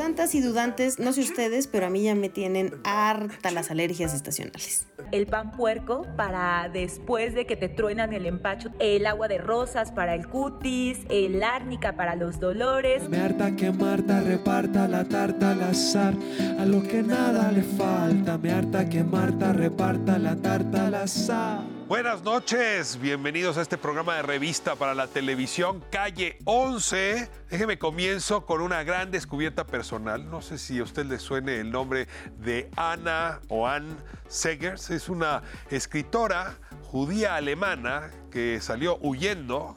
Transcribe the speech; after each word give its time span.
Dudantas 0.00 0.34
y 0.34 0.40
dudantes, 0.40 0.98
no 0.98 1.12
sé 1.12 1.20
ustedes, 1.20 1.66
pero 1.66 1.84
a 1.84 1.90
mí 1.90 2.04
ya 2.04 2.14
me 2.14 2.30
tienen 2.30 2.72
harta 2.84 3.50
las 3.50 3.70
alergias 3.70 4.14
estacionales. 4.14 4.86
El 5.12 5.26
pan 5.26 5.52
puerco 5.52 6.06
para 6.16 6.70
después 6.72 7.34
de 7.34 7.44
que 7.44 7.54
te 7.54 7.68
truenan 7.68 8.14
el 8.14 8.24
empacho, 8.24 8.70
el 8.78 9.04
agua 9.04 9.28
de 9.28 9.36
rosas 9.36 9.92
para 9.92 10.14
el 10.14 10.26
cutis, 10.26 11.00
el 11.10 11.42
árnica 11.42 11.96
para 11.96 12.16
los 12.16 12.40
dolores. 12.40 13.10
Me 13.10 13.18
harta 13.18 13.54
que 13.56 13.72
Marta 13.72 14.22
reparta 14.22 14.88
la 14.88 15.04
tarta 15.04 15.50
al 15.50 15.64
azar, 15.64 16.14
a 16.58 16.64
lo 16.64 16.82
que 16.82 17.02
nada 17.02 17.52
le 17.52 17.62
falta. 17.62 18.38
Me 18.38 18.52
harta 18.52 18.88
que 18.88 19.04
Marta 19.04 19.52
reparta 19.52 20.18
la 20.18 20.34
tarta 20.34 20.86
al 20.86 20.94
azar. 20.94 21.69
Buenas 21.90 22.22
noches, 22.22 23.00
bienvenidos 23.00 23.58
a 23.58 23.62
este 23.62 23.76
programa 23.76 24.14
de 24.14 24.22
revista 24.22 24.76
para 24.76 24.94
la 24.94 25.08
televisión 25.08 25.82
Calle 25.90 26.38
11. 26.44 27.28
Déjeme 27.50 27.80
comienzo 27.80 28.46
con 28.46 28.60
una 28.60 28.84
gran 28.84 29.10
descubierta 29.10 29.66
personal. 29.66 30.30
No 30.30 30.40
sé 30.40 30.56
si 30.58 30.78
a 30.78 30.84
usted 30.84 31.04
le 31.06 31.18
suene 31.18 31.58
el 31.58 31.72
nombre 31.72 32.06
de 32.38 32.70
Anna 32.76 33.40
o 33.48 33.66
Ann 33.66 33.96
Segers. 34.28 34.90
Es 34.90 35.08
una 35.08 35.42
escritora 35.68 36.58
judía 36.84 37.34
alemana 37.34 38.12
que 38.30 38.60
salió 38.60 38.96
huyendo 38.98 39.74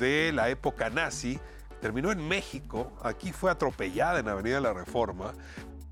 de 0.00 0.32
la 0.32 0.48
época 0.48 0.90
nazi. 0.90 1.38
Terminó 1.80 2.10
en 2.10 2.26
México, 2.26 2.92
aquí 3.04 3.30
fue 3.30 3.52
atropellada 3.52 4.18
en 4.18 4.26
Avenida 4.26 4.58
La 4.58 4.72
Reforma 4.72 5.32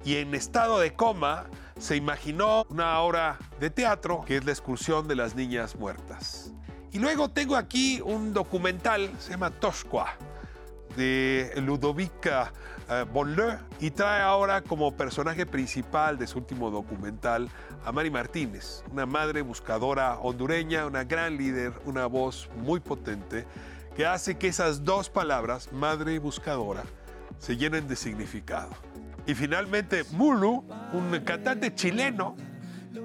y 0.05 0.16
en 0.16 0.34
estado 0.34 0.80
de 0.80 0.95
coma 0.95 1.47
se 1.80 1.97
imaginó 1.97 2.66
una 2.69 3.01
obra 3.01 3.39
de 3.59 3.70
teatro 3.70 4.23
que 4.27 4.37
es 4.37 4.45
La 4.45 4.52
excursión 4.52 5.09
de 5.09 5.16
las 5.16 5.34
niñas 5.34 5.75
muertas. 5.77 6.53
Y 6.93 6.98
luego 6.98 7.30
tengo 7.30 7.56
aquí 7.56 8.01
un 8.05 8.34
documental, 8.34 9.11
se 9.19 9.30
llama 9.30 9.51
Toshqua, 9.51 10.15
de 10.97 11.53
Ludovica 11.56 12.53
eh, 12.91 13.06
Bonleu 13.11 13.59
y 13.79 13.93
trae 13.93 14.20
ahora 14.20 14.61
como 14.61 14.97
personaje 14.97 15.47
principal 15.47 16.19
de 16.19 16.27
su 16.27 16.39
último 16.39 16.70
documental 16.70 17.48
a 17.84 17.92
Mari 17.92 18.11
Martínez, 18.11 18.84
una 18.91 19.06
madre 19.06 19.42
buscadora 19.42 20.19
hondureña, 20.19 20.86
una 20.86 21.05
gran 21.05 21.36
líder, 21.36 21.73
una 21.84 22.06
voz 22.06 22.51
muy 22.56 22.81
potente 22.81 23.47
que 23.97 24.05
hace 24.05 24.36
que 24.36 24.48
esas 24.48 24.84
dos 24.84 25.08
palabras, 25.08 25.73
madre 25.73 26.19
buscadora, 26.19 26.83
se 27.39 27.56
llenen 27.56 27.89
de 27.89 27.97
significado. 27.97 28.89
Y 29.27 29.35
finalmente 29.35 30.05
Mulu, 30.13 30.65
un 30.93 31.21
cantante 31.25 31.75
chileno 31.75 32.37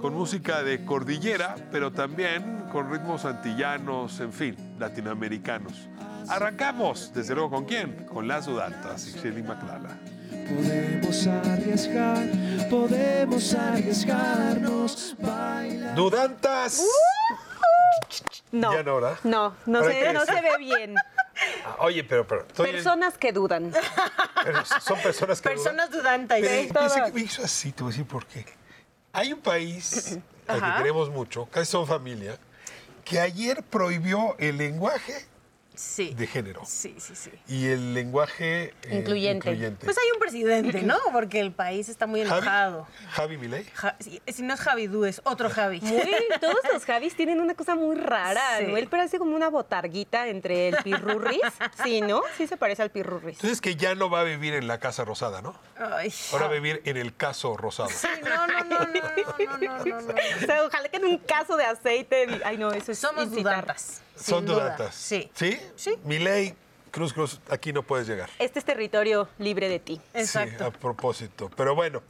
con 0.01 0.13
música 0.13 0.63
de 0.63 0.83
cordillera, 0.83 1.55
pero 1.71 1.91
también 1.91 2.63
con 2.71 2.91
ritmos 2.91 3.25
antillanos, 3.25 4.19
en 4.19 4.33
fin, 4.33 4.75
latinoamericanos. 4.79 5.87
Arrancamos, 6.27 7.11
desde 7.13 7.35
luego, 7.35 7.51
¿con 7.51 7.65
quién? 7.65 8.05
Con 8.05 8.27
las 8.27 8.47
Dudantas 8.47 9.07
y 9.07 9.11
Shelly 9.11 9.43
McLala. 9.43 9.97
Podemos 10.47 11.27
arriesgar, 11.27 12.27
podemos 12.69 13.53
arriesgarnos, 13.53 15.15
bailar. 15.19 15.95
Dudantas. 15.95 16.83
No. 18.51 18.73
Ya 18.73 18.83
no. 18.83 18.99
No, 19.23 19.55
no, 19.65 19.83
se 19.83 20.41
ve 20.41 20.57
bien. 20.59 20.95
Ah, 21.65 21.75
Oye, 21.79 22.03
pero, 22.03 22.27
pero, 22.27 22.41
estoy 22.47 22.69
en- 22.69 22.75
Personas 22.75 23.17
que 23.17 23.31
dudan. 23.33 23.73
pero 24.43 24.63
son 24.65 24.99
personas 25.01 25.41
que 25.41 25.49
Personas 25.49 25.89
dudantes. 25.89 26.39
Pero 26.41 26.53
Sí, 26.53 26.67
empieza 26.67 26.95
todo. 26.95 27.05
que 27.05 27.11
me 27.13 27.21
hizo 27.21 27.43
así, 27.43 27.71
te 27.71 27.83
voy 27.83 27.89
a 27.91 27.93
decir 27.93 28.07
por 28.07 28.25
qué. 28.27 28.45
Hay 29.13 29.33
un 29.33 29.41
país 29.41 30.17
al 30.47 30.61
que 30.61 30.77
queremos 30.77 31.09
mucho, 31.09 31.47
casi 31.47 31.71
son 31.71 31.87
familia, 31.87 32.37
que 33.03 33.19
ayer 33.19 33.63
prohibió 33.63 34.35
el 34.37 34.57
lenguaje 34.57 35.25
Sí. 35.77 36.13
de 36.13 36.27
género 36.27 36.61
Sí, 36.65 36.95
sí, 36.99 37.15
sí. 37.15 37.31
y 37.47 37.67
el 37.67 37.93
lenguaje 37.93 38.73
eh, 38.83 38.97
Incluyente. 38.99 39.55
Pues 39.83 39.97
hay 39.97 40.11
un 40.13 40.19
presidente, 40.19 40.81
¿no? 40.83 40.97
Porque 41.11 41.39
el 41.39 41.51
país 41.51 41.89
está 41.89 42.07
muy 42.07 42.23
Javi, 42.23 42.41
enojado. 42.41 42.87
Javi 43.11 43.37
Milei. 43.37 43.65
Ja- 43.73 43.95
si, 43.99 44.21
si 44.27 44.41
no 44.43 44.53
es 44.53 44.59
Javi 44.59 44.87
Du, 44.87 45.05
es 45.05 45.21
otro 45.23 45.49
Javi. 45.49 45.81
Muy, 45.81 46.01
todos 46.41 46.57
los 46.73 46.85
Javis 46.85 47.15
tienen 47.15 47.39
una 47.41 47.55
cosa 47.55 47.75
muy 47.75 47.95
rara. 47.95 48.59
Sí. 48.59 48.65
¿no? 48.67 48.77
Él 48.77 48.87
parece 48.87 49.17
como 49.19 49.35
una 49.35 49.49
botarguita 49.49 50.27
entre 50.27 50.69
el 50.69 50.77
pirurris. 50.83 51.39
Sí, 51.83 52.01
¿no? 52.01 52.21
Sí 52.37 52.47
se 52.47 52.57
parece 52.57 52.81
al 52.83 52.91
pirurris. 52.91 53.35
Entonces 53.37 53.61
que 53.61 53.75
ya 53.75 53.95
no 53.95 54.09
va 54.09 54.21
a 54.21 54.23
vivir 54.23 54.53
en 54.53 54.67
la 54.67 54.79
Casa 54.79 55.05
Rosada, 55.05 55.41
¿no? 55.41 55.55
Ay. 55.77 56.13
Ahora 56.31 56.45
va 56.45 56.51
a 56.51 56.55
vivir 56.55 56.81
en 56.85 56.97
el 56.97 57.15
Caso 57.15 57.55
Rosado. 57.57 57.89
Sí, 57.89 58.07
no, 58.23 58.47
no, 58.47 58.63
no, 58.63 58.79
no, 58.79 58.85
no, 58.85 59.57
no, 59.57 59.85
no, 59.85 60.01
no. 60.01 60.13
O 60.41 60.45
sea, 60.45 60.63
ojalá 60.63 60.89
que 60.89 60.97
en 60.97 61.05
un 61.05 61.17
caso 61.19 61.55
de 61.57 61.65
aceite. 61.65 62.41
Ay, 62.43 62.57
no, 62.57 62.71
eso 62.71 62.91
es 62.91 62.99
Somos 62.99 63.31
dudantas. 63.31 64.01
Son 64.15 64.45
duda. 64.45 64.63
dudatas. 64.65 64.95
Sí. 64.95 65.29
¿Sí? 65.33 65.59
Sí. 65.75 65.95
Milei, 66.03 66.55
Cruz 66.91 67.13
Cruz, 67.13 67.41
aquí 67.49 67.73
no 67.73 67.83
puedes 67.83 68.07
llegar. 68.07 68.29
Este 68.39 68.59
es 68.59 68.65
territorio 68.65 69.27
libre 69.37 69.67
de 69.69 69.79
ti. 69.79 69.95
Sí, 70.13 70.19
Exacto. 70.19 70.65
a 70.65 70.71
propósito. 70.71 71.51
Pero 71.55 71.75
bueno, 71.75 72.01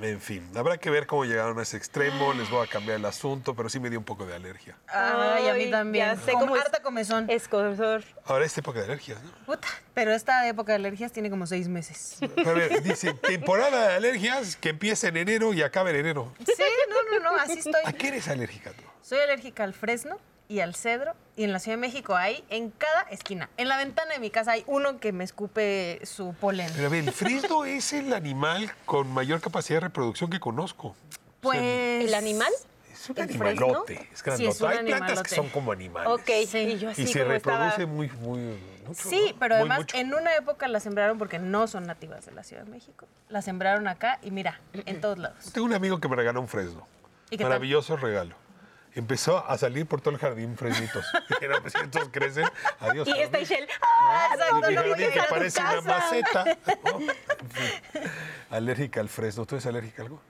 en 0.00 0.20
fin, 0.20 0.48
habrá 0.56 0.78
que 0.78 0.90
ver 0.90 1.06
cómo 1.06 1.24
llegaron 1.24 1.58
a 1.58 1.62
ese 1.62 1.76
extremo. 1.76 2.32
Les 2.32 2.48
voy 2.48 2.64
a 2.66 2.70
cambiar 2.70 2.96
el 2.98 3.04
asunto, 3.04 3.54
pero 3.56 3.68
sí 3.68 3.80
me 3.80 3.90
dio 3.90 3.98
un 3.98 4.04
poco 4.04 4.24
de 4.26 4.34
alergia. 4.34 4.76
Ay, 4.86 5.48
a 5.48 5.54
mí 5.54 5.70
también. 5.70 6.06
ya 6.06 6.16
sé 6.16 6.32
Como 6.32 6.44
cómo 6.46 6.56
es. 6.56 6.62
harta 6.62 6.80
comezón. 6.82 7.28
Escorsor. 7.28 8.04
Ahora 8.24 8.44
es 8.46 8.56
época 8.56 8.78
de 8.78 8.84
alergias, 8.86 9.20
¿no? 9.22 9.30
Puta, 9.44 9.66
pero 9.94 10.12
esta 10.12 10.46
época 10.48 10.72
de 10.72 10.76
alergias 10.76 11.10
tiene 11.12 11.28
como 11.30 11.46
seis 11.46 11.68
meses. 11.68 12.16
A 12.46 12.52
ver, 12.52 12.80
dice, 12.82 13.12
temporada 13.12 13.88
de 13.88 13.94
alergias 13.96 14.56
que 14.56 14.68
empieza 14.70 15.08
en 15.08 15.16
enero 15.16 15.52
y 15.52 15.62
acaba 15.62 15.90
en 15.90 15.96
enero. 15.96 16.32
Sí, 16.46 16.52
no, 16.88 17.18
no, 17.18 17.30
no, 17.32 17.36
así 17.36 17.58
estoy. 17.58 17.74
¿A 17.84 17.92
qué 17.92 18.08
eres 18.08 18.28
alérgica 18.28 18.70
tú? 18.70 18.84
Soy 19.02 19.18
alérgica 19.18 19.64
al 19.64 19.74
fresno 19.74 20.18
y 20.48 20.60
al 20.60 20.74
cedro. 20.74 21.14
Y 21.36 21.44
en 21.44 21.52
la 21.52 21.58
Ciudad 21.60 21.76
de 21.76 21.80
México 21.80 22.16
hay 22.16 22.44
en 22.50 22.70
cada 22.70 23.02
esquina. 23.10 23.48
En 23.56 23.68
la 23.68 23.76
ventana 23.76 24.12
de 24.14 24.18
mi 24.18 24.30
casa 24.30 24.52
hay 24.52 24.64
uno 24.66 24.98
que 24.98 25.12
me 25.12 25.22
escupe 25.24 26.00
su 26.04 26.34
polen. 26.34 26.68
Pero 26.74 26.86
a 26.86 26.90
ver, 26.90 27.04
el 27.04 27.12
fresno 27.12 27.64
es 27.64 27.92
el 27.92 28.12
animal 28.12 28.70
con 28.84 29.12
mayor 29.12 29.40
capacidad 29.40 29.76
de 29.76 29.86
reproducción 29.86 30.30
que 30.30 30.40
conozco. 30.40 30.96
Pues. 31.40 31.60
¿El 31.60 32.12
animal? 32.14 32.52
Es 32.92 33.08
un 33.10 33.16
¿El 33.18 33.22
animalote, 33.24 34.08
es 34.12 34.22
grandote. 34.24 34.48
es 34.50 34.60
un 34.60 34.68
Hay 34.68 34.84
plantas 34.84 35.22
que 35.22 35.34
son 35.36 35.48
como 35.50 35.70
animales. 35.70 36.08
Ok, 36.10 36.28
Sí. 36.48 36.58
y 36.58 36.78
yo 36.78 36.90
así 36.90 37.02
Y 37.02 37.06
se 37.06 37.20
como 37.20 37.32
reproduce 37.34 37.68
estaba... 37.68 37.86
muy, 37.86 38.08
muy 38.20 38.40
mucho. 38.88 39.08
Sí, 39.08 39.28
¿no? 39.32 39.38
pero 39.38 39.54
Muy 39.54 39.60
además 39.60 39.78
mucho. 39.80 39.96
en 39.96 40.14
una 40.14 40.34
época 40.34 40.66
la 40.66 40.80
sembraron 40.80 41.16
porque 41.18 41.38
no 41.38 41.68
son 41.68 41.86
nativas 41.86 42.26
de 42.26 42.32
la 42.32 42.42
Ciudad 42.42 42.64
de 42.64 42.70
México. 42.72 43.06
La 43.28 43.40
sembraron 43.42 43.86
acá 43.86 44.18
y 44.22 44.32
mira, 44.32 44.58
en 44.72 45.00
todos 45.00 45.18
lados. 45.18 45.52
Tengo 45.52 45.66
un 45.66 45.74
amigo 45.74 46.00
que 46.00 46.08
me 46.08 46.16
regaló 46.16 46.40
un 46.40 46.48
fresno. 46.48 46.88
¿Y 47.30 47.36
qué 47.36 47.44
tal? 47.44 47.50
Maravilloso 47.50 47.96
regalo. 47.96 48.34
Empezó 48.94 49.44
a 49.46 49.56
salir 49.58 49.86
por 49.86 50.00
todo 50.00 50.14
el 50.14 50.20
jardín 50.20 50.56
fresnitos. 50.56 51.04
Dijeron, 51.28 51.58
pues 51.62 51.74
estos 51.74 52.08
crecen. 52.10 52.48
Adiós. 52.80 53.08
Y 53.08 53.12
esta. 53.12 53.38
Ishel, 53.38 53.68
¡ah, 53.82 54.36
no, 54.38 54.60
no 54.60 54.94
que 54.96 55.22
parece 55.28 55.60
una 55.60 55.80
maceta. 55.80 56.44
¿no? 56.44 57.00
En 57.00 57.50
fin. 57.50 58.10
Alérgica 58.50 59.00
al 59.00 59.08
fresno. 59.08 59.46
¿Tú 59.46 59.56
eres 59.56 59.66
alérgica 59.66 60.02
a 60.02 60.06
algo? 60.06 60.20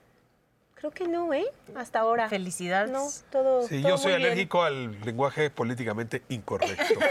Creo 0.79 0.93
que 0.93 1.09
no, 1.09 1.35
¿eh? 1.35 1.47
Hasta 1.75 1.99
ahora. 1.99 2.29
Felicidades. 2.29 2.91
No, 2.91 3.09
todo. 3.33 3.67
Sí, 3.67 3.83
todo 3.83 3.91
yo 3.91 3.99
soy 3.99 4.13
muy 4.13 4.19
bien. 4.19 4.31
alérgico 4.31 4.63
al 4.63 5.01
lenguaje 5.01 5.51
políticamente 5.51 6.23
incorrecto. 6.29 6.95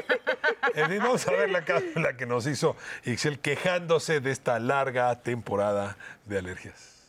En 0.76 0.90
fin, 0.90 1.00
vamos 1.00 1.28
a 1.28 1.32
ver 1.32 1.50
la 1.50 1.64
cápsula 1.66 2.18
que 2.18 2.28
nos 2.28 2.46
hizo 2.46 2.76
Ixel 3.06 3.40
quejándose 3.40 4.20
de 4.20 4.32
esta 4.32 4.60
larga 4.60 5.24
temporada 5.24 5.98
de 6.26 6.38
alergias. 6.38 7.08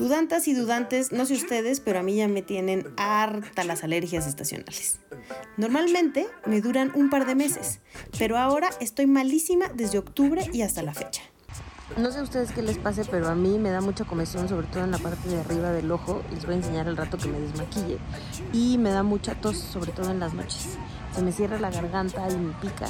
Dudantas 0.00 0.48
y 0.48 0.54
dudantes, 0.54 1.12
no 1.12 1.26
sé 1.26 1.34
ustedes, 1.34 1.80
pero 1.80 1.98
a 1.98 2.02
mí 2.02 2.16
ya 2.16 2.26
me 2.26 2.40
tienen 2.40 2.90
harta 2.96 3.64
las 3.64 3.84
alergias 3.84 4.26
estacionales. 4.26 4.98
Normalmente 5.58 6.26
me 6.46 6.62
duran 6.62 6.90
un 6.94 7.10
par 7.10 7.26
de 7.26 7.34
meses, 7.34 7.80
pero 8.18 8.38
ahora 8.38 8.70
estoy 8.80 9.06
malísima 9.06 9.66
desde 9.74 9.98
octubre 9.98 10.48
y 10.54 10.62
hasta 10.62 10.82
la 10.82 10.94
fecha. 10.94 11.20
No 11.98 12.10
sé 12.10 12.20
a 12.20 12.22
ustedes 12.22 12.50
qué 12.52 12.62
les 12.62 12.78
pase, 12.78 13.04
pero 13.04 13.28
a 13.28 13.34
mí 13.34 13.58
me 13.58 13.68
da 13.68 13.82
mucha 13.82 14.06
comezón, 14.06 14.48
sobre 14.48 14.68
todo 14.68 14.84
en 14.84 14.90
la 14.90 14.96
parte 14.96 15.28
de 15.28 15.38
arriba 15.38 15.70
del 15.70 15.92
ojo. 15.92 16.22
Les 16.32 16.46
voy 16.46 16.54
a 16.54 16.56
enseñar 16.56 16.88
al 16.88 16.96
rato 16.96 17.18
que 17.18 17.28
me 17.28 17.38
desmaquille. 17.38 17.98
Y 18.54 18.78
me 18.78 18.92
da 18.92 19.02
mucha 19.02 19.34
tos, 19.34 19.58
sobre 19.58 19.92
todo 19.92 20.10
en 20.10 20.20
las 20.20 20.32
noches. 20.32 20.78
Se 21.14 21.20
me 21.20 21.30
cierra 21.30 21.60
la 21.60 21.70
garganta 21.70 22.26
y 22.30 22.36
me 22.36 22.54
pica. 22.54 22.86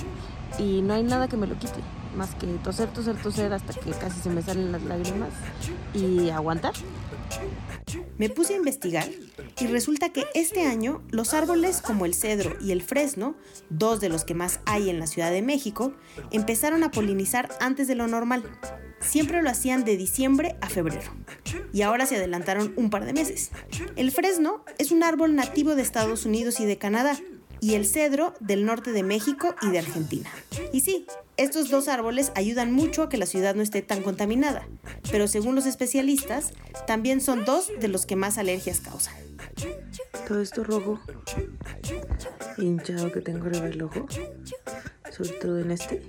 Y 0.59 0.83
no 0.83 0.95
hay 0.95 1.03
nada 1.03 1.29
que 1.29 1.37
me 1.37 1.47
lo 1.47 1.59
quite, 1.59 1.81
más 2.17 2.35
que 2.35 2.47
toser, 2.63 2.89
toser, 2.89 3.17
toser 3.17 3.53
hasta 3.53 3.73
que 3.73 3.91
casi 3.93 4.21
se 4.21 4.31
me 4.31 4.43
salen 4.43 4.73
las 4.73 4.83
lágrimas 4.83 5.31
y 5.95 6.31
aguantar. 6.31 6.75
Me 8.19 8.29
puse 8.29 8.55
a 8.55 8.57
investigar 8.59 9.09
y 9.59 9.67
resulta 9.67 10.11
que 10.11 10.27
este 10.35 10.67
año 10.67 11.03
los 11.11 11.33
árboles 11.33 11.81
como 11.81 12.05
el 12.05 12.15
cedro 12.15 12.57
y 12.61 12.73
el 12.73 12.83
fresno, 12.83 13.35
dos 13.71 14.01
de 14.01 14.09
los 14.09 14.25
que 14.25 14.35
más 14.35 14.61
hay 14.67 14.91
en 14.91 14.99
la 14.99 15.07
Ciudad 15.07 15.31
de 15.31 15.43
México, 15.43 15.95
empezaron 16.31 16.85
a 16.85 16.91
polinizar 16.91 17.49
antes 17.61 17.89
de 17.89 17.95
lo 17.95 18.07
normal. 18.07 18.45
Siempre 19.01 19.43
lo 19.43 19.49
hacían 19.49 19.85
de 19.85 19.97
diciembre 19.97 20.57
a 20.61 20.69
febrero. 20.69 21.11
Y 21.73 21.83
ahora 21.83 22.05
se 22.05 22.17
adelantaron 22.17 22.75
un 22.77 22.91
par 22.91 23.07
de 23.07 23.15
meses. 23.15 23.51
El 23.97 24.13
fresno 24.13 24.65
es 24.79 24.93
un 24.93 25.03
árbol 25.03 25.35
nativo 25.35 25.75
de 25.75 25.83
Estados 25.83 26.27
Unidos 26.27 26.61
y 26.61 26.67
de 26.67 26.77
Canadá. 26.77 27.17
Y 27.61 27.75
el 27.75 27.87
cedro 27.87 28.35
del 28.41 28.65
norte 28.65 28.93
de 28.93 29.03
México 29.03 29.55
y 29.63 29.71
de 29.71 29.81
Argentina. 29.81 30.31
Y 30.73 30.81
sí, 30.81 31.07
estos 31.37 31.71
dos 31.71 31.89
árboles 31.89 32.33
ayudan 32.35 32.73
mucho 32.73 33.03
a 33.03 33.09
que 33.09 33.19
la 33.19 33.27
ciudad 33.27 33.55
no 33.55 33.63
esté 33.63 33.83
tan 33.83 34.03
contaminada. 34.03 34.67
Pero 35.11 35.29
según 35.29 35.55
los 35.55 35.67
especialistas, 35.67 36.53
también 36.87 37.21
son 37.21 37.45
dos 37.45 37.71
de 37.81 37.89
los 37.89 38.07
que 38.07 38.17
más 38.17 38.39
alergias 38.39 38.81
causan. 38.81 39.15
Todo 40.29 40.41
esto 40.41 40.65
rojo, 40.65 41.01
hinchado 42.59 43.11
que 43.11 43.21
tengo 43.21 43.47
arriba 43.47 43.67
del 43.67 43.83
ojo, 43.83 44.07
sobre 45.11 45.31
todo 45.31 45.59
en 45.59 45.71
este, 45.71 46.03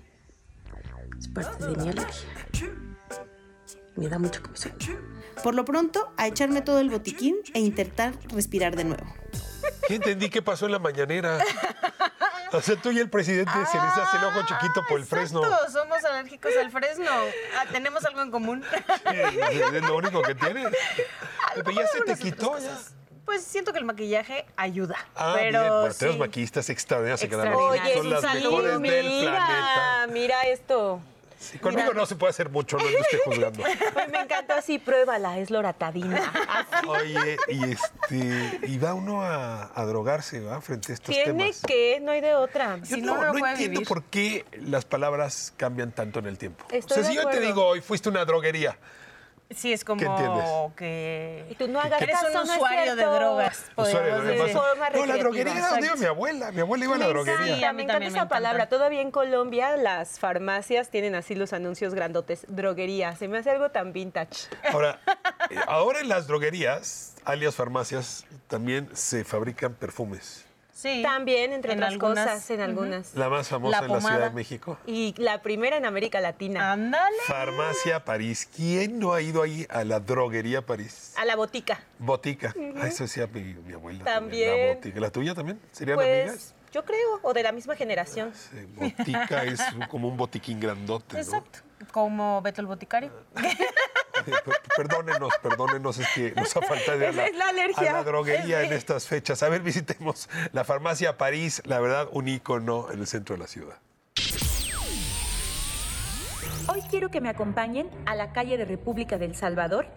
es 1.19 1.27
parte 1.27 1.65
de 1.65 1.75
mi 1.77 1.89
alergia. 1.89 2.27
Me 3.95 4.07
da 4.07 4.19
mucha 4.19 4.41
comezón. 4.41 4.73
Por 5.43 5.55
lo 5.55 5.65
pronto, 5.65 6.11
a 6.17 6.27
echarme 6.27 6.61
todo 6.61 6.79
el 6.79 6.89
botiquín 6.89 7.37
e 7.53 7.59
intentar 7.59 8.13
respirar 8.29 8.75
de 8.75 8.83
nuevo. 8.83 9.20
¿Qué 9.91 9.95
entendí 9.95 10.29
qué 10.29 10.41
pasó 10.41 10.67
en 10.67 10.71
la 10.71 10.79
mañanera? 10.79 11.37
O 12.53 12.61
sea, 12.61 12.77
tú 12.77 12.91
y 12.91 12.99
el 12.99 13.09
presidente 13.09 13.51
se 13.69 13.77
les 13.77 13.97
hace 13.97 14.17
el 14.17 14.23
ojo 14.23 14.39
chiquito 14.45 14.81
por 14.87 14.97
el 14.99 15.05
fresno. 15.05 15.43
Exacto, 15.43 15.71
somos 15.71 16.03
alérgicos 16.05 16.51
al 16.57 16.71
fresno. 16.71 17.09
Ah, 17.57 17.65
tenemos 17.69 18.05
algo 18.05 18.21
en 18.21 18.31
común. 18.31 18.63
Es 19.05 19.73
es 19.73 19.81
lo 19.83 19.97
único 19.97 20.21
que 20.21 20.33
tiene. 20.35 20.65
Pero 21.55 21.71
ya 21.71 21.87
se 21.87 22.01
te 22.01 22.15
quitó 22.17 22.57
ya. 22.57 22.77
Pues 23.25 23.43
siento 23.43 23.73
que 23.73 23.79
el 23.79 23.85
maquillaje 23.85 24.45
ayuda. 24.55 24.95
Ah, 25.15 25.33
pero 25.37 25.59
bien. 25.59 25.71
Bueno, 25.73 25.93
sí. 25.93 25.99
tenemos 25.99 26.19
maquillistas. 26.19 26.69
Oye, 26.69 27.93
Son 27.93 28.09
las 28.09 28.23
mejores 28.23 28.71
del 28.71 28.79
mira, 28.79 29.31
planeta. 29.31 30.07
mira 30.07 30.41
esto. 30.43 31.01
Sí, 31.41 31.57
conmigo 31.57 31.91
no 31.93 32.05
se 32.05 32.15
puede 32.15 32.29
hacer 32.29 32.49
mucho, 32.49 32.77
no 32.77 32.87
estoy 32.87 33.19
juzgando. 33.25 33.63
Ay, 33.65 33.75
me 34.11 34.19
encanta 34.21 34.57
así, 34.57 34.77
pruébala, 34.77 35.39
es 35.39 35.49
loratadina. 35.49 36.31
Así. 36.47 36.87
Oye, 36.87 37.37
y 37.47 37.71
este, 37.71 38.59
y 38.67 38.77
va 38.77 38.93
uno 38.93 39.23
a, 39.23 39.71
a 39.73 39.85
drogarse, 39.85 40.39
¿va? 40.39 40.61
Frente 40.61 40.91
a 40.91 40.95
estos 40.95 41.13
Tiene 41.15 41.31
temas. 41.33 41.61
que, 41.67 41.99
no 41.99 42.11
hay 42.11 42.21
de 42.21 42.35
otra. 42.35 42.77
Yo 42.77 42.85
Si 42.95 43.01
no, 43.01 43.15
no, 43.17 43.33
no 43.33 43.47
entiendo 43.47 43.79
vivir. 43.79 43.87
por 43.87 44.03
qué 44.03 44.45
las 44.61 44.85
palabras 44.85 45.51
cambian 45.57 45.91
tanto 45.91 46.19
en 46.19 46.27
el 46.27 46.37
tiempo. 46.37 46.63
Estoy 46.71 46.99
o 46.99 47.03
sea, 47.03 47.11
si 47.11 47.15
yo 47.17 47.27
te 47.27 47.39
digo 47.39 47.65
hoy 47.65 47.81
fuiste 47.81 48.07
una 48.09 48.23
droguería, 48.23 48.77
Sí, 49.55 49.73
es 49.73 49.83
como 49.83 49.99
¿Qué 49.99 50.05
entiendes? 50.05 50.45
Y 51.49 51.55
que... 51.55 51.55
tú 51.57 51.67
no 51.67 51.79
hagas 51.79 52.01
Eres 52.01 52.15
caso, 52.15 52.27
un 52.27 52.33
no 52.33 52.41
es 52.43 52.49
usuario 52.49 52.95
de 52.95 53.01
cierto. 53.01 53.15
drogas. 53.15 53.71
usuario 53.75 54.21
de 54.21 54.35
drogas. 54.35 54.51
forma 54.51 54.89
No, 54.89 55.05
la 55.05 55.17
droguería 55.17 55.57
era 55.57 55.69
donde 55.69 55.85
iba 55.87 55.95
mi 55.95 56.05
abuela. 56.05 56.51
Mi 56.51 56.61
abuela 56.61 56.85
iba 56.85 56.95
a 56.95 56.97
la 56.97 57.05
Me 57.05 57.13
droguería. 57.13 57.43
Sí, 57.43 57.51
encanta, 57.51 57.69
a 57.69 57.73
mí 57.73 57.77
me 57.77 57.83
encanta 57.83 58.07
esa 58.07 58.27
palabra. 58.27 58.69
Todavía 58.69 59.01
en 59.01 59.11
Colombia 59.11 59.77
las 59.77 60.19
farmacias 60.19 60.89
tienen 60.89 61.15
así 61.15 61.35
los 61.35 61.53
anuncios 61.53 61.93
grandotes. 61.93 62.45
Droguería. 62.47 63.15
Se 63.15 63.27
me 63.27 63.37
hace 63.37 63.49
algo 63.49 63.71
tan 63.71 63.93
vintage. 63.93 64.47
Ahora, 64.71 64.99
eh, 65.49 65.55
ahora 65.67 65.99
en 65.99 66.09
las 66.09 66.27
droguerías, 66.27 67.15
alias 67.25 67.55
farmacias, 67.55 68.25
también 68.47 68.89
se 68.93 69.23
fabrican 69.23 69.73
perfumes. 69.73 70.45
Sí. 70.81 71.03
También, 71.03 71.53
entre 71.53 71.73
En 71.73 71.77
otras 71.77 71.93
algunas, 71.93 72.25
cosas, 72.25 72.49
en 72.49 72.61
algunas. 72.61 73.13
La 73.13 73.29
más 73.29 73.47
famosa 73.49 73.81
La 73.81 73.85
en 73.85 73.91
la 73.93 73.99
Ciudad 73.99 74.13
pomada. 74.13 74.29
de 74.29 74.35
México. 74.35 74.79
Y 74.87 75.13
la 75.17 75.39
primera 75.43 75.77
en 75.77 75.85
América 75.85 76.19
Latina. 76.21 76.71
Ándale. 76.71 77.17
Farmacia 77.27 78.03
París. 78.03 78.49
¿Quién 78.55 78.97
no 78.97 79.13
ha 79.13 79.21
ido 79.21 79.43
ahí 79.43 79.67
a 79.69 79.83
la 79.83 79.99
droguería 79.99 80.65
París? 80.65 81.13
A 81.19 81.25
la 81.25 81.35
botica. 81.35 81.83
Botica. 81.99 82.55
Ah, 82.81 82.87
eso 82.87 83.03
decía 83.03 83.27
mi, 83.27 83.41
mi 83.41 83.73
abuela. 83.73 84.03
También. 84.03 84.69
La 84.69 84.73
botica. 84.73 84.99
¿La 84.99 85.09
tuya 85.11 85.35
también? 85.35 85.61
¿Serían 85.71 85.99
amigas? 85.99 86.25
Pues 86.31 86.55
yo 86.73 86.83
creo, 86.83 87.19
o 87.21 87.31
de 87.33 87.43
la 87.43 87.51
misma 87.51 87.75
generación. 87.75 88.33
Sí, 88.33 88.65
botica 88.75 89.43
es 89.43 89.61
como 89.87 90.07
un 90.07 90.17
botiquín 90.17 90.59
grandote, 90.59 91.13
¿no? 91.13 91.19
Exacto. 91.21 91.59
Como 91.91 92.41
Beto 92.41 92.61
el 92.61 92.65
Boticario. 92.67 93.11
Eh, 94.27 94.31
per- 94.45 94.61
Perdónenos, 94.75 95.33
perdónenos, 95.41 95.97
es 95.99 96.07
que 96.15 96.31
nos 96.35 96.55
ha 96.55 96.61
faltado 96.61 96.99
a 97.05 97.09
es 97.27 97.35
la 97.35 97.47
alergia. 97.49 97.89
a 97.91 97.93
la 97.93 98.03
droguería 98.03 98.61
Es 98.61 98.67
en 98.71 98.77
estas 98.77 99.07
fechas. 99.07 99.43
A 99.43 99.49
ver, 99.49 99.61
visitemos 99.61 100.29
la 100.53 100.63
farmacia 100.63 101.17
París, 101.17 101.61
la 101.65 101.79
verdad, 101.79 102.07
un 102.11 102.27
ícono 102.27 102.87
en 102.91 102.99
el 102.99 103.07
centro 103.07 103.35
de 103.35 103.39
la 103.41 103.47
ciudad. 103.47 103.77
Hoy 106.67 106.81
quiero 106.89 107.09
que 107.09 107.19
me 107.21 107.27
acompañen 107.29 107.89
a 108.05 108.15
la 108.15 108.31
calle 108.31 108.55
de 108.57 108.65
República 108.65 109.17
del 109.17 109.35
Salvador, 109.35 109.87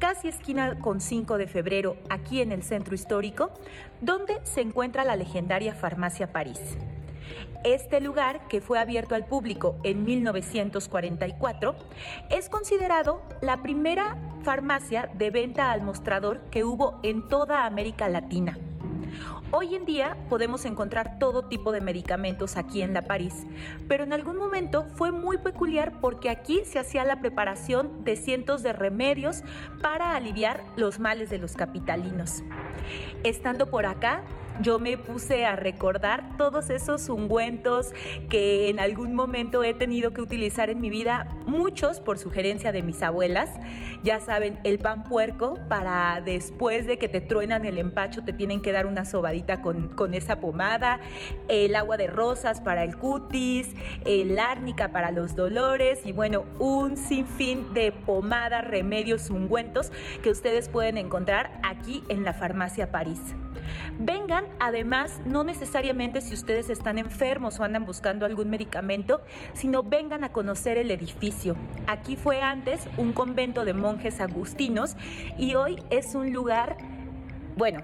casi 0.00 0.28
esquina 0.28 0.78
con 0.80 1.00
5 1.00 1.38
de 1.38 1.46
febrero, 1.46 1.96
aquí 2.10 2.40
en 2.40 2.50
el 2.50 2.62
centro 2.64 2.94
histórico, 2.94 3.52
donde 4.00 4.40
se 4.44 4.60
encuentra 4.62 5.04
la 5.04 5.16
legendaria 5.16 5.74
Farmacia 5.74 6.32
París. 6.32 6.58
Este 7.64 8.00
lugar, 8.00 8.46
que 8.48 8.60
fue 8.60 8.78
abierto 8.78 9.14
al 9.14 9.26
público 9.26 9.76
en 9.84 10.04
1944, 10.04 11.74
es 12.30 12.48
considerado 12.48 13.22
la 13.40 13.62
primera 13.62 14.16
farmacia 14.42 15.10
de 15.14 15.30
venta 15.30 15.72
al 15.72 15.82
mostrador 15.82 16.40
que 16.50 16.64
hubo 16.64 17.00
en 17.02 17.26
toda 17.28 17.64
América 17.64 18.08
Latina. 18.08 18.58
Hoy 19.50 19.76
en 19.76 19.84
día 19.84 20.16
podemos 20.28 20.64
encontrar 20.64 21.18
todo 21.18 21.44
tipo 21.44 21.70
de 21.70 21.80
medicamentos 21.80 22.56
aquí 22.56 22.82
en 22.82 22.92
La 22.92 23.02
París, 23.02 23.46
pero 23.88 24.02
en 24.02 24.12
algún 24.12 24.36
momento 24.36 24.84
fue 24.96 25.12
muy 25.12 25.38
peculiar 25.38 26.00
porque 26.00 26.28
aquí 26.28 26.62
se 26.64 26.80
hacía 26.80 27.04
la 27.04 27.20
preparación 27.20 28.04
de 28.04 28.16
cientos 28.16 28.62
de 28.62 28.72
remedios 28.72 29.42
para 29.80 30.16
aliviar 30.16 30.64
los 30.76 30.98
males 30.98 31.30
de 31.30 31.38
los 31.38 31.54
capitalinos. 31.54 32.42
Estando 33.22 33.70
por 33.70 33.86
acá, 33.86 34.22
yo 34.60 34.78
me 34.78 34.96
puse 34.98 35.46
a 35.46 35.56
recordar 35.56 36.36
todos 36.36 36.70
esos 36.70 37.08
ungüentos 37.08 37.92
que 38.28 38.68
en 38.68 38.80
algún 38.80 39.14
momento 39.14 39.64
he 39.64 39.74
tenido 39.74 40.12
que 40.12 40.20
utilizar 40.20 40.70
en 40.70 40.80
mi 40.80 40.90
vida, 40.90 41.28
muchos 41.46 42.00
por 42.00 42.18
sugerencia 42.18 42.72
de 42.72 42.82
mis 42.82 43.02
abuelas. 43.02 43.50
Ya 44.02 44.20
saben, 44.20 44.58
el 44.64 44.78
pan 44.78 45.04
puerco 45.04 45.58
para 45.68 46.20
después 46.24 46.86
de 46.86 46.98
que 46.98 47.08
te 47.08 47.20
truenan 47.20 47.64
el 47.64 47.78
empacho 47.78 48.22
te 48.22 48.32
tienen 48.32 48.60
que 48.60 48.72
dar 48.72 48.86
una 48.86 49.04
sobadita 49.04 49.62
con, 49.62 49.88
con 49.88 50.14
esa 50.14 50.40
pomada, 50.40 51.00
el 51.48 51.74
agua 51.74 51.96
de 51.96 52.06
rosas 52.06 52.60
para 52.60 52.84
el 52.84 52.96
cutis, 52.96 53.74
el 54.04 54.38
árnica 54.38 54.88
para 54.92 55.10
los 55.10 55.34
dolores 55.34 56.00
y 56.04 56.12
bueno, 56.12 56.44
un 56.58 56.96
sinfín 56.96 57.72
de 57.74 57.92
pomadas, 57.92 58.66
remedios, 58.66 59.30
ungüentos 59.30 59.90
que 60.22 60.30
ustedes 60.30 60.68
pueden 60.68 60.98
encontrar 60.98 61.60
aquí 61.62 62.02
en 62.08 62.24
la 62.24 62.32
farmacia 62.32 62.90
París. 62.90 63.20
Vengan, 63.98 64.43
además, 64.60 65.20
no 65.24 65.44
necesariamente 65.44 66.20
si 66.20 66.34
ustedes 66.34 66.70
están 66.70 66.98
enfermos 66.98 67.58
o 67.58 67.64
andan 67.64 67.84
buscando 67.84 68.26
algún 68.26 68.50
medicamento, 68.50 69.20
sino 69.52 69.82
vengan 69.82 70.24
a 70.24 70.32
conocer 70.32 70.78
el 70.78 70.90
edificio. 70.90 71.56
Aquí 71.86 72.16
fue 72.16 72.40
antes 72.40 72.88
un 72.96 73.12
convento 73.12 73.64
de 73.64 73.74
monjes 73.74 74.20
agustinos 74.20 74.96
y 75.38 75.54
hoy 75.54 75.82
es 75.90 76.14
un 76.14 76.32
lugar, 76.32 76.76
bueno, 77.56 77.82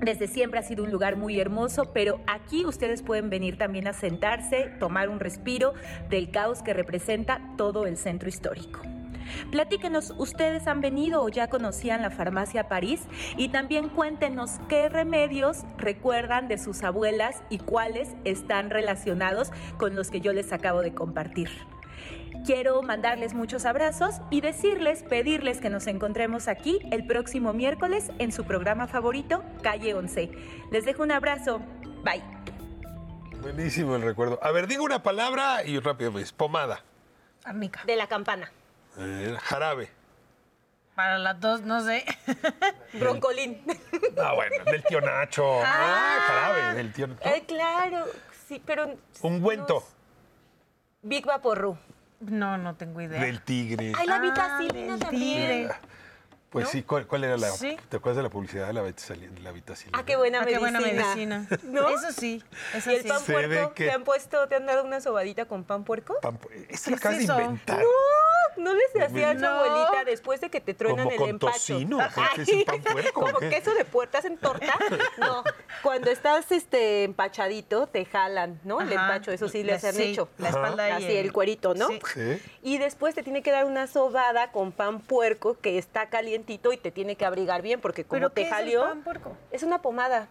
desde 0.00 0.28
siempre 0.28 0.60
ha 0.60 0.62
sido 0.62 0.84
un 0.84 0.92
lugar 0.92 1.16
muy 1.16 1.40
hermoso, 1.40 1.92
pero 1.92 2.20
aquí 2.26 2.64
ustedes 2.64 3.02
pueden 3.02 3.30
venir 3.30 3.58
también 3.58 3.88
a 3.88 3.92
sentarse, 3.92 4.70
tomar 4.78 5.08
un 5.08 5.18
respiro 5.18 5.74
del 6.08 6.30
caos 6.30 6.62
que 6.62 6.72
representa 6.72 7.40
todo 7.56 7.86
el 7.86 7.96
centro 7.96 8.28
histórico. 8.28 8.80
Platíquenos, 9.50 10.14
¿ustedes 10.18 10.66
han 10.66 10.80
venido 10.80 11.22
o 11.22 11.28
ya 11.28 11.48
conocían 11.48 12.02
la 12.02 12.10
farmacia 12.10 12.68
París? 12.68 13.02
Y 13.36 13.48
también 13.48 13.88
cuéntenos 13.88 14.60
qué 14.68 14.88
remedios 14.88 15.64
recuerdan 15.76 16.48
de 16.48 16.58
sus 16.58 16.82
abuelas 16.82 17.42
y 17.50 17.58
cuáles 17.58 18.10
están 18.24 18.70
relacionados 18.70 19.50
con 19.78 19.94
los 19.94 20.10
que 20.10 20.20
yo 20.20 20.32
les 20.32 20.52
acabo 20.52 20.80
de 20.80 20.94
compartir. 20.94 21.48
Quiero 22.44 22.82
mandarles 22.82 23.34
muchos 23.34 23.64
abrazos 23.66 24.16
y 24.30 24.40
decirles, 24.40 25.02
pedirles 25.02 25.60
que 25.60 25.70
nos 25.70 25.86
encontremos 25.86 26.48
aquí 26.48 26.78
el 26.90 27.06
próximo 27.06 27.52
miércoles 27.52 28.10
en 28.18 28.32
su 28.32 28.44
programa 28.44 28.86
favorito, 28.86 29.42
Calle 29.62 29.94
11. 29.94 30.30
Les 30.70 30.84
dejo 30.84 31.02
un 31.02 31.12
abrazo. 31.12 31.60
Bye. 32.04 32.22
Buenísimo 33.42 33.96
el 33.96 34.02
recuerdo. 34.02 34.38
A 34.42 34.50
ver, 34.52 34.66
diga 34.66 34.82
una 34.82 35.02
palabra 35.02 35.64
y 35.64 35.78
rápido 35.78 36.10
dice, 36.12 36.32
pomada, 36.36 36.82
Árnica. 37.44 37.82
De 37.86 37.96
la 37.96 38.06
campana. 38.06 38.50
Eh, 38.98 39.36
jarabe. 39.42 39.90
Para 40.94 41.18
las 41.18 41.38
dos, 41.40 41.60
no 41.62 41.80
sé. 41.84 42.04
Broncolín. 42.94 43.62
Ah, 44.20 44.32
bueno, 44.34 44.64
del 44.64 44.82
tío 44.84 45.00
Nacho. 45.00 45.60
Ah, 45.64 46.18
jarabe, 46.26 46.74
del 46.74 46.92
tío 46.92 47.06
Nacho. 47.06 47.20
Eh, 47.28 47.44
claro, 47.46 48.04
sí, 48.48 48.60
pero... 48.64 48.96
Ungüento, 49.22 49.86
Big 51.02 51.24
Vaporru. 51.24 51.78
No, 52.20 52.58
no 52.58 52.74
tengo 52.74 53.00
idea. 53.00 53.20
del 53.22 53.42
tigre. 53.42 53.92
Ay, 53.96 54.06
la 54.06 54.16
Ah, 54.16 54.20
vitacilina 54.20 54.92
del 54.92 55.00
también. 55.00 55.48
tigre. 55.48 55.74
Pues 56.50 56.68
sí, 56.70 56.82
¿cuál, 56.82 57.06
cuál 57.06 57.22
era 57.24 57.36
la...? 57.36 57.48
Sí. 57.50 57.76
¿Te 57.90 57.98
acuerdas 57.98 58.16
de 58.16 58.22
la 58.24 58.30
publicidad 58.30 58.66
de 58.66 58.72
la 58.72 59.52
vitacilina? 59.52 59.98
Ah, 59.98 60.04
qué 60.04 60.16
buena 60.16 60.40
Ah, 60.40 60.46
qué 60.46 60.58
medicina. 60.58 60.80
buena 60.80 61.02
medicina. 61.04 61.46
¿No? 61.64 61.88
Eso 61.90 62.10
sí, 62.10 62.42
eso 62.74 62.90
¿Y 62.90 62.94
el 62.96 63.02
sí. 63.02 63.08
pan 63.08 63.22
puerco? 63.24 63.74
que- 63.74 63.84
¿Te 63.84 63.92
han 63.92 64.02
puesto, 64.02 64.48
te 64.48 64.56
han 64.56 64.66
dado 64.66 64.82
una 64.82 65.00
sobadita 65.00 65.44
con 65.44 65.62
pan 65.62 65.84
puerco? 65.84 66.16
Pan- 66.22 66.38
Esta 66.70 66.86
¿Qué 66.86 66.90
la 66.90 66.96
es 66.96 67.00
acabas 67.04 67.18
de 67.18 67.24
inventar. 67.24 67.82
¿No 68.58 68.74
les 68.74 69.02
hacía 69.02 69.30
a 69.30 69.34
tu 69.34 69.40
No. 69.40 69.48
abuelita 69.48 70.04
después 70.04 70.40
de 70.40 70.50
que 70.50 70.60
te 70.60 70.74
truenan 70.74 71.04
Como 71.04 71.10
el 71.12 71.18
con 71.18 71.28
empacho? 71.30 71.52
tocino, 71.52 71.98
¿con 72.14 72.24
qué 72.34 72.42
es 72.42 72.48
el 72.48 72.64
pan 72.64 72.82
puerco, 72.82 73.20
o 73.20 73.24
Como 73.24 73.38
qué? 73.38 73.48
queso 73.50 73.72
de 73.74 73.84
puertas 73.84 74.24
en 74.24 74.36
torta. 74.38 74.74
No, 75.18 75.42
cuando 75.82 76.10
estás 76.10 76.50
este 76.52 77.04
empachadito 77.04 77.86
te 77.86 78.04
jalan, 78.04 78.60
¿no? 78.64 78.80
El 78.80 78.92
Ajá. 78.92 79.14
empacho, 79.14 79.32
eso 79.32 79.48
sí 79.48 79.62
les 79.62 79.82
han 79.84 79.94
Sí, 79.94 80.02
hecho. 80.02 80.28
La 80.38 80.48
espalda 80.50 80.88
y 80.88 80.92
Así, 80.92 81.16
el 81.16 81.32
cuerito, 81.32 81.74
¿no? 81.74 81.88
Sí. 81.88 82.00
Sí. 82.14 82.42
Y 82.62 82.78
después 82.78 83.14
te 83.14 83.22
tiene 83.22 83.42
que 83.42 83.50
dar 83.50 83.64
una 83.64 83.86
sobada 83.86 84.50
con 84.52 84.72
pan 84.72 85.00
puerco 85.00 85.58
que 85.60 85.78
está 85.78 86.08
calientito 86.08 86.72
y 86.72 86.76
te 86.76 86.90
tiene 86.90 87.16
que 87.16 87.24
abrigar 87.24 87.62
bien 87.62 87.80
porque 87.80 88.04
como 88.04 88.16
¿Pero 88.18 88.30
te 88.30 88.42
qué 88.42 88.48
es 88.50 88.58
el 88.58 88.78
pan 88.80 89.02
puerco? 89.02 89.36
es 89.50 89.62
una 89.62 89.80
pomada. 89.82 90.28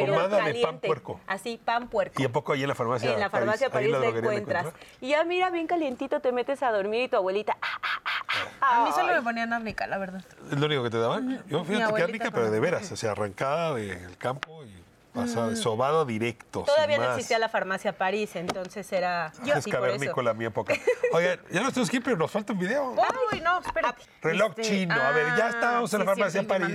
Pero 0.00 0.12
Pomada 0.12 0.28
de 0.28 0.42
pan 0.42 0.52
caliente. 0.52 0.86
puerco. 0.86 1.20
Así, 1.26 1.60
pan 1.64 1.88
puerco. 1.88 2.20
¿Y 2.22 2.24
a 2.24 2.32
poco 2.32 2.52
ahí 2.52 2.62
en 2.62 2.68
la 2.68 2.74
farmacia 2.74 3.12
En 3.12 3.20
la 3.20 3.30
farmacia 3.30 3.70
París 3.70 3.90
la 3.90 3.98
droguería 3.98 4.30
encuentras. 4.30 4.66
Y 5.00 5.08
ya 5.08 5.24
mira, 5.24 5.50
bien 5.50 5.66
calientito 5.66 6.20
te 6.20 6.32
metes 6.32 6.62
a 6.62 6.70
dormir 6.72 7.02
y 7.04 7.08
tu 7.08 7.16
abuelita. 7.16 7.56
ah, 7.60 7.66
ah, 7.82 8.00
ah, 8.04 8.48
ah, 8.60 8.82
A 8.82 8.84
mí 8.84 8.92
solo 8.92 9.14
me 9.14 9.22
ponían 9.22 9.52
árnica, 9.52 9.86
la 9.86 9.98
verdad. 9.98 10.22
¿Es 10.50 10.58
lo 10.58 10.66
único 10.66 10.82
que 10.82 10.90
te 10.90 10.98
daban? 10.98 11.42
Yo 11.48 11.64
fíjate 11.64 11.94
que 11.94 12.02
árnica, 12.02 12.30
pero 12.30 12.50
de 12.50 12.60
veras, 12.60 12.90
o 12.92 12.96
sea, 12.96 13.12
arrancada 13.12 13.74
del 13.74 14.16
campo 14.18 14.64
y 14.64 14.74
Pasado, 15.12 15.56
sobado 15.56 16.04
directo. 16.04 16.62
Todavía 16.62 16.98
no 16.98 17.10
existía 17.10 17.38
la 17.38 17.48
farmacia 17.48 17.96
París, 17.96 18.36
entonces 18.36 18.90
era. 18.92 19.32
Yo, 19.44 19.54
es 19.54 19.66
cavernícola 19.66 20.34
mi 20.34 20.44
época. 20.44 20.74
Oigan, 21.12 21.40
ya 21.50 21.62
nos 21.62 21.72
tenemos 21.72 21.90
que 21.90 21.96
ir, 21.96 22.02
pero 22.02 22.16
nos 22.16 22.30
falta 22.30 22.52
un 22.52 22.60
video. 22.60 22.94
Uy, 23.32 23.40
no, 23.40 23.60
espérate. 23.60 24.02
Reloj 24.22 24.50
Este, 24.50 24.62
chino. 24.62 24.94
A 24.94 25.10
ver, 25.10 25.26
ya 25.36 25.46
ah, 25.46 25.50
estábamos 25.50 25.92
en 25.94 25.98
la 26.00 26.04
sí, 26.04 26.10
sí, 26.10 26.20
farmacia 26.20 26.46
París. 26.46 26.74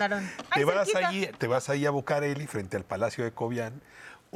Te 0.54 0.60
Ay, 0.60 0.63
vas, 0.65 0.96
ahí, 0.96 1.32
te 1.38 1.48
vas 1.48 1.70
ahí 1.70 1.86
a 1.86 1.92
Bucareli, 1.92 2.46
frente 2.46 2.75
al 2.75 2.84
Palacio 2.84 3.24
de 3.24 3.32
Cobian. 3.32 3.82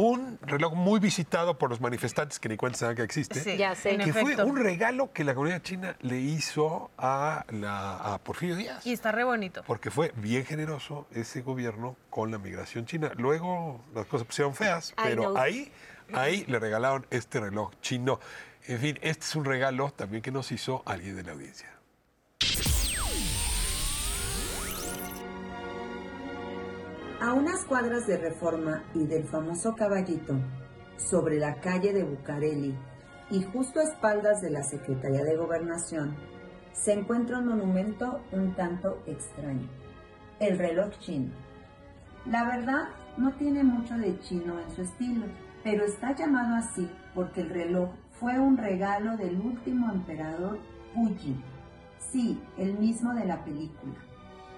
Un 0.02 0.40
reloj 0.44 0.76
muy 0.76 1.02
visitado 1.02 1.58
por 1.58 1.70
los 1.70 1.82
manifestantes 1.82 2.40
que 2.40 2.48
ni 2.48 2.56
cuenta 2.56 2.86
dan 2.86 2.96
que 2.96 3.02
existe. 3.02 3.38
Sí, 3.42 3.58
Ya 3.58 3.76
sé. 3.76 3.96
en 3.96 4.00
que 4.02 4.14
fue 4.14 4.22
efecto. 4.32 4.46
un 4.46 4.56
regalo 4.56 5.12
que 5.12 5.26
la 5.26 5.34
comunidad 5.36 5.62
china 5.62 5.98
le 6.00 6.22
hizo 6.22 6.90
a, 6.98 7.46
la, 7.50 7.98
a 7.98 8.18
Porfirio 8.20 8.56
Díaz. 8.56 8.88
Y 8.88 8.94
está 8.94 9.12
re 9.12 9.26
bonito. 9.26 9.62
Porque 9.68 9.92
fue 9.92 10.14
bien 10.16 10.46
generoso 10.46 11.06
ese 11.12 11.42
gobierno 11.42 11.98
con 12.10 12.32
la 12.32 12.38
migración 12.38 12.86
china. 12.86 13.12
Luego 13.18 13.84
las 13.94 14.06
cosas 14.06 14.26
pusieron 14.26 14.56
feas, 14.56 14.94
pero 15.04 15.38
ahí, 15.38 15.70
ahí 16.14 16.46
le 16.48 16.60
regalaron 16.60 17.06
este 17.10 17.42
reloj 17.42 17.72
chino. 17.82 18.22
En 18.68 18.80
fin, 18.80 18.98
este 19.02 19.26
es 19.26 19.36
un 19.36 19.44
regalo 19.44 19.92
también 19.92 20.22
que 20.24 20.32
nos 20.32 20.50
hizo 20.54 20.82
alguien 20.86 21.18
de 21.18 21.24
la 21.24 21.34
audiencia. 21.34 21.68
A 27.22 27.34
unas 27.34 27.66
cuadras 27.66 28.08
de 28.08 28.16
Reforma 28.16 28.82
y 28.94 29.06
del 29.06 29.26
famoso 29.26 29.76
caballito, 29.76 30.40
sobre 30.96 31.38
la 31.38 31.56
calle 31.56 31.92
de 31.92 32.06
Bucareli 32.06 32.74
y 33.30 33.44
justo 33.44 33.82
a 33.82 33.84
espaldas 33.84 34.42
de 34.42 34.50
la 34.50 34.64
Secretaría 34.64 35.26
de 35.26 35.36
Gobernación, 35.36 36.16
se 36.72 36.94
encuentra 36.94 37.40
un 37.40 37.50
monumento 37.50 38.22
un 38.32 38.54
tanto 38.56 39.04
extraño, 39.06 39.68
el 40.40 40.58
reloj 40.58 40.98
chino. 41.00 41.34
La 42.26 42.46
verdad, 42.46 42.88
no 43.18 43.34
tiene 43.34 43.66
mucho 43.66 43.98
de 43.98 44.18
chino 44.22 44.58
en 44.58 44.72
su 44.72 44.84
estilo, 44.84 45.26
pero 45.62 45.84
está 45.84 46.16
llamado 46.16 46.56
así 46.56 46.90
porque 47.14 47.42
el 47.42 47.50
reloj 47.50 47.90
fue 48.18 48.40
un 48.40 48.56
regalo 48.56 49.18
del 49.18 49.42
último 49.42 49.92
emperador 49.92 50.58
Puyi, 50.96 51.36
sí, 52.00 52.42
el 52.58 52.80
mismo 52.80 53.14
de 53.14 53.26
la 53.26 53.44
película 53.44 53.96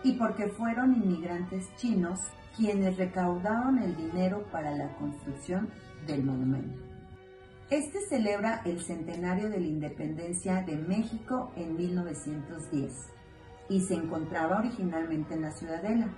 y 0.03 0.13
porque 0.13 0.47
fueron 0.47 0.95
inmigrantes 0.95 1.75
chinos 1.75 2.19
quienes 2.55 2.97
recaudaron 2.97 3.79
el 3.79 3.95
dinero 3.95 4.45
para 4.51 4.71
la 4.71 4.95
construcción 4.97 5.69
del 6.07 6.23
monumento. 6.23 6.81
Este 7.69 8.01
celebra 8.01 8.61
el 8.65 8.81
centenario 8.81 9.49
de 9.49 9.59
la 9.59 9.67
independencia 9.67 10.61
de 10.63 10.75
México 10.75 11.51
en 11.55 11.77
1910 11.77 12.91
y 13.69 13.79
se 13.79 13.93
encontraba 13.93 14.59
originalmente 14.59 15.35
en 15.35 15.43
la 15.43 15.51
Ciudadela. 15.51 16.09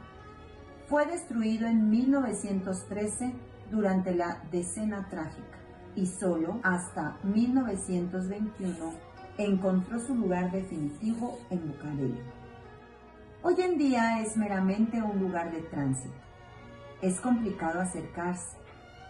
Fue 0.87 1.05
destruido 1.05 1.67
en 1.67 1.89
1913 1.89 3.33
durante 3.69 4.15
la 4.15 4.41
Decena 4.51 5.07
Trágica 5.09 5.59
y 5.95 6.07
solo 6.07 6.59
hasta 6.63 7.17
1921 7.23 8.93
encontró 9.37 9.99
su 9.99 10.15
lugar 10.15 10.51
definitivo 10.51 11.39
en 11.49 11.67
Bucareli. 11.67 12.42
Hoy 13.45 13.55
en 13.59 13.77
día 13.77 14.21
es 14.21 14.37
meramente 14.37 15.01
un 15.01 15.19
lugar 15.19 15.51
de 15.51 15.59
tránsito. 15.63 16.15
Es 17.01 17.19
complicado 17.19 17.81
acercarse 17.81 18.55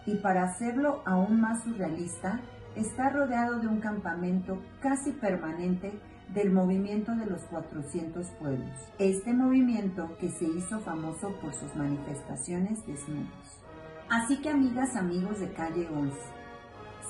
y 0.06 0.16
para 0.16 0.42
hacerlo 0.42 1.02
aún 1.06 1.40
más 1.40 1.62
surrealista, 1.62 2.40
está 2.74 3.10
rodeado 3.10 3.60
de 3.60 3.68
un 3.68 3.78
campamento 3.78 4.60
casi 4.80 5.12
permanente 5.12 5.92
del 6.34 6.50
movimiento 6.50 7.14
de 7.14 7.26
los 7.26 7.42
400 7.42 8.26
pueblos. 8.30 8.72
Este 8.98 9.32
movimiento 9.32 10.10
que 10.18 10.30
se 10.30 10.46
hizo 10.46 10.80
famoso 10.80 11.30
por 11.40 11.54
sus 11.54 11.72
manifestaciones 11.76 12.84
desnudos. 12.88 13.60
Así 14.10 14.42
que 14.42 14.50
amigas, 14.50 14.96
amigos 14.96 15.38
de 15.38 15.52
calle 15.52 15.88
11, 15.88 16.12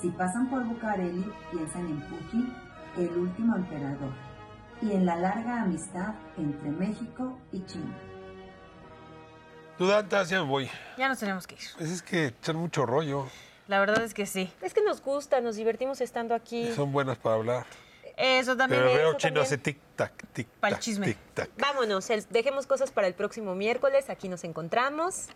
si 0.03 0.11
pasan 0.11 0.51
por 0.51 0.63
Bucareli, 0.67 1.25
piensan 1.51 1.87
en 1.87 2.01
Puyi, 2.03 2.53
el 2.99 3.17
último 3.17 3.57
emperador 3.57 4.13
y 4.83 4.93
en 4.93 5.07
la 5.07 5.17
larga 5.17 5.63
amistad 5.63 6.15
entre 6.37 6.71
México 6.71 7.39
y 7.53 7.65
China. 7.67 7.95
Tú, 9.79 9.87
Dantas, 9.87 10.29
ya 10.29 10.43
me 10.43 10.49
voy. 10.49 10.71
Ya 10.97 11.09
nos 11.09 11.19
tenemos 11.19 11.47
que 11.47 11.55
ir. 11.57 11.61
Pues 11.77 11.91
es 11.91 12.03
que 12.03 12.27
echan 12.27 12.57
mucho 12.57 12.87
rollo. 12.87 13.27
La 13.67 13.81
verdad 13.81 14.03
es 14.05 14.15
que 14.15 14.27
sí. 14.27 14.53
Es 14.61 14.73
que 14.75 14.83
nos 14.83 15.01
gusta, 15.03 15.41
nos 15.41 15.57
divertimos 15.57 16.01
estando 16.01 16.35
aquí. 16.35 16.71
Son 16.73 16.93
buenas 16.93 17.19
para 17.19 17.37
hablar. 17.37 17.67
Eso 18.17 18.57
también 18.57 18.83
Pero 18.85 18.95
veo 18.95 19.15
chino 19.17 19.41
hace 19.41 19.59
tic-tac, 19.61 20.13
tic-tac, 20.33 20.47
Pa'l 20.61 20.79
chisme. 20.79 21.07
tic-tac. 21.09 21.51
Vámonos, 21.59 22.09
el- 22.11 22.25
dejemos 22.31 22.67
cosas 22.69 22.93
para 22.93 23.09
el 23.09 23.15
próximo 23.15 23.57
miércoles. 23.57 24.09
Aquí 24.11 24.29
nos 24.29 24.45
encontramos. 24.45 25.27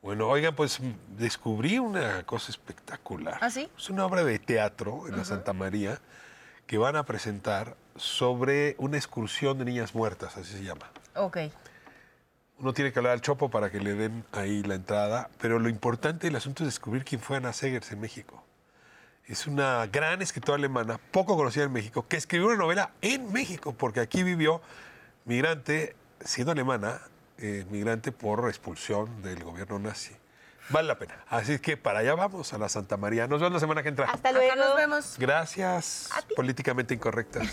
Bueno, 0.00 0.28
oigan, 0.28 0.54
pues 0.54 0.80
descubrí 1.18 1.78
una 1.78 2.24
cosa 2.24 2.50
espectacular. 2.50 3.36
¿Ah, 3.42 3.50
sí? 3.50 3.68
Es 3.76 3.90
una 3.90 4.06
obra 4.06 4.24
de 4.24 4.38
teatro 4.38 5.06
en 5.08 5.18
la 5.18 5.24
Santa 5.26 5.52
María 5.52 5.98
que 6.68 6.76
van 6.76 6.96
a 6.96 7.04
presentar 7.04 7.76
sobre 7.96 8.76
una 8.78 8.98
excursión 8.98 9.58
de 9.58 9.64
niñas 9.64 9.94
muertas, 9.94 10.36
así 10.36 10.52
se 10.52 10.62
llama. 10.62 10.92
Ok. 11.16 11.38
Uno 12.58 12.74
tiene 12.74 12.92
que 12.92 12.98
hablar 12.98 13.14
al 13.14 13.22
Chopo 13.22 13.48
para 13.50 13.70
que 13.70 13.80
le 13.80 13.94
den 13.94 14.22
ahí 14.32 14.62
la 14.62 14.74
entrada, 14.74 15.30
pero 15.40 15.58
lo 15.58 15.70
importante 15.70 16.26
del 16.26 16.36
asunto 16.36 16.62
es 16.62 16.68
descubrir 16.68 17.04
quién 17.04 17.22
fue 17.22 17.38
Ana 17.38 17.54
Segers 17.54 17.90
en 17.90 18.00
México. 18.00 18.44
Es 19.24 19.46
una 19.46 19.86
gran 19.86 20.20
escritora 20.20 20.56
alemana, 20.56 20.98
poco 21.10 21.36
conocida 21.36 21.64
en 21.64 21.72
México, 21.72 22.06
que 22.06 22.18
escribió 22.18 22.48
una 22.48 22.56
novela 22.56 22.90
en 23.00 23.32
México, 23.32 23.72
porque 23.72 24.00
aquí 24.00 24.22
vivió 24.22 24.60
migrante, 25.24 25.96
siendo 26.20 26.52
alemana, 26.52 27.00
eh, 27.38 27.64
migrante 27.70 28.12
por 28.12 28.46
expulsión 28.46 29.22
del 29.22 29.42
gobierno 29.42 29.78
nazi. 29.78 30.14
Vale 30.70 30.88
la 30.88 30.98
pena. 30.98 31.16
Así 31.28 31.58
que 31.58 31.76
para 31.76 32.00
allá 32.00 32.14
vamos, 32.14 32.52
a 32.52 32.58
la 32.58 32.68
Santa 32.68 32.96
María. 32.96 33.26
Nos 33.26 33.40
vemos 33.40 33.54
la 33.54 33.60
semana 33.60 33.82
que 33.82 33.88
entra. 33.88 34.06
Hasta 34.06 34.28
Acá 34.28 34.38
luego. 34.38 34.56
nos 34.56 34.76
vemos. 34.76 35.14
Gracias, 35.18 36.10
políticamente 36.36 36.94
incorrectas. 36.94 37.48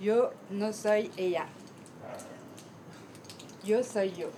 Yo 0.00 0.32
no 0.50 0.72
soy 0.72 1.10
ella. 1.16 1.46
Yo 3.64 3.82
soy 3.82 4.12
yo. 4.12 4.30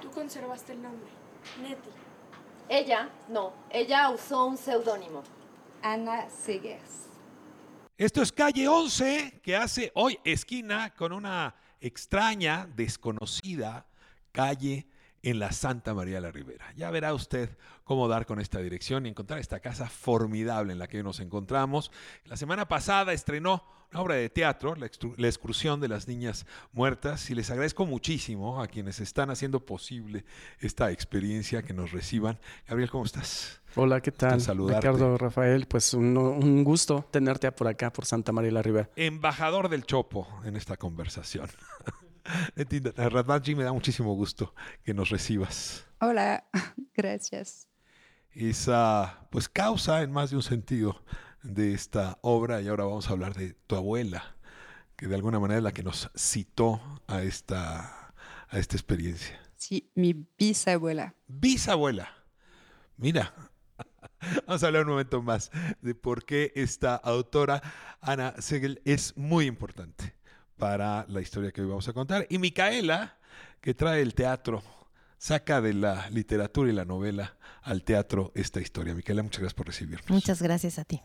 Tú 0.00 0.10
conservaste 0.10 0.72
el 0.72 0.82
nombre, 0.82 1.08
Neti. 1.60 1.90
Ella, 2.68 3.10
no, 3.28 3.52
ella 3.70 4.10
usó 4.10 4.46
un 4.46 4.56
seudónimo. 4.56 5.22
Ana 5.82 6.30
Segers. 6.30 7.04
Esto 7.98 8.22
es 8.22 8.32
calle 8.32 8.66
11, 8.66 9.40
que 9.42 9.54
hace 9.54 9.92
hoy 9.94 10.18
esquina 10.24 10.94
con 10.94 11.12
una 11.12 11.54
extraña, 11.80 12.66
desconocida 12.74 13.86
calle 14.32 14.86
en 15.22 15.38
la 15.38 15.52
Santa 15.52 15.94
María 15.94 16.16
de 16.16 16.20
la 16.22 16.32
Ribera. 16.32 16.72
Ya 16.74 16.90
verá 16.90 17.14
usted 17.14 17.56
cómo 17.84 18.08
dar 18.08 18.26
con 18.26 18.40
esta 18.40 18.58
dirección 18.60 19.06
y 19.06 19.10
encontrar 19.10 19.38
esta 19.38 19.60
casa 19.60 19.88
formidable 19.88 20.72
en 20.72 20.78
la 20.78 20.88
que 20.88 20.98
hoy 20.98 21.02
nos 21.02 21.20
encontramos. 21.20 21.90
La 22.24 22.36
semana 22.36 22.66
pasada 22.66 23.12
estrenó 23.12 23.62
una 23.92 24.00
obra 24.00 24.14
de 24.16 24.28
teatro, 24.28 24.74
La, 24.74 24.86
excursión 25.28 25.80
de 25.80 25.88
las 25.88 26.08
niñas 26.08 26.46
muertas, 26.72 27.30
y 27.30 27.34
les 27.34 27.50
agradezco 27.50 27.86
muchísimo 27.86 28.60
a 28.60 28.66
quienes 28.66 28.98
están 28.98 29.30
haciendo 29.30 29.64
posible 29.64 30.24
esta 30.58 30.90
experiencia 30.90 31.62
que 31.62 31.74
nos 31.74 31.92
reciban. 31.92 32.40
Gabriel, 32.66 32.90
¿cómo 32.90 33.04
estás? 33.04 33.60
Hola, 33.76 34.00
¿qué 34.00 34.10
tal? 34.10 34.40
saludarte. 34.40 34.80
Ricardo, 34.80 35.16
Rafael, 35.16 35.66
pues 35.66 35.94
un, 35.94 36.16
un 36.16 36.64
gusto 36.64 37.06
tenerte 37.10 37.50
por 37.52 37.68
acá, 37.68 37.92
por 37.92 38.04
Santa 38.04 38.32
María 38.32 38.50
la 38.50 38.62
Ribera. 38.62 38.90
embajador 38.96 39.68
del 39.68 39.84
Chopo 39.84 40.26
en 40.44 40.56
esta 40.56 40.76
conversación. 40.76 41.48
Radvanji, 42.96 43.54
me 43.54 43.64
da 43.64 43.72
muchísimo 43.72 44.14
gusto 44.14 44.54
que 44.82 44.94
nos 44.94 45.10
recibas. 45.10 45.86
Hola, 46.00 46.44
gracias. 46.96 47.68
Esa, 48.34 49.26
pues, 49.30 49.48
causa 49.48 50.02
en 50.02 50.12
más 50.12 50.30
de 50.30 50.36
un 50.36 50.42
sentido 50.42 51.02
de 51.42 51.74
esta 51.74 52.18
obra 52.22 52.60
y 52.62 52.68
ahora 52.68 52.84
vamos 52.84 53.08
a 53.08 53.12
hablar 53.12 53.34
de 53.34 53.54
tu 53.66 53.76
abuela, 53.76 54.36
que 54.96 55.06
de 55.06 55.14
alguna 55.14 55.38
manera 55.38 55.58
es 55.58 55.64
la 55.64 55.72
que 55.72 55.82
nos 55.82 56.10
citó 56.16 56.80
a 57.06 57.22
esta, 57.22 58.14
a 58.48 58.58
esta 58.58 58.76
experiencia. 58.76 59.40
Sí, 59.56 59.90
mi 59.94 60.26
bisabuela. 60.38 61.14
Bisabuela. 61.26 62.12
Mira, 62.96 63.32
vamos 64.46 64.62
a 64.62 64.66
hablar 64.66 64.82
un 64.82 64.90
momento 64.90 65.22
más 65.22 65.50
de 65.80 65.94
por 65.94 66.24
qué 66.24 66.52
esta 66.54 66.96
autora, 66.96 67.62
Ana 68.00 68.34
Segel, 68.40 68.80
es 68.84 69.16
muy 69.16 69.46
importante 69.46 70.14
para 70.56 71.06
la 71.08 71.20
historia 71.20 71.52
que 71.52 71.60
hoy 71.60 71.68
vamos 71.68 71.88
a 71.88 71.92
contar. 71.92 72.26
Y 72.30 72.38
Micaela, 72.38 73.18
que 73.60 73.74
trae 73.74 74.00
el 74.00 74.14
teatro, 74.14 74.62
saca 75.18 75.60
de 75.60 75.74
la 75.74 76.08
literatura 76.10 76.70
y 76.70 76.74
la 76.74 76.84
novela 76.84 77.36
al 77.62 77.82
teatro 77.82 78.32
esta 78.34 78.60
historia. 78.60 78.94
Micaela, 78.94 79.22
muchas 79.22 79.40
gracias 79.40 79.54
por 79.54 79.66
recibirnos. 79.66 80.10
Muchas 80.10 80.42
gracias 80.42 80.78
a 80.78 80.84
ti. 80.84 81.00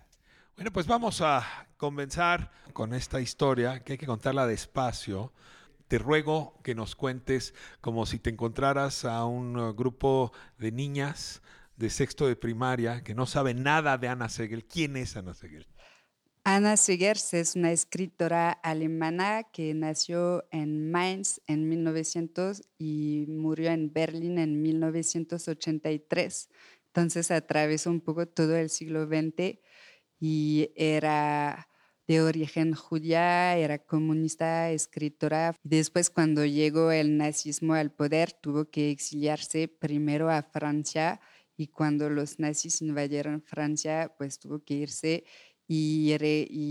Bueno, 0.56 0.74
pues 0.74 0.88
vamos 0.88 1.22
a 1.22 1.68
comenzar 1.78 2.52
con 2.74 2.94
esta 2.94 3.22
historia, 3.22 3.82
que 3.82 3.94
hay 3.94 3.98
que 3.98 4.06
contarla 4.06 4.46
despacio. 4.46 5.32
Te 5.88 5.98
ruego 5.98 6.60
que 6.64 6.76
nos 6.76 6.96
cuentes 6.96 7.54
como 7.80 8.06
si 8.06 8.20
te 8.20 8.30
encontraras 8.30 9.06
a 9.06 9.24
un 9.26 9.58
uh, 9.58 9.74
grupo 9.74 10.34
de 10.58 10.72
niñas 10.74 11.42
de 11.78 11.90
sexto 11.90 12.28
de 12.28 12.36
primaria 12.36 13.04
que 13.06 13.16
no 13.16 13.26
saben 13.26 13.64
nada 13.64 13.98
de 13.98 14.10
Ana 14.10 14.28
Segel. 14.28 14.66
¿Quién 14.66 14.98
es 14.98 15.16
Ana 15.16 15.34
Segel? 15.34 15.66
Anna 16.44 16.78
Segers 16.78 17.34
es 17.34 17.56
una 17.56 17.72
escritora 17.72 18.52
alemana 18.52 19.44
que 19.44 19.74
nació 19.74 20.46
en 20.52 20.90
Mainz 20.90 21.42
en 21.48 21.68
1900 21.68 22.62
y 22.78 23.26
murió 23.28 23.72
en 23.72 23.92
Berlín 23.92 24.40
en 24.40 24.62
1983. 24.62 26.50
Entonces 26.88 27.30
atravesó 27.32 27.92
un 27.92 28.02
poco 28.02 28.28
todo 28.28 28.56
el 28.56 28.70
siglo 28.70 29.06
XX 29.06 29.60
y 30.20 30.72
era 30.76 31.68
de 32.08 32.22
origen 32.22 32.74
judía, 32.74 33.56
era 33.58 33.78
comunista, 33.78 34.72
escritora. 34.72 35.56
Después, 35.62 36.10
cuando 36.10 36.44
llegó 36.44 36.92
el 36.92 37.18
nazismo 37.18 37.76
al 37.76 37.92
poder, 37.92 38.34
tuvo 38.34 38.66
que 38.66 38.90
exiliarse 38.90 39.68
primero 39.68 40.32
a 40.32 40.42
Francia 40.42 41.22
y 41.56 41.68
cuando 41.68 42.10
los 42.10 42.40
nazis 42.40 42.82
invadieron 42.82 43.44
Francia, 43.44 44.16
pues 44.18 44.40
tuvo 44.40 44.64
que 44.64 44.76
irse 44.76 45.26
y, 45.72 46.18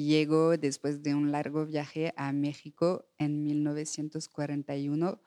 llegó 0.09 0.57
después 0.57 1.05
de 1.05 1.15
un 1.15 1.31
largo 1.31 1.65
viaje 1.65 2.13
a 2.17 2.33
México 2.33 3.07
en 3.17 3.45
1941 3.45 5.23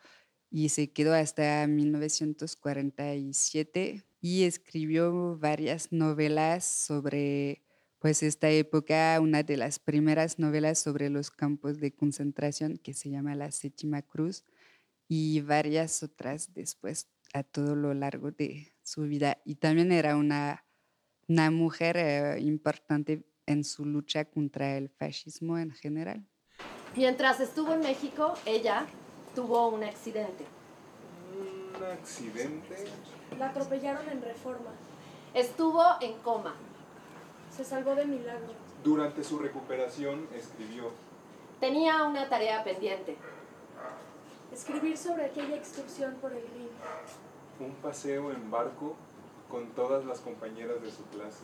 y 0.49 0.67
se 0.69 0.91
quedó 0.91 1.13
hasta 1.13 1.65
1947 1.67 4.03
y 4.19 4.43
escribió 4.43 5.37
varias 5.37 5.93
novelas 5.93 6.65
sobre 6.65 7.61
pues 7.99 8.23
esta 8.23 8.49
época, 8.49 9.17
una 9.21 9.43
de 9.43 9.55
las 9.55 9.79
primeras 9.79 10.37
novelas 10.37 10.79
sobre 10.79 11.09
los 11.09 11.31
campos 11.31 11.79
de 11.79 11.93
concentración 11.93 12.77
que 12.77 12.93
se 12.93 13.09
llama 13.09 13.35
La 13.35 13.51
Séptima 13.51 14.01
Cruz 14.01 14.43
y 15.07 15.39
varias 15.39 16.03
otras 16.03 16.53
después 16.53 17.07
a 17.33 17.43
todo 17.43 17.77
lo 17.77 17.93
largo 17.93 18.31
de 18.31 18.73
su 18.83 19.03
vida. 19.03 19.37
Y 19.45 19.55
también 19.55 19.93
era 19.93 20.17
una, 20.17 20.65
una 21.29 21.51
mujer 21.51 21.95
eh, 21.97 22.41
importante 22.41 23.30
en 23.51 23.63
su 23.63 23.85
lucha 23.85 24.25
contra 24.25 24.77
el 24.77 24.89
fascismo 24.89 25.57
en 25.57 25.71
general. 25.71 26.25
Mientras 26.95 27.39
estuvo 27.39 27.73
en 27.73 27.81
México, 27.81 28.33
ella 28.45 28.85
tuvo 29.35 29.69
un 29.69 29.83
accidente. 29.83 30.45
¿Un 31.77 31.85
accidente? 31.85 32.85
La 33.37 33.49
atropellaron 33.49 34.07
en 34.09 34.21
reforma. 34.21 34.71
Estuvo 35.33 35.83
en 36.01 36.17
coma. 36.19 36.55
Se 37.55 37.63
salvó 37.63 37.95
de 37.95 38.05
milagro. 38.05 38.53
Durante 38.83 39.23
su 39.23 39.39
recuperación 39.39 40.27
escribió. 40.35 40.91
Tenía 41.59 42.03
una 42.03 42.27
tarea 42.27 42.63
pendiente. 42.63 43.15
Escribir 44.51 44.97
sobre 44.97 45.25
aquella 45.25 45.55
excursión 45.55 46.15
por 46.15 46.33
el 46.33 46.41
río. 46.41 46.69
Un 47.59 47.73
paseo 47.75 48.31
en 48.31 48.51
barco 48.51 48.95
con 49.49 49.67
todas 49.69 50.03
las 50.05 50.19
compañeras 50.19 50.81
de 50.81 50.91
su 50.91 51.03
clase. 51.05 51.43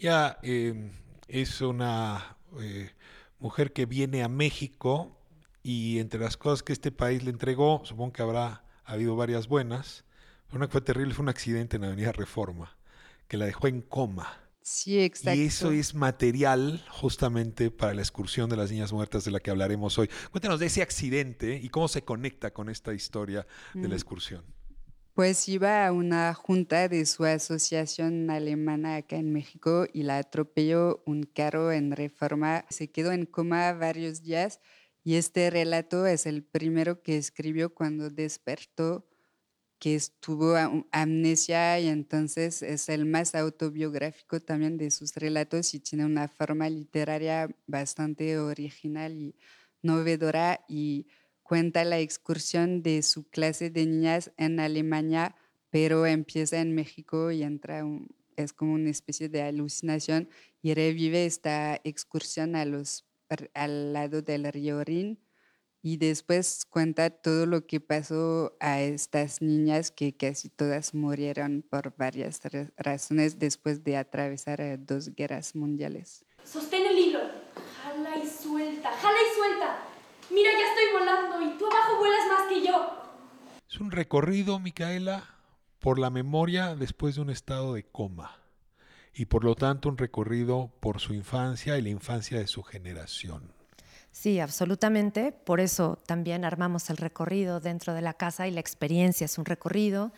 Ya 0.00 0.38
em, 0.42 0.90
es 1.28 1.60
una 1.60 2.36
eh, 2.60 2.90
mujer 3.38 3.72
que 3.72 3.84
viene 3.84 4.22
a 4.22 4.28
México 4.28 5.16
y 5.62 5.98
entre 5.98 6.18
las 6.20 6.38
cosas 6.38 6.62
que 6.62 6.72
este 6.72 6.90
país 6.90 7.22
le 7.22 7.30
entregó, 7.30 7.82
supongo 7.84 8.14
que 8.14 8.22
habrá 8.22 8.64
habido 8.84 9.14
varias 9.14 9.46
buenas, 9.46 10.04
una 10.52 10.66
que 10.66 10.72
fue 10.72 10.80
terrible 10.80 11.12
fue 11.14 11.22
un 11.24 11.28
accidente 11.28 11.76
en 11.76 11.82
la 11.82 11.88
Avenida 11.88 12.12
Reforma, 12.12 12.76
que 13.28 13.36
la 13.36 13.44
dejó 13.44 13.68
en 13.68 13.82
coma. 13.82 14.26
Sí, 14.62 15.00
exacto. 15.00 15.38
Y 15.38 15.44
eso 15.44 15.70
es 15.70 15.94
material 15.94 16.82
justamente 16.90 17.70
para 17.70 17.92
la 17.92 18.00
excursión 18.00 18.48
de 18.48 18.56
las 18.56 18.70
niñas 18.70 18.92
muertas 18.92 19.24
de 19.24 19.30
la 19.30 19.40
que 19.40 19.50
hablaremos 19.50 19.98
hoy. 19.98 20.08
Cuéntanos 20.30 20.60
de 20.60 20.66
ese 20.66 20.80
accidente 20.82 21.60
y 21.62 21.68
cómo 21.68 21.88
se 21.88 22.02
conecta 22.04 22.52
con 22.52 22.68
esta 22.70 22.94
historia 22.94 23.46
de 23.74 23.82
la 23.82 23.88
Mm. 23.88 23.92
excursión. 23.92 24.44
Pues 25.20 25.50
iba 25.50 25.86
a 25.86 25.92
una 25.92 26.32
junta 26.32 26.88
de 26.88 27.04
su 27.04 27.26
asociación 27.26 28.30
alemana 28.30 28.96
acá 28.96 29.16
en 29.16 29.34
México 29.34 29.86
y 29.92 30.04
la 30.04 30.16
atropelló 30.16 31.02
un 31.04 31.24
carro 31.24 31.72
en 31.72 31.92
reforma. 31.92 32.64
Se 32.70 32.90
quedó 32.90 33.12
en 33.12 33.26
coma 33.26 33.74
varios 33.74 34.22
días 34.22 34.60
y 35.04 35.16
este 35.16 35.50
relato 35.50 36.06
es 36.06 36.24
el 36.24 36.42
primero 36.42 37.02
que 37.02 37.18
escribió 37.18 37.74
cuando 37.74 38.08
despertó, 38.08 39.06
que 39.78 39.94
estuvo 39.94 40.54
amnesia 40.90 41.78
y 41.80 41.88
entonces 41.88 42.62
es 42.62 42.88
el 42.88 43.04
más 43.04 43.34
autobiográfico 43.34 44.40
también 44.40 44.78
de 44.78 44.90
sus 44.90 45.14
relatos 45.16 45.74
y 45.74 45.80
tiene 45.80 46.06
una 46.06 46.28
forma 46.28 46.70
literaria 46.70 47.54
bastante 47.66 48.38
original 48.38 49.12
y 49.12 49.36
novedora 49.82 50.64
y 50.66 51.08
cuenta 51.50 51.82
la 51.84 51.98
excursión 51.98 52.80
de 52.80 53.02
su 53.02 53.24
clase 53.28 53.70
de 53.70 53.84
niñas 53.84 54.30
en 54.36 54.60
Alemania, 54.60 55.34
pero 55.68 56.06
empieza 56.06 56.60
en 56.60 56.76
México 56.76 57.32
y 57.32 57.42
entra, 57.42 57.84
un- 57.84 58.06
es 58.36 58.52
como 58.52 58.74
una 58.74 58.88
especie 58.90 59.28
de 59.28 59.42
alucinación 59.42 60.28
y 60.62 60.74
revive 60.74 61.26
esta 61.26 61.80
excursión 61.82 62.54
a 62.54 62.64
los, 62.64 63.04
al 63.52 63.92
lado 63.92 64.22
del 64.22 64.44
río 64.52 64.84
Rin 64.84 65.18
y 65.82 65.96
después 65.96 66.64
cuenta 66.66 67.10
todo 67.10 67.46
lo 67.46 67.66
que 67.66 67.80
pasó 67.80 68.56
a 68.60 68.80
estas 68.80 69.42
niñas 69.42 69.90
que 69.90 70.16
casi 70.16 70.50
todas 70.50 70.94
murieron 70.94 71.62
por 71.68 71.96
varias 71.96 72.40
ra- 72.44 72.70
razones 72.76 73.40
después 73.40 73.82
de 73.82 73.96
atravesar 73.96 74.60
eh, 74.60 74.78
dos 74.78 75.12
guerras 75.16 75.56
mundiales 75.56 76.24
el 76.72 76.96
hilo. 76.96 77.20
Jala 77.82 78.16
y 78.24 78.28
suelta, 78.28 78.92
jala 78.92 79.18
y 79.18 79.34
suelta. 79.34 79.78
Mira, 80.40 80.52
ya 80.52 80.68
estoy 80.68 80.98
volando 80.98 81.42
y 81.42 81.58
tú 81.58 81.66
abajo 81.66 81.98
vuelas 81.98 82.26
más 82.26 82.48
que 82.48 82.66
yo. 82.66 82.96
Es 83.70 83.78
un 83.78 83.90
recorrido, 83.90 84.58
Micaela, 84.58 85.24
por 85.80 85.98
la 85.98 86.08
memoria 86.08 86.74
después 86.74 87.16
de 87.16 87.20
un 87.20 87.28
estado 87.28 87.74
de 87.74 87.82
coma 87.82 88.38
y 89.12 89.26
por 89.26 89.44
lo 89.44 89.54
tanto 89.54 89.90
un 89.90 89.98
recorrido 89.98 90.70
por 90.80 90.98
su 90.98 91.12
infancia 91.12 91.76
y 91.76 91.82
la 91.82 91.90
infancia 91.90 92.38
de 92.38 92.46
su 92.46 92.62
generación. 92.62 93.52
Sí, 94.12 94.40
absolutamente. 94.40 95.30
Por 95.30 95.60
eso 95.60 95.98
también 96.06 96.46
armamos 96.46 96.88
el 96.88 96.96
recorrido 96.96 97.60
dentro 97.60 97.92
de 97.92 98.00
la 98.00 98.14
casa 98.14 98.48
y 98.48 98.50
la 98.50 98.60
experiencia 98.60 99.26
es 99.26 99.36
un 99.36 99.44
recorrido. 99.44 100.10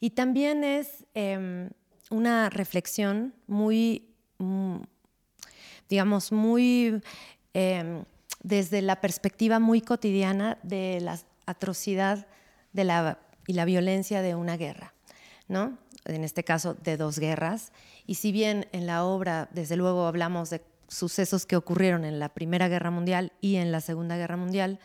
Y 0.00 0.10
también 0.10 0.64
es 0.64 1.04
em, 1.12 1.68
una 2.08 2.48
reflexión 2.48 3.34
muy, 3.46 4.08
mm, 4.38 4.76
digamos, 5.90 6.32
muy 6.32 7.02
em, 7.52 8.04
desde 8.42 8.82
la 8.82 9.00
perspectiva 9.00 9.58
muy 9.58 9.80
cotidiana 9.80 10.58
de 10.62 11.00
la 11.00 11.18
atrocidad 11.46 12.26
y 12.72 13.52
la 13.52 13.64
violencia 13.64 14.22
de 14.22 14.34
una 14.34 14.56
guerra, 14.56 14.94
¿no? 15.48 15.78
En 16.04 16.24
este 16.24 16.44
caso, 16.44 16.74
de 16.74 16.96
dos 16.96 17.18
guerras. 17.18 17.72
Y 18.06 18.14
si 18.14 18.32
bien 18.32 18.66
en 18.72 18.86
la 18.86 19.04
obra, 19.04 19.48
desde 19.52 19.76
luego, 19.76 20.06
hablamos 20.06 20.50
de 20.50 20.62
sucesos 20.88 21.46
que 21.46 21.56
ocurrieron 21.56 22.04
en 22.04 22.18
la 22.18 22.30
Primera 22.30 22.68
Guerra 22.68 22.90
Mundial 22.90 23.32
y 23.40 23.56
en 23.56 23.70
la 23.70 23.80
Segunda 23.80 24.16
Guerra 24.16 24.36
Mundial, 24.36 24.80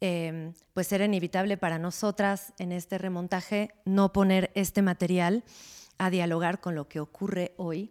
eh, 0.00 0.52
pues 0.74 0.92
era 0.92 1.06
inevitable 1.06 1.56
para 1.56 1.78
nosotras 1.78 2.52
en 2.58 2.72
este 2.72 2.98
remontaje 2.98 3.74
no 3.84 4.12
poner 4.12 4.50
este 4.54 4.82
material 4.82 5.42
a 5.98 6.10
dialogar 6.10 6.60
con 6.60 6.74
lo 6.74 6.88
que 6.88 7.00
ocurre 7.00 7.52
hoy 7.56 7.90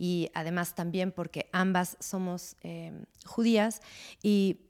y 0.00 0.30
además 0.32 0.74
también 0.74 1.12
porque 1.12 1.50
ambas 1.52 1.98
somos 2.00 2.56
eh, 2.62 3.04
judías 3.26 3.82
y 4.22 4.62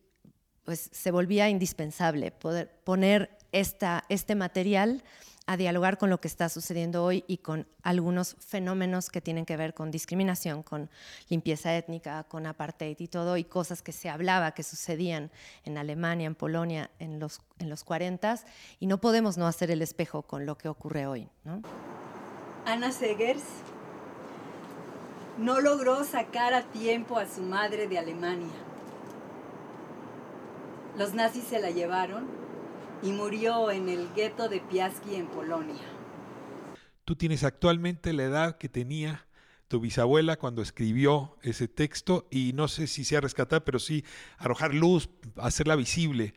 pues 0.64 0.90
se 0.93 1.12
volvía 1.12 1.49
indispensable 1.49 2.33
poder 2.33 2.69
poner 2.83 3.38
esta, 3.53 4.05
este 4.09 4.35
material 4.35 5.05
a 5.47 5.57
dialogar 5.57 5.99
con 5.99 6.11
lo 6.11 6.21
que 6.21 6.27
está 6.27 6.49
sucediendo 6.49 7.05
hoy 7.05 7.25
y 7.29 7.38
con 7.38 7.69
algunos 7.83 8.37
fenómenos 8.40 9.09
que 9.09 9.21
tienen 9.21 9.47
que 9.47 9.57
ver 9.57 9.73
con 9.73 9.93
discriminación, 9.93 10.64
con 10.64 10.90
limpieza 11.29 11.77
étnica, 11.77 12.25
con 12.25 12.47
apartheid 12.47 12.97
y 12.99 13.07
todo, 13.07 13.37
y 13.37 13.45
cosas 13.45 13.83
que 13.83 13.93
se 13.93 14.09
hablaba 14.09 14.53
que 14.53 14.64
sucedían 14.64 15.31
en 15.64 15.79
Alemania, 15.79 16.27
en 16.27 16.35
Polonia, 16.35 16.90
en 16.99 17.21
los, 17.21 17.40
en 17.61 17.71
los 17.71 17.85
40 17.85 18.40
y 18.81 18.87
no 18.87 19.01
podemos 19.01 19.38
no 19.38 19.47
hacer 19.47 19.71
el 19.71 19.81
espejo 19.81 20.23
con 20.23 20.45
lo 20.45 20.59
que 20.59 20.69
ocurre 20.69 21.07
hoy. 21.07 21.29
¿no? 21.45 21.62
Ana 22.66 22.90
Segers 22.90 23.45
no 25.40 25.61
logró 25.61 26.05
sacar 26.05 26.53
a 26.53 26.62
tiempo 26.62 27.18
a 27.18 27.26
su 27.26 27.40
madre 27.40 27.88
de 27.88 27.98
Alemania. 27.98 28.53
Los 30.98 31.14
nazis 31.14 31.44
se 31.44 31.61
la 31.61 31.70
llevaron 31.70 32.26
y 33.03 33.12
murió 33.12 33.70
en 33.70 33.88
el 33.88 34.12
gueto 34.12 34.50
de 34.50 34.61
Piaski 34.61 35.14
en 35.14 35.26
Polonia. 35.29 35.81
Tú 37.07 37.16
tienes 37.16 37.42
actualmente 37.42 38.12
la 38.12 38.24
edad 38.24 38.59
que 38.59 38.68
tenía 38.68 39.26
tu 39.68 39.81
bisabuela 39.81 40.37
cuando 40.37 40.61
escribió 40.61 41.38
ese 41.42 41.68
texto 41.68 42.29
y 42.31 42.53
no 42.53 42.68
sé 42.68 42.87
si 42.87 43.05
sea 43.05 43.22
rescatar, 43.22 43.64
pero 43.64 43.79
sí 43.79 44.05
arrojar 44.37 44.74
luz, 44.74 45.09
hacerla 45.37 45.74
visible. 45.74 46.35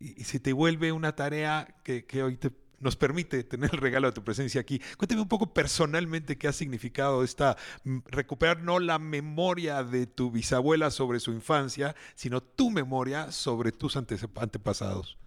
Y, 0.00 0.24
se 0.24 0.40
te 0.40 0.52
vuelve 0.52 0.90
una 0.90 1.14
tarea 1.14 1.76
que, 1.84 2.06
que 2.06 2.24
hoy 2.24 2.36
te 2.38 2.50
nos 2.82 2.96
permite 2.96 3.44
tener 3.44 3.70
el 3.72 3.80
regalo 3.80 4.08
de 4.08 4.12
tu 4.12 4.22
presencia 4.22 4.60
aquí. 4.60 4.80
Cuéntame 4.98 5.22
un 5.22 5.28
poco 5.28 5.54
personalmente 5.54 6.36
qué 6.36 6.48
ha 6.48 6.52
significado 6.52 7.24
esta, 7.24 7.56
mm, 7.84 7.98
recuperar 8.06 8.60
no 8.62 8.78
la 8.78 8.98
memoria 8.98 9.82
de 9.82 10.06
tu 10.06 10.30
bisabuela 10.30 10.90
sobre 10.90 11.20
su 11.20 11.32
infancia, 11.32 11.94
sino 12.14 12.42
tu 12.42 12.70
memoria 12.70 13.32
sobre 13.32 13.72
tus 13.72 13.96
antepasados. 13.96 15.18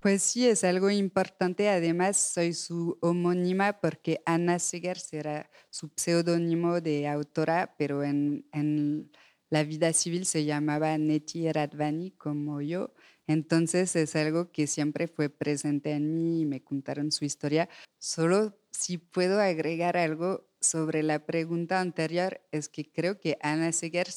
Pues 0.00 0.24
sí, 0.24 0.48
es 0.48 0.64
algo 0.64 0.90
importante. 0.90 1.68
Además, 1.68 2.16
soy 2.16 2.54
su 2.54 2.98
homónima 3.00 3.80
porque 3.80 4.20
Ana 4.26 4.58
Seger 4.58 4.98
será 4.98 5.48
su 5.70 5.92
pseudónimo 5.94 6.80
de 6.80 7.06
autora, 7.06 7.76
pero 7.78 8.02
en, 8.02 8.44
en, 8.52 9.12
la 9.48 9.64
vida 9.64 9.92
civil 9.92 10.24
se 10.24 10.44
llamaba 10.44 10.96
Neti 10.98 11.52
Radvani 11.52 12.10
como 12.12 12.62
yo. 12.62 12.94
Entonces 13.32 13.96
es 13.96 14.14
algo 14.14 14.52
que 14.52 14.66
siempre 14.66 15.08
fue 15.08 15.30
presente 15.30 15.92
en 15.92 16.14
mí 16.14 16.42
y 16.42 16.44
me 16.44 16.62
contaron 16.62 17.10
su 17.10 17.24
historia. 17.24 17.70
Solo 17.98 18.58
si 18.70 18.98
puedo 18.98 19.40
agregar 19.40 19.96
algo 19.96 20.46
sobre 20.60 21.02
la 21.02 21.24
pregunta 21.24 21.80
anterior, 21.80 22.42
es 22.50 22.68
que 22.68 22.92
creo 22.92 23.18
que 23.20 23.38
Ana 23.40 23.72
Seger, 23.72 24.08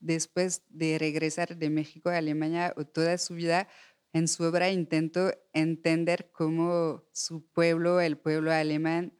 después 0.00 0.62
de 0.68 0.98
regresar 0.98 1.56
de 1.56 1.70
México 1.70 2.08
a 2.08 2.16
Alemania 2.16 2.74
o 2.76 2.84
toda 2.84 3.18
su 3.18 3.34
vida, 3.34 3.68
en 4.12 4.26
su 4.26 4.42
obra 4.42 4.70
intento 4.70 5.32
entender 5.52 6.30
cómo 6.32 7.04
su 7.12 7.46
pueblo, 7.46 8.00
el 8.00 8.18
pueblo 8.18 8.50
alemán, 8.50 9.16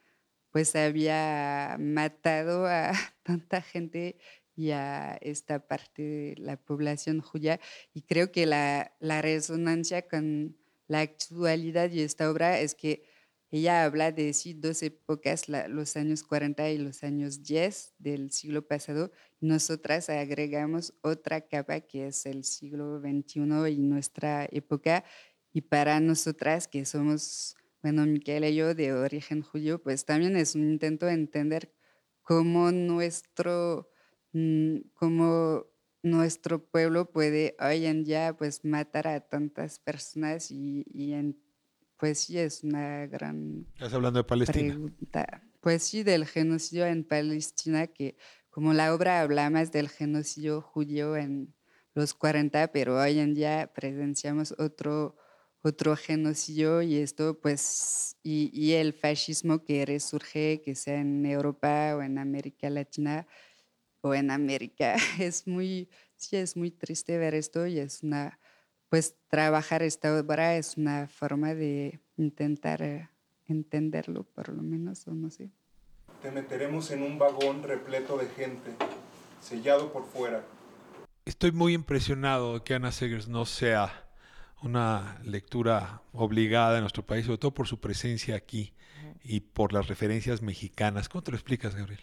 pues 0.50 0.74
había 0.74 1.76
matado 1.78 2.66
a 2.66 2.90
tanta 3.22 3.62
gente 3.62 4.18
y 4.56 4.70
a 4.70 5.16
esta 5.20 5.66
parte 5.66 6.02
de 6.02 6.34
la 6.38 6.56
población 6.56 7.20
judía. 7.20 7.60
Y 7.94 8.02
creo 8.02 8.32
que 8.32 8.46
la, 8.46 8.96
la 9.00 9.22
resonancia 9.22 10.08
con 10.08 10.56
la 10.88 11.00
actualidad 11.00 11.90
y 11.90 12.00
esta 12.00 12.30
obra 12.30 12.58
es 12.60 12.74
que 12.74 13.04
ella 13.50 13.84
habla 13.84 14.10
de 14.10 14.32
sí, 14.32 14.54
dos 14.54 14.82
épocas, 14.82 15.48
los 15.48 15.96
años 15.96 16.24
40 16.24 16.68
y 16.70 16.78
los 16.78 17.04
años 17.04 17.44
10 17.44 17.94
del 17.98 18.32
siglo 18.32 18.66
pasado. 18.66 19.12
Nosotras 19.40 20.10
agregamos 20.10 20.94
otra 21.02 21.42
capa 21.42 21.80
que 21.80 22.08
es 22.08 22.26
el 22.26 22.44
siglo 22.44 23.00
XXI 23.00 23.70
y 23.70 23.78
nuestra 23.78 24.48
época. 24.50 25.04
Y 25.52 25.60
para 25.60 26.00
nosotras 26.00 26.66
que 26.66 26.84
somos, 26.84 27.56
bueno, 27.82 28.04
Miquel 28.04 28.44
y 28.44 28.56
yo 28.56 28.74
de 28.74 28.92
origen 28.92 29.42
judío, 29.42 29.80
pues 29.80 30.04
también 30.04 30.36
es 30.36 30.56
un 30.56 30.62
intento 30.62 31.06
de 31.06 31.12
entender 31.12 31.72
cómo 32.22 32.72
nuestro, 32.72 33.88
cómo 34.94 35.66
nuestro 36.02 36.64
pueblo 36.64 37.10
puede 37.10 37.56
hoy 37.60 37.86
en 37.86 38.04
día 38.04 38.36
pues 38.36 38.64
matar 38.64 39.08
a 39.08 39.20
tantas 39.20 39.78
personas 39.78 40.50
y, 40.50 40.84
y 40.92 41.12
en 41.12 41.36
pues 41.98 42.20
sí, 42.20 42.38
es 42.38 42.62
una 42.62 43.06
gran 43.06 43.66
¿Estás 43.74 43.94
hablando 43.94 44.18
de 44.18 44.24
Palestina? 44.24 44.74
pregunta. 44.74 45.42
Pues 45.60 45.82
sí, 45.82 46.02
del 46.02 46.26
genocidio 46.26 46.86
en 46.86 47.04
Palestina, 47.04 47.86
que 47.86 48.16
como 48.50 48.72
la 48.72 48.94
obra 48.94 49.20
habla 49.20 49.50
más 49.50 49.72
del 49.72 49.88
genocidio 49.88 50.60
judío 50.60 51.16
en 51.16 51.54
los 51.94 52.14
40, 52.14 52.68
pero 52.68 53.00
hoy 53.00 53.18
en 53.18 53.34
día 53.34 53.72
presenciamos 53.74 54.54
otro, 54.58 55.16
otro 55.62 55.96
genocidio 55.96 56.82
y 56.82 56.96
esto, 56.96 57.40
pues, 57.40 58.16
y, 58.22 58.50
y 58.52 58.74
el 58.74 58.92
fascismo 58.92 59.64
que 59.64 59.84
resurge, 59.86 60.62
que 60.62 60.74
sea 60.74 61.00
en 61.00 61.24
Europa 61.24 61.96
o 61.96 62.02
en 62.02 62.18
América 62.18 62.70
Latina 62.70 63.26
o 64.08 64.14
en 64.14 64.30
América, 64.30 64.96
es 65.18 65.46
muy, 65.46 65.88
sí, 66.16 66.36
es 66.36 66.56
muy 66.56 66.70
triste 66.70 67.18
ver 67.18 67.34
esto 67.34 67.66
y 67.66 67.78
es 67.78 68.02
una 68.02 68.38
pues 68.88 69.16
trabajar 69.28 69.82
esta 69.82 70.16
obra 70.16 70.56
es 70.56 70.76
una 70.76 71.08
forma 71.08 71.54
de 71.54 72.00
intentar 72.16 72.82
eh, 72.82 73.08
entenderlo, 73.46 74.24
por 74.24 74.48
lo 74.48 74.62
menos, 74.62 75.06
o 75.08 75.14
no 75.14 75.30
sé. 75.30 75.50
Te 76.22 76.30
meteremos 76.30 76.90
en 76.90 77.02
un 77.02 77.18
vagón 77.18 77.62
repleto 77.62 78.16
de 78.16 78.26
gente, 78.28 78.74
sellado 79.40 79.92
por 79.92 80.06
fuera. 80.06 80.44
Estoy 81.24 81.52
muy 81.52 81.74
impresionado 81.74 82.54
de 82.54 82.60
que 82.62 82.74
Ana 82.74 82.92
Segers 82.92 83.28
no 83.28 83.44
sea 83.44 84.08
una 84.62 85.20
lectura 85.24 86.02
obligada 86.12 86.76
en 86.76 86.82
nuestro 86.82 87.04
país, 87.04 87.26
sobre 87.26 87.38
todo 87.38 87.52
por 87.52 87.66
su 87.66 87.80
presencia 87.80 88.36
aquí 88.36 88.72
y 89.22 89.40
por 89.40 89.72
las 89.72 89.88
referencias 89.88 90.40
mexicanas. 90.40 91.08
¿Cómo 91.08 91.22
te 91.22 91.32
lo 91.32 91.36
explicas, 91.36 91.74
Gabriel? 91.74 92.00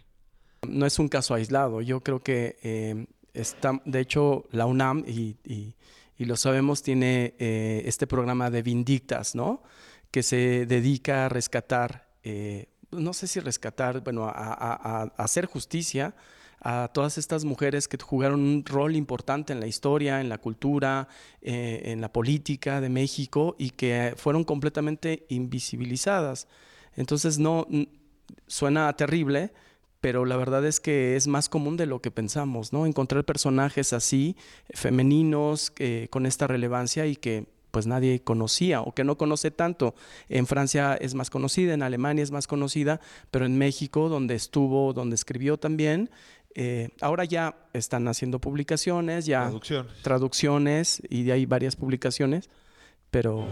No 0.67 0.85
es 0.85 0.99
un 0.99 1.07
caso 1.07 1.33
aislado. 1.33 1.81
Yo 1.81 2.01
creo 2.01 2.21
que 2.21 2.57
eh, 2.63 3.05
está, 3.33 3.81
de 3.85 3.99
hecho, 3.99 4.45
la 4.51 4.65
UNAM 4.65 5.03
y, 5.07 5.37
y 5.43 5.75
y 6.17 6.25
lo 6.25 6.35
sabemos, 6.35 6.83
tiene 6.83 7.33
eh, 7.39 7.83
este 7.85 8.07
programa 8.07 8.49
de 8.49 8.61
Vindictas, 8.61 9.35
¿no? 9.35 9.63
Que 10.11 10.21
se 10.21 10.65
dedica 10.65 11.25
a 11.25 11.29
rescatar, 11.29 12.07
eh, 12.23 12.67
no 12.91 13.13
sé 13.13 13.27
si 13.27 13.39
rescatar, 13.39 14.01
bueno, 14.01 14.25
a, 14.25 15.11
hacer 15.17 15.47
justicia 15.47 16.15
a 16.61 16.89
todas 16.93 17.17
estas 17.17 17.43
mujeres 17.43 17.89
que 17.89 17.97
jugaron 18.01 18.39
un 18.39 18.63
rol 18.63 18.95
importante 18.95 19.51
en 19.51 19.59
la 19.59 19.67
historia, 19.67 20.21
en 20.21 20.29
la 20.29 20.37
cultura, 20.37 21.09
eh, 21.41 21.81
en 21.85 21.99
la 21.99 22.13
política 22.13 22.79
de 22.79 22.87
México 22.87 23.55
y 23.57 23.71
que 23.71 24.13
fueron 24.15 24.45
completamente 24.45 25.25
invisibilizadas. 25.27 26.47
Entonces, 26.95 27.37
no, 27.37 27.67
suena 28.47 28.93
terrible, 28.93 29.51
pero 30.03 30.25
la 30.25 30.35
verdad 30.35 30.65
es 30.65 30.81
que 30.81 31.15
es 31.15 31.27
más 31.27 31.47
común 31.47 31.77
de 31.77 31.85
lo 31.85 32.01
que 32.01 32.11
pensamos, 32.11 32.73
¿no? 32.73 32.85
Encontrar 32.85 33.23
personajes 33.23 33.93
así, 33.93 34.35
femeninos, 34.73 35.71
con 36.09 36.25
esta 36.25 36.45
relevancia 36.45 37.05
y 37.05 37.15
que 37.15 37.45
pues 37.71 37.87
nadie 37.87 38.21
conocía 38.21 38.81
o 38.81 38.93
que 38.93 39.05
no 39.05 39.17
conoce 39.17 39.49
tanto. 39.49 39.95
En 40.27 40.45
Francia 40.45 40.95
es 40.99 41.15
más 41.15 41.29
conocida, 41.29 41.73
en 41.73 41.83
Alemania 41.83 42.21
es 42.21 42.31
más 42.31 42.47
conocida, 42.47 42.99
pero 43.31 43.45
en 43.45 43.57
México, 43.57 44.09
donde 44.09 44.35
estuvo, 44.35 44.91
donde 44.91 45.15
escribió 45.15 45.55
también, 45.55 46.09
eh, 46.53 46.89
ahora 46.99 47.23
ya 47.23 47.55
están 47.71 48.05
haciendo 48.09 48.39
publicaciones, 48.39 49.25
ya 49.25 49.43
traducciones. 49.43 50.01
traducciones 50.01 51.01
y 51.09 51.31
hay 51.31 51.45
varias 51.45 51.77
publicaciones, 51.77 52.49
pero... 53.09 53.47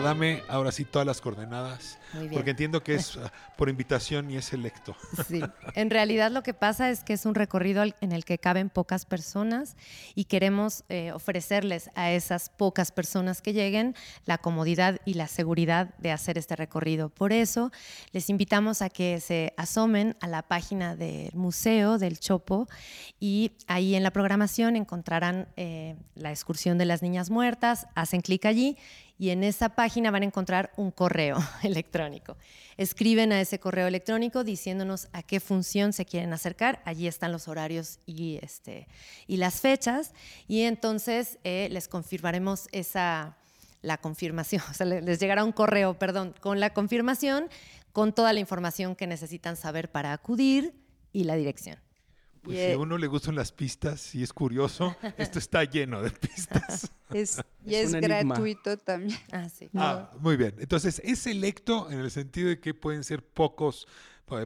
dame 0.00 0.42
ahora 0.48 0.72
sí 0.72 0.84
todas 0.84 1.06
las 1.06 1.20
coordenadas, 1.20 1.98
porque 2.32 2.50
entiendo 2.50 2.82
que 2.82 2.94
es 2.94 3.16
ah, 3.16 3.32
por 3.56 3.68
invitación 3.68 4.30
y 4.30 4.36
es 4.36 4.52
electo. 4.52 4.96
Sí, 5.28 5.40
en 5.74 5.90
realidad 5.90 6.30
lo 6.30 6.42
que 6.42 6.54
pasa 6.54 6.90
es 6.90 7.04
que 7.04 7.12
es 7.12 7.26
un 7.26 7.34
recorrido 7.34 7.84
en 8.00 8.12
el 8.12 8.24
que 8.24 8.38
caben 8.38 8.70
pocas 8.70 9.04
personas 9.04 9.76
y 10.14 10.24
queremos 10.24 10.84
eh, 10.88 11.12
ofrecerles 11.12 11.90
a 11.94 12.12
esas 12.12 12.48
pocas 12.50 12.92
personas 12.92 13.42
que 13.42 13.52
lleguen 13.52 13.94
la 14.24 14.38
comodidad 14.38 15.00
y 15.04 15.14
la 15.14 15.28
seguridad 15.28 15.94
de 15.98 16.12
hacer 16.12 16.38
este 16.38 16.56
recorrido. 16.56 17.08
Por 17.08 17.32
eso 17.32 17.70
les 18.12 18.30
invitamos 18.30 18.82
a 18.82 18.90
que 18.90 19.20
se 19.20 19.54
asomen 19.56 20.16
a 20.20 20.28
la 20.28 20.42
página 20.42 20.96
del 20.96 21.34
Museo 21.34 21.98
del 21.98 22.18
Chopo 22.18 22.68
y 23.20 23.52
ahí 23.66 23.94
en 23.94 24.02
la 24.02 24.10
programación 24.10 24.76
encontrarán 24.76 25.48
eh, 25.56 25.96
la 26.14 26.30
excursión 26.30 26.78
de 26.78 26.84
las 26.84 27.02
niñas 27.02 27.30
muertas, 27.30 27.86
hacen 27.94 28.20
clic 28.20 28.44
allí 28.46 28.76
y 29.18 29.30
en 29.30 29.42
esa 29.42 29.70
página 29.70 30.10
van 30.10 30.22
a 30.22 30.26
encontrar 30.26 30.72
un 30.76 30.90
correo 30.90 31.38
electrónico. 31.62 32.36
Escriben 32.76 33.32
a 33.32 33.40
ese 33.40 33.58
correo 33.58 33.88
electrónico 33.88 34.44
diciéndonos 34.44 35.08
a 35.12 35.22
qué 35.22 35.40
función 35.40 35.92
se 35.92 36.06
quieren 36.06 36.32
acercar. 36.32 36.80
Allí 36.84 37.08
están 37.08 37.32
los 37.32 37.48
horarios 37.48 37.98
y, 38.06 38.38
este, 38.40 38.86
y 39.26 39.38
las 39.38 39.60
fechas. 39.60 40.12
Y 40.46 40.62
entonces 40.62 41.38
eh, 41.42 41.68
les 41.72 41.88
confirmaremos 41.88 42.68
esa, 42.70 43.36
la 43.82 43.98
confirmación, 43.98 44.62
o 44.70 44.74
sea, 44.74 44.86
les 44.86 45.18
llegará 45.18 45.44
un 45.44 45.52
correo, 45.52 45.98
perdón, 45.98 46.34
con 46.40 46.60
la 46.60 46.72
confirmación, 46.72 47.48
con 47.92 48.12
toda 48.12 48.32
la 48.32 48.40
información 48.40 48.94
que 48.94 49.08
necesitan 49.08 49.56
saber 49.56 49.90
para 49.90 50.12
acudir 50.12 50.74
y 51.12 51.24
la 51.24 51.34
dirección. 51.34 51.78
Pues 52.42 52.58
si 52.58 52.72
a 52.72 52.78
uno 52.78 52.98
le 52.98 53.06
gustan 53.06 53.34
las 53.34 53.52
pistas 53.52 54.14
y 54.14 54.22
es 54.22 54.32
curioso, 54.32 54.96
esto 55.18 55.38
está 55.38 55.64
lleno 55.64 56.02
de 56.02 56.10
pistas. 56.10 56.90
y 57.64 57.74
es, 57.74 57.92
gratuito 57.94 58.76
también. 58.76 59.18
Ah, 59.32 59.48
sí. 59.48 59.68
Ah, 59.74 60.10
muy 60.20 60.36
bien. 60.36 60.54
Entonces, 60.58 61.00
es 61.04 61.18
selecto 61.20 61.90
en 61.90 62.00
el 62.00 62.10
sentido 62.10 62.48
de 62.48 62.60
que 62.60 62.74
pueden 62.74 63.04
ser 63.04 63.24
pocos 63.24 63.86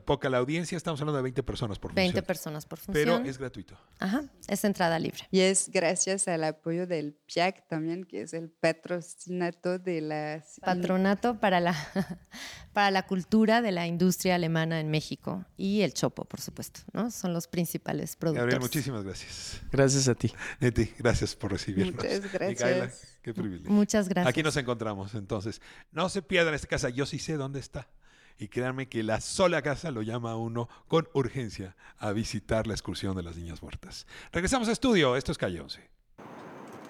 poca 0.04 0.30
la 0.30 0.38
audiencia, 0.38 0.76
estamos 0.76 1.00
hablando 1.00 1.16
de 1.16 1.22
20 1.24 1.42
personas 1.42 1.78
por 1.78 1.90
función. 1.90 2.04
20 2.04 2.22
personas 2.22 2.66
por 2.66 2.78
función. 2.78 3.20
Pero 3.20 3.28
es 3.28 3.38
gratuito. 3.38 3.76
Ajá, 3.98 4.24
es 4.48 4.64
entrada 4.64 4.98
libre. 4.98 5.26
Y 5.30 5.40
es 5.40 5.70
gracias 5.70 6.28
al 6.28 6.44
apoyo 6.44 6.86
del 6.86 7.14
PIAC 7.14 7.68
también, 7.68 8.04
que 8.04 8.22
es 8.22 8.32
el 8.32 8.50
patrocinato 8.50 9.78
de 9.78 10.00
la... 10.00 10.44
Patronato 10.60 11.40
para 11.40 11.60
la, 11.60 11.74
para 12.72 12.90
la 12.90 13.06
cultura 13.06 13.62
de 13.62 13.72
la 13.72 13.86
industria 13.86 14.36
alemana 14.36 14.80
en 14.80 14.90
México 14.90 15.44
y 15.56 15.82
el 15.82 15.94
Chopo, 15.94 16.24
por 16.24 16.40
supuesto, 16.40 16.80
¿no? 16.92 17.10
Son 17.10 17.32
los 17.32 17.48
principales 17.48 18.16
productores. 18.16 18.42
Gabriel, 18.42 18.60
muchísimas 18.60 19.04
gracias. 19.04 19.60
Gracias 19.70 20.08
a 20.08 20.14
ti. 20.14 20.32
Neti, 20.60 20.92
gracias 20.98 21.34
por 21.34 21.52
recibirnos. 21.52 22.04
Muchas 22.04 22.32
gracias. 22.32 23.18
qué 23.22 23.34
privilegio. 23.34 23.70
Muchas 23.70 24.08
gracias. 24.08 24.30
Aquí 24.30 24.42
nos 24.42 24.56
encontramos, 24.56 25.14
entonces. 25.14 25.60
No 25.90 26.08
se 26.08 26.22
pierdan 26.22 26.54
esta 26.54 26.68
casa, 26.68 26.88
yo 26.88 27.06
sí 27.06 27.18
sé 27.18 27.34
dónde 27.34 27.60
está. 27.60 27.88
Y 28.38 28.48
créanme 28.48 28.88
que 28.88 29.02
la 29.02 29.20
sola 29.20 29.62
casa 29.62 29.90
lo 29.90 30.02
llama 30.02 30.32
a 30.32 30.36
uno 30.36 30.68
con 30.88 31.08
urgencia 31.12 31.76
a 31.98 32.12
visitar 32.12 32.66
la 32.66 32.74
excursión 32.74 33.16
de 33.16 33.22
las 33.22 33.36
niñas 33.36 33.62
muertas. 33.62 34.06
Regresamos 34.32 34.68
a 34.68 34.72
estudio, 34.72 35.16
esto 35.16 35.32
es 35.32 35.38
Calle 35.38 35.60
11. 35.60 35.88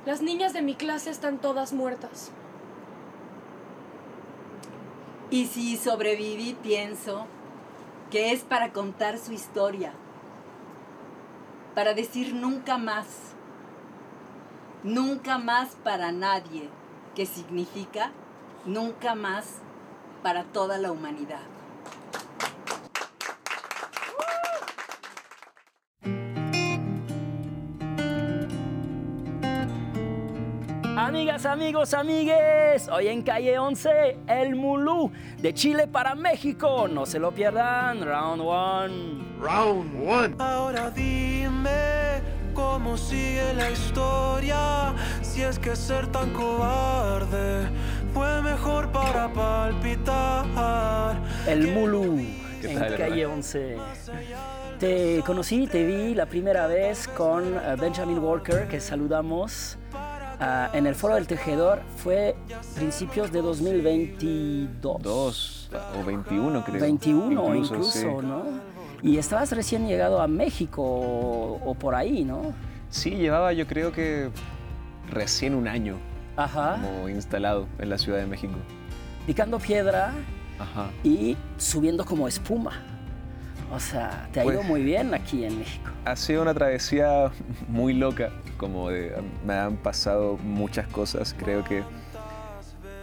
Las 0.07 0.21
niñas 0.21 0.53
de 0.53 0.63
mi 0.63 0.75
clase 0.75 1.11
están 1.11 1.41
todas 1.41 1.73
muertas. 1.73 2.33
Y 5.31 5.47
si 5.47 5.77
sobreviví, 5.77 6.57
pienso 6.63 7.27
que 8.11 8.33
es 8.33 8.43
para 8.43 8.73
contar 8.73 9.19
su 9.19 9.33
historia, 9.33 9.95
para 11.75 11.95
decir 11.95 12.35
nunca 12.35 12.77
más, 12.77 13.07
nunca 14.83 15.39
más 15.39 15.71
para 15.83 16.13
nadie, 16.13 16.69
que 17.15 17.25
significa 17.25 18.13
nunca 18.67 19.15
más 19.15 19.62
para 20.23 20.45
toda 20.45 20.79
la 20.79 20.93
humanidad. 20.93 21.41
Amigas, 30.97 31.47
amigos, 31.47 31.95
amigues, 31.95 32.89
hoy 32.89 33.09
en 33.09 33.23
calle 33.23 33.59
11, 33.59 34.19
el 34.29 34.55
Mulú, 34.55 35.11
de 35.39 35.53
Chile 35.53 35.87
para 35.89 36.15
México. 36.15 36.87
No 36.87 37.07
se 37.07 37.19
lo 37.19 37.33
pierdan, 37.33 38.05
round 38.05 38.43
one. 38.45 39.39
Round 39.41 40.09
one. 40.09 40.35
Ahora 40.39 40.91
dime 40.91 42.23
cómo 42.55 42.97
sigue 42.97 43.53
la 43.55 43.71
historia. 43.71 44.95
Si 45.23 45.43
es 45.43 45.59
que 45.59 45.75
ser 45.75 46.07
tan 46.09 46.31
cobarde 46.31 47.69
fue 48.13 48.43
mejor 48.43 48.91
para 48.91 49.29
palpitar. 49.33 51.17
El 51.47 51.69
Mulú, 51.69 52.21
¿Qué 52.61 52.73
en 52.73 52.79
tal, 52.79 52.97
calle 52.97 53.23
hermano? 53.23 53.39
11. 53.39 53.77
Te 54.79 55.23
conocí, 55.25 55.67
te 55.67 55.85
vi 55.85 56.15
la 56.15 56.27
primera 56.27 56.67
vez 56.67 57.09
con 57.09 57.45
eh, 57.55 57.77
Benjamin 57.81 58.19
Walker, 58.19 58.67
que 58.69 58.81
saludamos 58.81 59.79
ah, 60.41 60.71
en 60.73 60.87
el 60.87 60.95
Foro 60.95 61.15
del 61.15 61.27
Tejedor. 61.27 61.81
Fue 61.97 62.35
principios 62.75 63.31
de 63.33 63.43
2022. 63.43 65.03
Dos 65.03 65.71
o 66.01 66.05
21 66.05 66.65
creo. 66.65 66.81
21 66.81 67.55
incluso, 67.55 67.93
sí. 67.93 68.07
¿no? 68.07 68.45
Y 69.03 69.19
estabas 69.19 69.53
recién 69.53 69.87
llegado 69.87 70.21
a 70.21 70.27
México 70.29 70.83
o, 70.83 71.61
o 71.65 71.75
por 71.75 71.95
ahí, 71.95 72.25
¿no? 72.25 72.53
Sí, 72.91 73.11
llevaba 73.11 73.53
yo 73.53 73.67
creo 73.67 73.93
que 73.93 74.31
recién 75.11 75.55
un 75.55 75.67
año 75.67 75.97
Ajá. 76.37 76.79
como 76.83 77.09
instalado 77.09 77.67
en 77.79 77.91
la 77.91 77.99
Ciudad 77.99 78.19
de 78.19 78.27
México. 78.27 78.55
Picando 79.27 79.59
piedra 79.59 80.13
Ajá. 80.59 80.91
y 81.05 81.37
subiendo 81.59 82.05
como 82.05 82.27
espuma. 82.29 82.73
O 83.73 83.81
sea, 83.81 84.29
te 84.33 84.41
ha 84.41 84.45
ido 84.45 84.57
Pues- 84.57 84.67
muy 84.69 84.83
bien 84.83 85.15
aquí 85.15 85.45
en 85.45 85.59
México. 85.59 85.91
Ha 86.05 86.15
sido 86.17 86.43
una 86.43 86.53
travesía 86.53 87.31
muy 87.69 87.95
loca, 87.95 88.31
como 88.59 88.91
de, 88.91 89.15
me 89.47 89.55
han 89.55 89.77
pasado 89.77 90.37
muchas 90.39 90.87
cosas. 90.89 91.35
Creo 91.39 91.65
que 91.65 91.83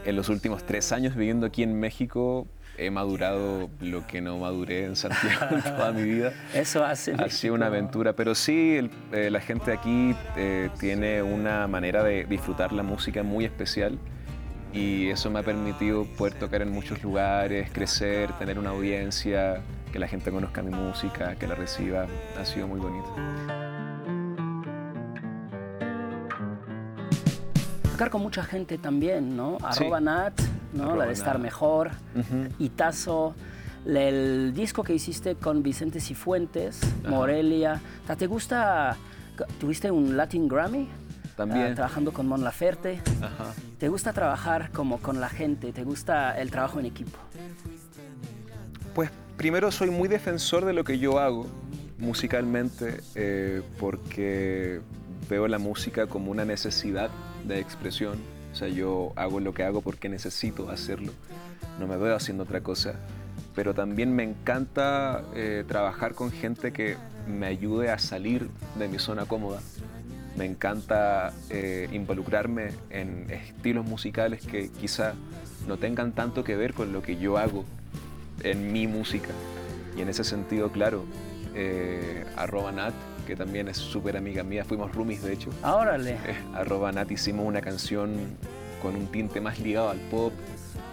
en 0.06 0.16
los 0.16 0.30
últimos 0.30 0.64
tres 0.66 0.92
años 0.92 1.16
viviendo 1.16 1.46
aquí 1.48 1.64
en 1.64 1.80
México 1.80 2.46
he 2.80 2.90
madurado 2.92 3.70
lo 3.82 4.08
que 4.08 4.22
no 4.22 4.38
maduré 4.38 4.86
en 4.86 4.96
Santiago 4.96 5.48
en 5.56 5.62
toda 5.62 5.92
mi 5.92 6.04
vida. 6.04 6.34
Eso 6.54 6.84
hace 6.86 7.14
Ha 7.14 7.30
sido 7.30 7.54
una 7.56 7.68
aventura, 7.68 8.14
pero 8.14 8.34
sí, 8.36 8.76
el- 8.78 8.92
eh, 9.12 9.30
la 9.30 9.42
gente 9.42 9.72
aquí 9.72 10.16
eh, 10.38 10.70
tiene 10.80 11.22
una 11.22 11.68
manera 11.68 12.04
de 12.04 12.26
disfrutar 12.26 12.72
la 12.74 12.84
música 12.84 13.22
muy 13.24 13.46
especial 13.46 13.98
y 14.72 15.10
eso 15.10 15.32
me 15.32 15.40
ha 15.40 15.44
permitido 15.44 16.06
poder 16.18 16.36
tocar 16.36 16.62
en 16.62 16.70
muchos 16.72 17.02
lugares, 17.02 17.72
crecer, 17.72 18.32
tener 18.34 18.60
una 18.60 18.70
audiencia, 18.70 19.62
que 19.92 19.98
la 19.98 20.08
gente 20.08 20.30
conozca 20.30 20.62
mi 20.62 20.70
música, 20.72 21.34
que 21.36 21.48
la 21.48 21.56
reciba. 21.56 22.06
Ha 22.40 22.46
sido 22.46 22.68
muy 22.68 22.80
bonito. 22.80 23.10
Tocar 28.00 28.12
con 28.12 28.22
mucha 28.22 28.44
gente 28.44 28.78
también, 28.78 29.36
¿no? 29.36 29.58
Sí. 29.74 29.84
Arroba 29.84 30.00
Nat, 30.00 30.42
¿no? 30.72 30.84
Arroba 30.84 31.00
la 31.00 31.06
de 31.08 31.12
estar 31.12 31.34
Nat. 31.34 31.44
mejor. 31.44 31.92
Ujú. 32.16 32.48
Itazo. 32.58 33.36
El 33.86 34.54
disco 34.54 34.84
que 34.84 34.94
hiciste 34.94 35.36
con 35.36 35.62
Vicente 35.62 36.00
Cifuentes, 36.00 36.80
Morelia. 37.10 37.82
¿Te 38.18 38.26
gusta? 38.28 38.96
¿Tuviste 39.60 39.92
un 39.92 40.16
Latin 40.16 40.48
Grammy? 40.48 40.88
También. 41.36 41.74
Ah, 41.74 41.76
trabajando 41.76 42.14
con 42.14 42.26
Mon 42.26 42.42
Laferte. 42.42 43.02
Ajá. 43.22 43.54
¿Te 43.78 43.90
gusta 43.90 44.14
trabajar 44.14 44.72
como 44.72 45.00
con 45.00 45.20
la 45.20 45.28
gente? 45.28 45.74
¿Te 45.74 45.84
gusta 45.84 46.40
el 46.40 46.52
trabajo 46.52 46.80
en 46.80 46.86
equipo? 46.86 47.20
Pues 48.96 49.12
primero 49.36 49.74
soy 49.74 49.90
muy 49.90 50.08
defensor 50.08 50.64
de 50.64 50.72
lo 50.72 50.86
que 50.86 51.00
yo 51.00 51.20
hago 51.20 51.48
musicalmente 51.98 53.02
eh, 53.16 53.62
porque 53.78 54.80
veo 55.30 55.50
la 55.50 55.60
música 55.60 56.08
como 56.08 56.32
una 56.32 56.46
necesidad 56.46 57.10
de 57.46 57.60
expresión. 57.60 58.18
O 58.52 58.56
sea, 58.56 58.68
yo 58.68 59.14
hago 59.16 59.40
lo 59.40 59.54
que 59.54 59.64
hago 59.64 59.82
porque 59.82 60.10
necesito 60.10 60.70
hacerlo. 60.70 61.12
No 61.80 61.88
me 61.88 61.98
veo 61.98 62.16
haciendo 62.16 62.44
otra 62.44 62.62
cosa. 62.62 62.96
Pero 63.56 63.74
también 63.74 64.16
me 64.16 64.24
encanta 64.24 65.24
eh, 65.36 65.64
trabajar 65.68 66.14
con 66.14 66.32
gente 66.32 66.72
que 66.72 66.98
me 67.28 67.48
ayude 67.48 67.90
a 67.90 68.00
salir 68.00 68.50
de 68.78 68.88
mi 68.88 69.00
zona 69.00 69.26
cómoda. 69.26 69.62
Me 70.38 70.46
encanta 70.46 71.34
eh, 71.50 71.90
involucrarme 71.92 72.70
en 72.90 73.30
estilos 73.30 73.86
musicales 73.86 74.46
que 74.46 74.70
quizá 74.70 75.14
no 75.68 75.78
tengan 75.78 76.14
tanto 76.14 76.44
que 76.44 76.56
ver 76.56 76.74
con 76.74 76.94
lo 76.94 77.02
que 77.02 77.18
yo 77.18 77.38
hago 77.38 77.66
en 78.44 78.72
mi 78.72 78.88
música. 78.88 79.30
Y 79.98 80.02
en 80.02 80.10
ese 80.10 80.24
sentido, 80.24 80.72
claro, 80.72 81.04
eh, 81.56 82.26
arroba 82.38 82.72
Nat, 82.72 82.94
que 83.30 83.36
también 83.36 83.68
es 83.68 83.78
súper 83.78 84.18
amiga 84.18 84.44
mía, 84.44 84.66
fuimos 84.66 84.92
roomies 84.94 85.22
de 85.22 85.34
hecho. 85.34 85.52
Ah, 85.62 85.76
órale. 85.76 86.14
Eh, 86.14 86.36
arroba 86.56 86.92
Nat 86.92 87.12
hicimos 87.12 87.46
una 87.46 87.62
canción 87.62 88.16
con 88.82 88.96
un 88.96 89.06
tinte 89.08 89.40
más 89.40 89.60
ligado 89.60 89.90
al 89.92 90.00
pop, 90.00 90.34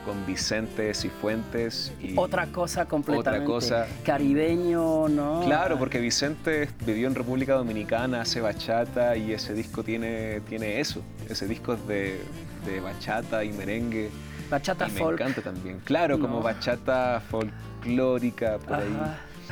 con 0.05 0.25
Vicente 0.27 0.93
Cifuentes 0.93 1.93
y 2.01 2.13
Otra 2.17 2.47
cosa 2.49 2.85
completamente. 2.85 3.47
cosa. 3.47 3.87
Caribeño, 4.05 5.09
¿no? 5.09 5.41
Claro, 5.47 5.79
porque 5.79 5.99
Vicente 5.99 6.69
vivió 6.85 7.09
en 7.09 7.15
República 7.15 7.55
Dominicana, 7.55 8.21
hace 8.21 8.41
bachata 8.43 9.17
y 9.17 9.33
ese 9.33 9.55
disco 9.55 9.83
tiene, 9.83 10.41
tiene 10.49 10.79
eso. 10.79 11.01
Ese 11.31 11.49
disco 11.49 11.73
es 11.73 11.87
de, 11.89 12.21
de 12.67 12.81
bachata 12.81 13.43
y 13.45 13.53
merengue. 13.53 14.11
Bachata 14.51 14.87
y 14.89 14.93
me 14.93 14.99
folk. 15.01 15.21
encanta 15.21 15.41
también. 15.41 15.81
Claro, 15.85 16.21
como 16.21 16.43
bachata 16.43 17.21
folclórica, 17.31 18.59
por 18.59 18.75
ahí. 18.77 18.97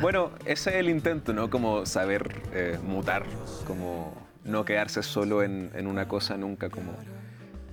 Bueno, 0.01 0.31
ese 0.45 0.71
es 0.71 0.77
el 0.77 0.89
intento, 0.89 1.33
¿no? 1.33 1.51
Como 1.51 1.87
saber 1.87 2.43
eh, 2.53 2.79
mutar, 2.85 3.25
como 3.67 4.13
no 4.45 4.65
quedarse 4.65 5.03
solo 5.03 5.43
en, 5.43 5.71
en 5.75 5.87
una 5.87 6.09
cosa 6.09 6.37
nunca, 6.37 6.69
como... 6.69 6.93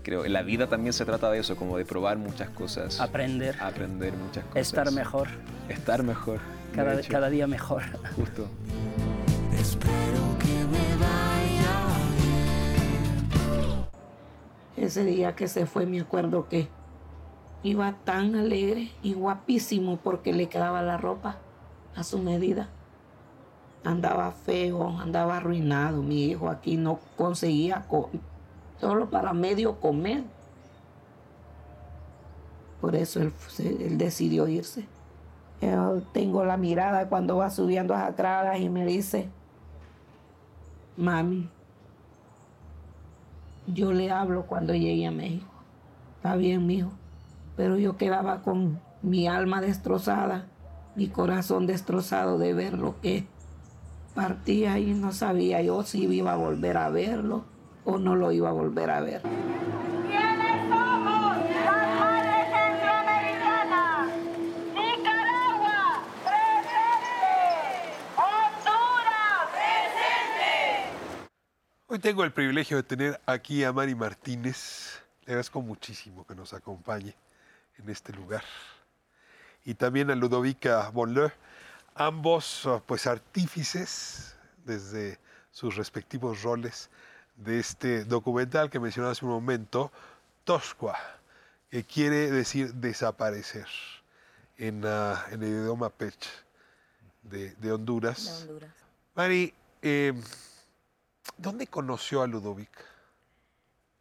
Creo, 0.04 0.26
la 0.26 0.42
vida 0.42 0.68
también 0.68 0.94
se 0.94 1.06
trata 1.06 1.30
de 1.30 1.40
eso, 1.40 1.56
como 1.56 1.78
de 1.78 1.86
probar 1.86 2.18
muchas 2.18 2.50
cosas. 2.50 3.00
Aprender. 3.00 3.56
Aprender 3.62 4.14
muchas 4.14 4.44
cosas. 4.46 4.62
Estar 4.62 4.92
mejor. 4.92 5.28
Estar 5.70 6.02
mejor. 6.02 6.40
Cada, 6.74 7.00
hecho. 7.00 7.12
cada 7.12 7.30
día 7.30 7.46
mejor. 7.46 7.84
Justo. 8.16 8.48
Ese 14.76 15.06
día 15.06 15.36
que 15.36 15.48
se 15.48 15.68
fue, 15.68 15.86
me 15.86 16.02
acuerdo 16.02 16.50
que 16.50 16.68
iba 17.62 17.94
tan 18.04 18.34
alegre 18.36 18.90
y 19.04 19.14
guapísimo 19.14 19.98
porque 19.98 20.34
le 20.34 20.50
quedaba 20.50 20.82
la 20.82 20.98
ropa 20.98 21.38
a 21.96 22.04
su 22.04 22.20
medida. 22.20 22.70
Andaba 23.84 24.32
feo, 24.32 25.00
andaba 25.00 25.38
arruinado. 25.38 26.02
Mi 26.04 26.26
hijo 26.26 26.50
aquí 26.50 26.78
no 26.78 27.00
conseguía 27.18 27.86
co- 27.88 28.10
solo 28.80 29.10
para 29.10 29.34
medio 29.34 29.80
comer. 29.80 30.24
Por 32.80 32.96
eso 32.96 33.20
él, 33.22 33.34
decidió 33.98 34.48
irse. 34.48 34.86
Yo 35.62 36.02
tengo 36.14 36.44
la 36.44 36.58
mirada 36.58 37.08
cuando 37.10 37.38
va 37.38 37.50
subiendo 37.52 37.94
a 37.94 38.10
gradas 38.12 38.60
y 38.60 38.70
me 38.70 38.84
dice, 38.86 39.30
mami, 40.98 41.48
yo 43.68 43.94
le 43.94 44.10
hablo 44.12 44.48
cuando 44.48 44.74
llegue 44.74 45.06
a 45.06 45.12
México. 45.12 45.46
Está 46.18 46.36
bien, 46.36 46.66
mijo. 46.66 46.90
Pero 47.56 47.78
yo 47.78 47.96
quedaba 47.98 48.42
con 48.42 48.80
mi 49.04 49.28
alma 49.28 49.62
destrozada, 49.62 50.48
mi 50.96 51.08
corazón 51.08 51.68
destrozado 51.68 52.38
de 52.38 52.54
ver 52.54 52.74
lo 52.74 53.00
que 53.02 53.26
partía 54.14 54.78
y 54.80 54.94
no 54.94 55.14
sabía 55.14 55.62
yo 55.62 55.84
si 55.84 56.04
iba 56.06 56.34
a 56.34 56.36
volver 56.36 56.78
a 56.78 56.90
verlo 56.90 57.46
o 57.86 57.98
no 57.98 58.16
lo 58.16 58.32
iba 58.32 58.50
a 58.50 58.54
volver 58.54 58.90
a 58.92 59.00
ver. 59.02 59.22
¿Quiénes 59.22 60.70
somos? 60.70 61.38
Las 61.50 62.00
Madres 62.00 62.46
Centroamericanas. 62.52 64.12
Nicaragua, 64.74 66.04
presente. 66.24 67.32
Honduras, 68.18 69.50
presente. 69.54 70.90
Hoy 71.88 72.00
tengo 72.00 72.24
el 72.24 72.34
privilegio 72.34 72.78
de 72.78 72.84
tener 72.84 73.22
aquí 73.26 73.64
a 73.64 73.72
Mari 73.72 73.96
Martínez. 73.96 75.02
Le 75.26 75.34
agradezco 75.34 75.62
muchísimo 75.62 76.26
que 76.26 76.36
nos 76.36 76.54
acompañe 76.54 77.16
en 77.78 77.90
este 77.90 78.12
lugar. 78.14 78.44
Y 79.66 79.76
también 79.76 80.10
a 80.10 80.16
Ludovica 80.16 80.90
Bonleu, 80.90 81.32
ambos 81.96 82.66
ah, 82.66 82.82
pues 82.86 83.08
artífices 83.08 84.36
desde 84.66 85.20
sus 85.52 85.76
respectivos 85.76 86.42
roles 86.42 86.90
de 87.36 87.60
este 87.60 88.06
documental 88.06 88.70
que 88.70 88.80
mencioné 88.80 89.10
hace 89.10 89.26
un 89.26 89.32
momento, 89.32 89.92
Tosqua, 90.44 90.98
que 91.70 91.84
quiere 91.84 92.32
decir 92.32 92.74
desaparecer 92.74 93.68
en, 94.58 94.84
ah, 94.86 95.26
en 95.32 95.44
el 95.44 95.50
idioma 95.50 95.90
pech 95.90 96.28
de, 97.24 97.52
de 97.56 97.72
Honduras. 97.72 98.26
De 98.26 98.52
Honduras. 98.52 98.72
Mari, 99.16 99.54
eh, 99.82 100.14
¿dónde 101.38 101.68
conoció 101.68 102.22
a 102.22 102.28
Ludovic? 102.28 102.70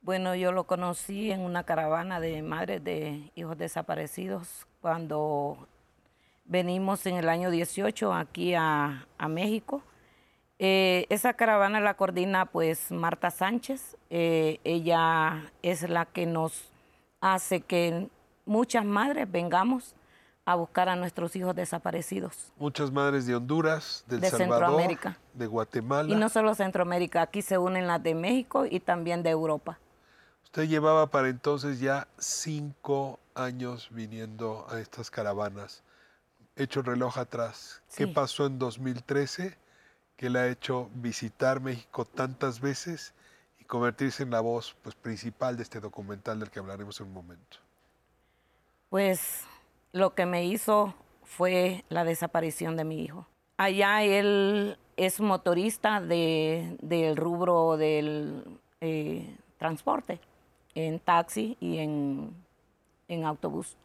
Bueno, 0.02 0.34
yo 0.34 0.52
lo 0.52 0.64
conocí 0.64 1.30
en 1.30 1.40
una 1.40 1.64
caravana 1.64 2.20
de 2.20 2.40
madres 2.42 2.82
de 2.82 3.30
hijos 3.34 3.58
desaparecidos 3.58 4.66
cuando 4.80 5.56
venimos 6.44 7.06
en 7.06 7.16
el 7.16 7.28
año 7.28 7.50
18 7.50 8.12
aquí 8.12 8.54
a, 8.54 9.06
a 9.18 9.28
México. 9.28 9.82
Eh, 10.58 11.06
esa 11.08 11.32
caravana 11.32 11.80
la 11.80 11.94
coordina 11.94 12.44
pues 12.46 12.90
Marta 12.90 13.30
Sánchez. 13.30 13.96
Eh, 14.10 14.60
ella 14.64 15.50
es 15.62 15.88
la 15.88 16.04
que 16.04 16.26
nos 16.26 16.70
hace 17.20 17.60
que 17.60 18.08
muchas 18.44 18.84
madres 18.84 19.30
vengamos 19.30 19.94
a 20.44 20.56
buscar 20.56 20.88
a 20.88 20.96
nuestros 20.96 21.36
hijos 21.36 21.54
desaparecidos. 21.54 22.52
Muchas 22.58 22.90
madres 22.90 23.26
de 23.26 23.36
Honduras, 23.36 24.04
del 24.08 24.20
De 24.20 24.30
Salvador, 24.30 24.66
Centroamérica. 24.66 25.16
de 25.34 25.46
Guatemala. 25.46 26.12
Y 26.12 26.16
no 26.16 26.28
solo 26.28 26.54
Centroamérica, 26.54 27.22
aquí 27.22 27.40
se 27.42 27.56
unen 27.56 27.86
las 27.86 28.02
de 28.02 28.14
México 28.14 28.66
y 28.66 28.80
también 28.80 29.22
de 29.22 29.30
Europa. 29.30 29.78
Usted 30.42 30.66
llevaba 30.68 31.06
para 31.06 31.28
entonces 31.28 31.78
ya 31.78 32.08
cinco 32.18 33.20
años 33.34 33.88
viniendo 33.90 34.66
a 34.68 34.80
estas 34.80 35.10
caravanas. 35.10 35.82
Hecho 36.56 36.80
el 36.80 36.86
reloj 36.86 37.18
atrás. 37.18 37.82
¿Qué 37.96 38.06
Sí. 38.06 38.12
pasó 38.12 38.46
en 38.46 38.58
2013 38.58 39.56
que 40.16 40.28
le 40.30 40.38
ha 40.38 40.48
hecho 40.48 40.90
visitar 40.94 41.60
México 41.60 42.04
tantas 42.04 42.60
veces 42.60 43.14
y 43.58 43.64
convertirse 43.64 44.22
en 44.22 44.30
la 44.30 44.40
voz 44.40 44.76
pues, 44.82 44.94
principal 44.94 45.56
de 45.56 45.62
este 45.62 45.80
documental 45.80 46.38
del 46.40 46.50
que 46.50 46.58
hablaremos 46.58 47.00
en 47.00 47.06
un 47.06 47.12
momento? 47.14 47.58
Pues 48.88 49.44
lo 49.92 50.14
que 50.14 50.26
me 50.26 50.44
hizo 50.44 50.94
fue 51.24 51.84
la 51.88 52.04
desaparición 52.04 52.76
de 52.76 52.84
mi 52.84 53.02
hijo. 53.04 53.26
Allá 53.56 54.02
él 54.02 54.78
es 54.96 55.20
motorista 55.20 56.00
de- 56.00 56.76
del 56.82 57.16
rubro 57.16 57.76
del 57.76 58.58
eh, 58.80 59.36
transporte, 59.58 60.20
en 60.74 60.98
taxi 61.00 61.56
y 61.60 61.78
en, 61.78 62.34
en 63.10 63.24
autobús. 63.24 63.76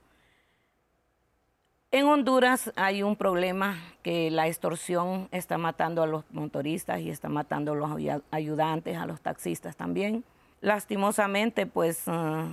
En 1.92 2.06
Honduras 2.08 2.72
hay 2.76 3.04
un 3.04 3.16
problema 3.16 3.78
que 4.04 4.30
la 4.30 4.48
extorsión 4.48 5.30
está 5.32 5.58
matando 5.58 6.04
a 6.04 6.08
los 6.08 6.24
motoristas 6.32 7.00
y 7.00 7.10
está 7.10 7.30
matando 7.30 7.72
a 7.72 7.76
los 7.76 7.90
ayu- 7.90 8.24
ayudantes, 8.32 8.98
a 8.98 9.06
los 9.06 9.22
taxistas 9.22 9.76
también. 9.76 10.24
Lastimosamente, 10.62 11.66
pues 11.66 12.04
ah, 12.08 12.48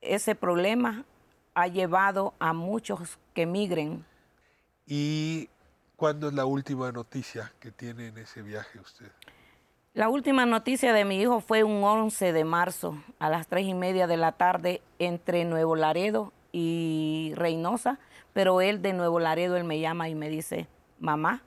ese 0.00 0.34
problema 0.34 1.04
ha 1.54 1.66
llevado 1.68 2.34
a 2.38 2.52
muchos 2.52 3.18
que 3.32 3.46
migren. 3.46 4.04
¿Y 4.86 5.48
cuándo 5.96 6.28
es 6.28 6.34
la 6.34 6.44
última 6.44 6.92
noticia 6.92 7.52
que 7.58 7.70
tiene 7.70 8.08
en 8.08 8.18
ese 8.18 8.42
viaje 8.42 8.78
usted? 8.80 9.10
La 9.94 10.08
última 10.08 10.46
noticia 10.46 10.94
de 10.94 11.04
mi 11.04 11.20
hijo 11.20 11.40
fue 11.40 11.64
un 11.64 11.84
11 11.84 12.32
de 12.32 12.44
marzo 12.44 12.96
a 13.18 13.28
las 13.28 13.46
tres 13.46 13.66
y 13.66 13.74
media 13.74 14.06
de 14.06 14.16
la 14.16 14.32
tarde 14.32 14.80
entre 14.98 15.44
Nuevo 15.44 15.76
Laredo 15.76 16.32
y 16.50 17.32
Reynosa, 17.34 17.98
pero 18.32 18.62
él 18.62 18.80
de 18.80 18.94
Nuevo 18.94 19.20
Laredo, 19.20 19.58
él 19.58 19.64
me 19.64 19.80
llama 19.80 20.08
y 20.08 20.14
me 20.14 20.30
dice, 20.30 20.66
mamá, 20.98 21.42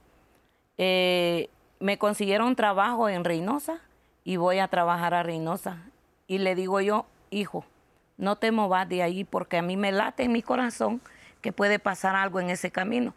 eh, 0.77 1.49
me 1.79 1.97
consiguieron 1.97 2.55
trabajo 2.55 3.09
en 3.09 3.23
Reynosa 3.23 3.79
y 4.23 4.37
voy 4.37 4.59
a 4.59 4.67
trabajar 4.67 5.15
a 5.15 5.23
Reynosa. 5.23 5.79
Y 6.27 6.37
le 6.37 6.53
digo 6.53 6.79
yo, 6.81 7.07
hijo, 7.31 7.65
no 8.15 8.35
te 8.35 8.51
movas 8.51 8.87
de 8.87 9.01
ahí 9.01 9.23
porque 9.23 9.57
a 9.57 9.63
mí 9.63 9.75
me 9.75 9.91
late 9.91 10.21
en 10.21 10.31
mi 10.31 10.43
corazón 10.43 11.01
que 11.41 11.51
puede 11.51 11.79
pasar 11.79 12.15
algo 12.15 12.39
en 12.39 12.51
ese 12.51 12.69
camino. 12.69 13.15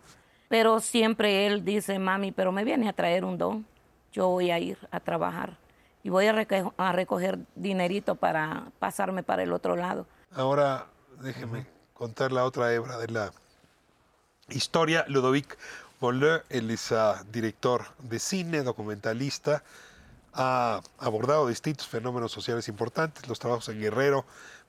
Pero 0.48 0.80
siempre 0.80 1.46
él 1.46 1.66
dice, 1.66 1.98
mami, 1.98 2.32
pero 2.32 2.50
me 2.50 2.64
viene 2.64 2.88
a 2.88 2.94
traer 2.94 3.26
un 3.26 3.36
don. 3.36 3.66
Yo 4.12 4.28
voy 4.28 4.50
a 4.50 4.58
ir 4.58 4.78
a 4.90 5.00
trabajar 5.00 5.56
y 6.02 6.10
voy 6.10 6.26
a, 6.26 6.32
reco- 6.32 6.72
a 6.76 6.92
recoger 6.92 7.38
dinerito 7.54 8.14
para 8.14 8.68
pasarme 8.78 9.22
para 9.22 9.42
el 9.42 9.52
otro 9.52 9.76
lado. 9.76 10.06
Ahora 10.34 10.86
déjeme 11.20 11.66
contar 11.94 12.32
la 12.32 12.44
otra 12.44 12.72
hebra 12.72 12.98
de 12.98 13.08
la 13.08 13.32
historia. 14.48 15.04
Ludovic 15.08 15.58
Bolleux, 16.00 16.44
él 16.48 16.70
es 16.70 16.92
ah, 16.92 17.24
director 17.32 17.86
de 17.98 18.18
cine, 18.18 18.62
documentalista, 18.62 19.62
ha 20.32 20.80
abordado 20.98 21.48
distintos 21.48 21.88
fenómenos 21.88 22.30
sociales 22.30 22.68
importantes, 22.68 23.28
los 23.28 23.38
trabajos 23.38 23.68
en 23.68 23.80
Guerrero, 23.80 24.24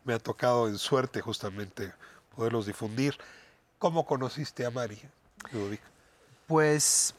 me 0.05 0.13
ha 0.13 0.19
tocado 0.19 0.67
en 0.67 0.77
suerte 0.77 1.21
justamente 1.21 1.93
poderlos 2.35 2.65
difundir. 2.65 3.15
¿Cómo 3.77 4.05
conociste 4.05 4.65
a 4.65 4.71
Mari, 4.71 4.99
Ludovic? 5.51 5.81
Pues 6.49 7.13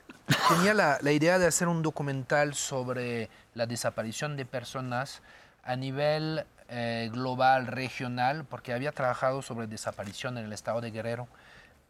tenía 0.48 0.74
la, 0.74 1.12
idea 1.12 1.38
de 1.38 1.46
hacer 1.46 1.68
un 1.68 1.82
documental 1.82 2.54
sobre 2.54 3.30
la 3.54 3.64
desaparición 3.66 4.36
de 4.36 4.44
personas 4.44 5.22
a 5.62 5.76
nivel 5.76 6.44
eh, 6.68 7.10
global, 7.12 7.68
regional, 7.68 8.44
porque 8.44 8.72
había 8.72 8.90
trabajado 8.90 9.40
sobre 9.40 9.68
desaparición 9.68 10.36
en 10.36 10.46
el 10.46 10.52
estado 10.52 10.80
de 10.80 10.90
Guerrero, 10.90 11.28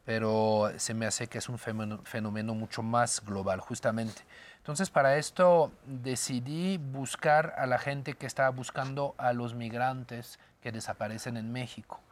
pero 0.05 0.70
se 0.76 0.92
me 0.92 1.07
hace 1.07 1.29
que 1.29 1.38
es 1.38 1.48
un 1.48 1.57
fenómeno, 1.57 2.03
fenómeno 2.05 2.55
mucho 2.55 2.83
más 2.83 3.24
global, 3.24 3.61
justamente. 3.61 4.20
Entonces, 4.59 4.90
para 4.90 5.16
esto 5.16 5.72
decidí 5.87 6.76
buscar 6.76 7.55
a 7.57 7.64
la 7.64 7.79
gente 7.79 8.12
que 8.12 8.26
estaba 8.26 8.50
buscando 8.50 9.14
a 9.16 9.33
los 9.33 9.55
migrantes 9.55 10.38
que 10.61 10.72
desaparecen 10.72 11.38
en 11.38 11.50
México. 11.50 12.03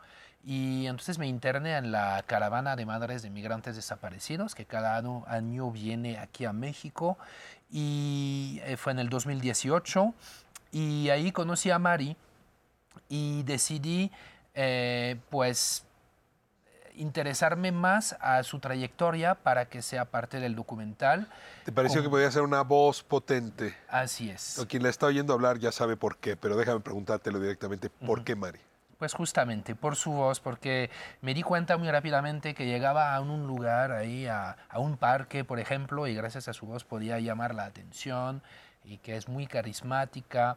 Y 0.49 0.87
entonces 0.87 1.19
me 1.19 1.27
interné 1.27 1.77
en 1.77 1.93
la 1.93 2.25
caravana 2.27 2.75
de 2.75 2.87
madres 2.87 3.21
de 3.21 3.29
migrantes 3.29 3.77
desaparecidos, 3.77 4.55
que 4.55 4.65
cada 4.65 4.97
año, 4.97 5.23
año 5.27 5.71
viene 5.71 6.17
aquí 6.17 6.47
a 6.47 6.55
México. 6.55 7.19
Y 7.71 8.59
eh, 8.63 8.79
fue 8.79 8.93
en 8.93 8.99
el 8.99 9.11
2018. 9.11 10.15
Y 10.73 11.11
ahí 11.11 11.33
conocí 11.33 11.71
a 11.71 11.79
Mari 11.79 12.17
y 13.11 13.43
decidí, 13.43 14.11
eh, 14.55 15.21
pues, 15.29 15.85
interesarme 16.95 17.71
más 17.71 18.17
a 18.19 18.43
su 18.43 18.59
trayectoria 18.59 19.35
para 19.35 19.69
que 19.69 19.83
sea 19.83 20.07
parte 20.07 20.41
del 20.41 20.55
documental. 20.55 21.29
¿Te 21.67 21.73
pareció 21.73 22.03
que 22.03 22.09
podía 22.09 22.31
ser 22.31 22.41
una 22.41 22.63
voz 22.63 23.03
potente? 23.03 23.77
Así 23.87 24.31
es. 24.31 24.59
O 24.59 24.67
quien 24.67 24.83
la 24.83 24.89
está 24.89 25.05
oyendo 25.05 25.35
hablar 25.35 25.59
ya 25.59 25.73
sabe 25.73 25.99
por 25.99 26.17
qué, 26.17 26.39
pero 26.39 26.57
déjame 26.57 26.81
preguntártelo 26.81 27.39
directamente. 27.39 27.91
¿Por 27.91 28.25
qué 28.25 28.35
Mari? 28.35 28.61
Pues 28.99 29.15
justamente 29.15 29.77
por 29.77 29.95
su 29.95 30.11
voz, 30.11 30.41
porque 30.41 30.91
me 31.21 31.33
di 31.33 31.43
cuenta 31.43 31.77
muy 31.77 31.89
rápidamente 31.89 32.53
que 32.53 32.67
llegaba 32.67 33.15
a 33.15 33.21
un 33.21 33.47
lugar 33.47 33.93
ahí, 33.93 34.27
a, 34.27 34.57
un 34.75 34.97
parque, 34.97 35.45
por 35.45 35.61
ejemplo, 35.61 36.09
y 36.09 36.15
gracias 36.17 36.49
a 36.49 36.53
su 36.53 36.67
voz 36.67 36.83
podía 36.83 37.21
llamar 37.21 37.55
la 37.55 37.65
atención 37.65 38.43
y 38.85 38.99
que 38.99 39.17
es 39.17 39.29
muy 39.29 39.47
carismática. 39.47 40.57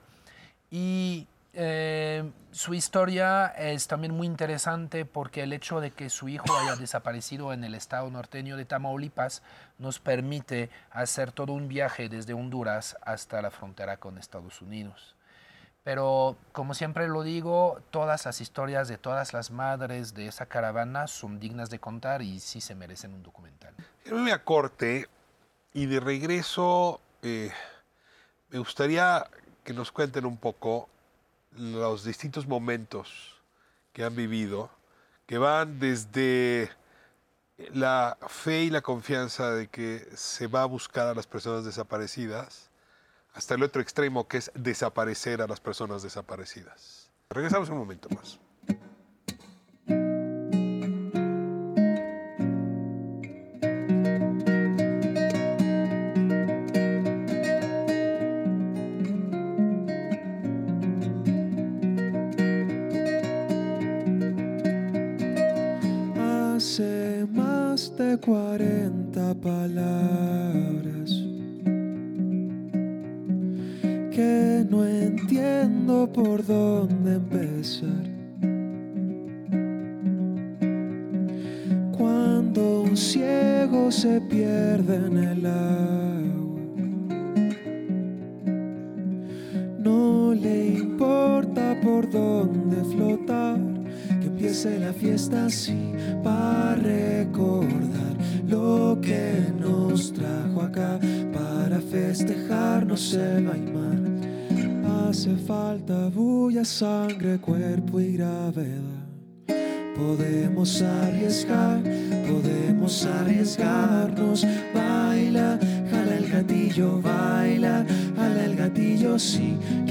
Y 0.71 1.27
eh, 1.54 2.32
su 2.51 2.73
historia 2.73 3.47
es 3.47 3.88
también 3.88 4.15
muy 4.15 4.25
interesante 4.25 5.06
porque 5.06 5.43
el 5.43 5.54
hecho 5.54 5.80
de 5.80 5.91
que 5.91 6.10
su 6.10 6.27
hijo 6.27 6.45
haya 6.58 6.75
desaparecido 6.77 7.54
en 7.54 7.63
el 7.63 7.75
estado 7.75 8.10
norteño 8.10 8.58
de 8.58 8.65
Tamaulipas 8.65 9.43
nos 9.77 9.99
permite 9.99 10.71
hacer 10.89 11.32
todo 11.32 11.54
un 11.54 11.67
viaje 11.67 12.10
desde 12.10 12.34
Honduras 12.34 12.97
hasta 13.04 13.39
la 13.43 13.51
frontera 13.51 13.97
con 13.97 14.17
Estados 14.17 14.63
Unidos. 14.63 15.15
Pero 15.83 16.37
como 16.51 16.73
siempre 16.73 17.07
lo 17.07 17.23
digo, 17.23 17.81
todas 17.89 18.25
las 18.25 18.39
historias 18.39 18.87
de 18.87 18.97
todas 18.97 19.33
las 19.33 19.49
madres 19.49 20.13
de 20.13 20.27
esa 20.27 20.45
caravana 20.45 21.07
son 21.07 21.39
dignas 21.39 21.69
de 21.69 21.79
contar 21.79 22.21
y 22.21 22.39
sí 22.39 22.61
se 22.61 22.75
merecen 22.75 23.13
un 23.13 23.23
documental. 23.23 23.73
Yo 24.05 24.15
me 24.15 24.21
voy 24.21 24.31
a 24.31 24.43
corte 24.43 25.09
y 25.73 25.87
de 25.87 25.99
regreso 25.99 27.01
eh, 27.23 27.51
me 28.49 28.59
gustaría 28.59 29.27
que 29.63 29.73
nos 29.73 29.91
cuenten 29.91 30.25
un 30.25 30.37
poco 30.37 30.87
los 31.57 32.03
distintos 32.03 32.47
momentos 32.47 33.35
que 33.93 34.03
han 34.03 34.15
vivido, 34.15 34.69
que 35.25 35.37
van 35.37 35.79
desde 35.79 36.69
la 37.73 38.17
fe 38.27 38.63
y 38.63 38.69
la 38.69 38.81
confianza 38.81 39.51
de 39.51 39.67
que 39.67 40.07
se 40.15 40.47
va 40.47 40.63
a 40.63 40.65
buscar 40.65 41.07
a 41.07 41.13
las 41.13 41.27
personas 41.27 41.65
desaparecidas, 41.65 42.70
hasta 43.34 43.55
el 43.55 43.63
otro 43.63 43.82
extremo 43.82 44.27
que 44.27 44.38
es 44.38 44.51
desaparecer 44.55 45.41
a 45.41 45.47
las 45.47 45.59
personas 45.59 46.03
desaparecidas. 46.03 47.09
Regresamos 47.29 47.69
un 47.69 47.77
momento 47.77 48.09
más. 48.09 48.39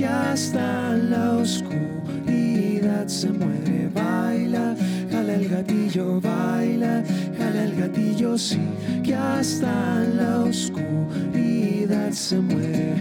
Que 0.01 0.07
hasta 0.07 0.96
la 0.96 1.36
oscuridad 1.36 3.07
se 3.07 3.30
muere. 3.30 3.90
Baila, 3.94 4.74
jala 5.11 5.34
el 5.34 5.46
gatillo, 5.46 6.18
baila, 6.22 7.05
jala 7.36 7.64
el 7.64 7.76
gatillo, 7.76 8.38
sí, 8.38 8.61
que 9.05 9.14
hasta 9.14 10.01
la 10.16 10.40
oscuridad 10.40 12.12
se 12.12 12.38
muere. 12.40 12.94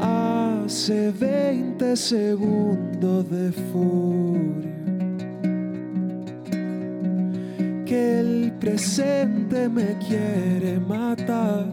Hace 0.00 1.12
20 1.12 1.96
segundos 1.96 3.30
de 3.30 3.52
furia 3.52 4.61
presente 9.52 9.68
me 9.68 9.98
quiere 9.98 10.80
matar. 10.80 11.66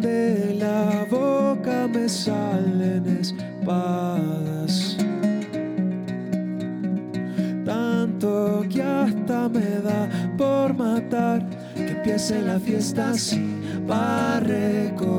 De 0.00 0.54
la 0.58 1.06
boca 1.10 1.86
me 1.88 2.08
salen 2.08 3.06
espadas. 3.20 4.96
Tanto 7.64 8.64
que 8.70 8.82
hasta 8.82 9.48
me 9.48 9.80
da 9.82 10.08
por 10.36 10.74
matar 10.74 11.46
que 11.74 11.90
empiece 11.90 12.40
la 12.40 12.58
fiesta 12.58 13.10
así 13.10 13.60
para 13.86 14.40
recordar 14.40 15.09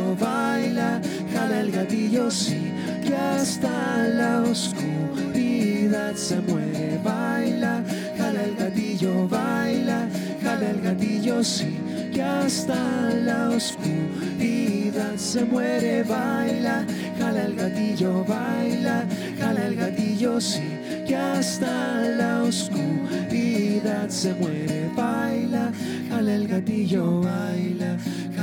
baila, 0.00 1.00
jala 1.32 1.60
el 1.60 1.70
gatillo, 1.70 2.30
sí, 2.30 2.72
que 3.04 3.14
hasta 3.14 4.08
la 4.08 4.42
oscuridad 4.42 6.14
se 6.14 6.40
muere. 6.40 6.98
Baila, 7.04 7.82
jala 8.16 8.44
el 8.44 8.56
gatillo, 8.56 9.28
baila, 9.28 10.08
jala 10.42 10.70
el 10.70 10.80
gatillo, 10.80 11.42
sí, 11.44 11.76
que 12.12 12.22
hasta 12.22 13.10
la 13.24 13.50
oscuridad 13.50 15.16
se 15.16 15.44
muere. 15.44 16.02
Baila, 16.04 16.86
jala 17.18 17.44
el 17.44 17.54
gatillo, 17.56 18.24
baila, 18.24 19.04
jala 19.38 19.66
el 19.66 19.76
gatillo, 19.76 20.40
sí, 20.40 20.62
que 21.06 21.16
hasta 21.16 22.02
la 22.16 22.42
oscuridad 22.42 24.08
se 24.08 24.34
muere. 24.34 24.90
Baila, 24.96 25.72
jala 26.08 26.34
el 26.34 26.48
gatillo, 26.48 27.20
baila, 27.20 27.96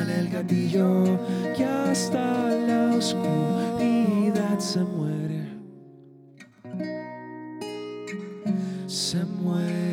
el 0.08 0.30
gatillo, 0.30 1.20
que 1.56 1.66
hasta 1.66 2.50
la 2.68 2.96
oscuridad 2.96 4.60
se 4.60 4.80
muere. 4.80 5.48
Se 8.88 9.24
muere. 9.26 9.89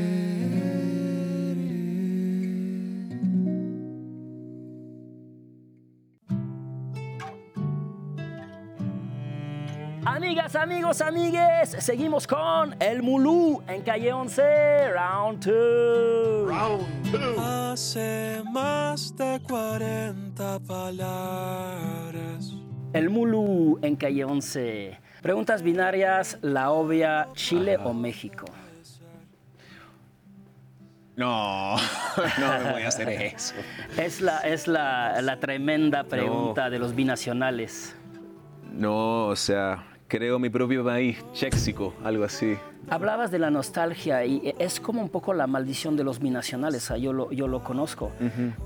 Amigas, 10.46 10.62
amigos, 10.62 11.00
amigues, 11.00 11.76
seguimos 11.84 12.24
con 12.24 12.76
El 12.78 13.02
Mulú 13.02 13.64
en 13.66 13.82
calle 13.82 14.12
11, 14.12 14.92
round 14.92 15.44
2. 15.44 16.48
Round 16.48 16.86
Hace 17.36 18.44
más 18.52 19.16
de 19.16 19.40
40 19.40 20.60
palabras. 20.60 22.52
El 22.92 23.10
Mulú 23.10 23.80
en 23.82 23.96
calle 23.96 24.24
11. 24.24 25.00
Preguntas 25.20 25.62
binarias, 25.62 26.38
la 26.42 26.70
obvia, 26.70 27.26
Chile 27.32 27.76
o 27.78 27.92
México. 27.92 28.44
No, 31.16 31.76
no 32.38 32.58
me 32.62 32.70
voy 32.70 32.82
a 32.82 32.88
hacer 32.88 33.08
eso. 33.08 33.56
Es 33.96 34.20
la, 34.20 34.38
es 34.42 34.68
la, 34.68 35.20
la 35.22 35.40
tremenda 35.40 36.04
pregunta 36.04 36.70
de 36.70 36.78
los 36.78 36.94
binacionales. 36.94 37.96
No, 38.70 39.26
o 39.26 39.34
sea, 39.34 39.95
creo 40.08 40.38
mi 40.38 40.48
propio 40.50 40.84
país, 40.84 41.18
Chéxico, 41.32 41.92
algo 42.04 42.24
así. 42.24 42.56
Hablabas 42.88 43.30
de 43.32 43.38
la 43.40 43.50
nostalgia 43.50 44.24
y 44.24 44.54
es 44.58 44.78
como 44.78 45.02
un 45.02 45.08
poco 45.08 45.34
la 45.34 45.46
maldición 45.48 45.96
de 45.96 46.04
los 46.04 46.20
binacionales, 46.20 46.90
ah, 46.92 46.96
yo 46.96 47.12
lo, 47.12 47.32
yo 47.32 47.48
lo 47.48 47.64
conozco. 47.64 48.12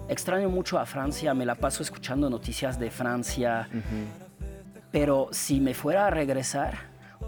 Extraño 0.09 0.51
mucho 0.51 0.79
a 0.79 0.85
Francia, 0.87 1.33
me 1.35 1.47
la 1.47 1.55
paso 1.55 1.83
escuchando 1.83 2.29
noticias 2.29 2.79
de 2.79 2.91
Francia, 2.91 3.69
pero 4.91 5.29
si 5.31 5.61
me 5.61 5.73
fuera 5.75 6.07
a 6.09 6.11
regresar, 6.11 6.75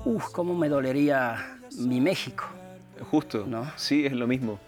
uff, 0.04 0.26
cómo 0.32 0.54
me 0.54 0.68
dolería 0.68 1.58
mi 1.78 2.00
México. 2.00 2.44
Justo, 3.10 3.46
sí, 3.76 4.04
es 4.06 4.12
lo 4.12 4.26
mismo. 4.26 4.58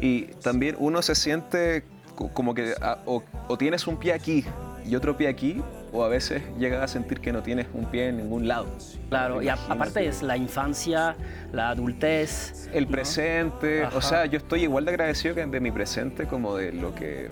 Y 0.00 0.24
también 0.42 0.76
uno 0.78 1.00
se 1.02 1.14
siente 1.14 1.84
co- 2.14 2.28
como 2.28 2.54
que 2.54 2.74
ah, 2.82 2.98
o, 3.06 3.22
o 3.48 3.56
tienes 3.56 3.86
un 3.86 3.96
pie 3.96 4.12
aquí 4.12 4.44
y 4.84 4.94
otro 4.94 5.16
pie 5.16 5.28
aquí, 5.28 5.62
o 5.92 6.04
a 6.04 6.08
veces 6.08 6.42
llegas 6.58 6.82
a 6.82 6.88
sentir 6.88 7.20
que 7.20 7.32
no 7.32 7.42
tienes 7.42 7.66
un 7.74 7.86
pie 7.86 8.08
en 8.08 8.18
ningún 8.18 8.46
lado. 8.48 8.66
Claro, 9.08 9.42
y 9.42 9.48
a- 9.48 9.54
aparte 9.68 10.06
es 10.06 10.22
la 10.22 10.36
infancia, 10.36 11.16
la 11.52 11.70
adultez. 11.70 12.68
El 12.72 12.84
¿no? 12.84 12.90
presente, 12.90 13.84
Ajá. 13.84 13.96
o 13.96 14.00
sea, 14.00 14.26
yo 14.26 14.38
estoy 14.38 14.62
igual 14.62 14.84
de 14.84 14.90
agradecido 14.92 15.34
que 15.34 15.44
de 15.46 15.60
mi 15.60 15.70
presente 15.70 16.26
como 16.26 16.56
de 16.56 16.72
lo 16.72 16.94
que, 16.94 17.28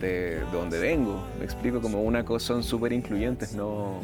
de, 0.00 0.36
de 0.36 0.40
donde 0.52 0.78
vengo. 0.78 1.24
Me 1.38 1.44
explico, 1.44 1.80
como 1.80 2.02
una 2.02 2.24
cosa 2.24 2.46
son 2.48 2.62
súper 2.62 2.92
incluyentes, 2.92 3.54
no... 3.54 4.00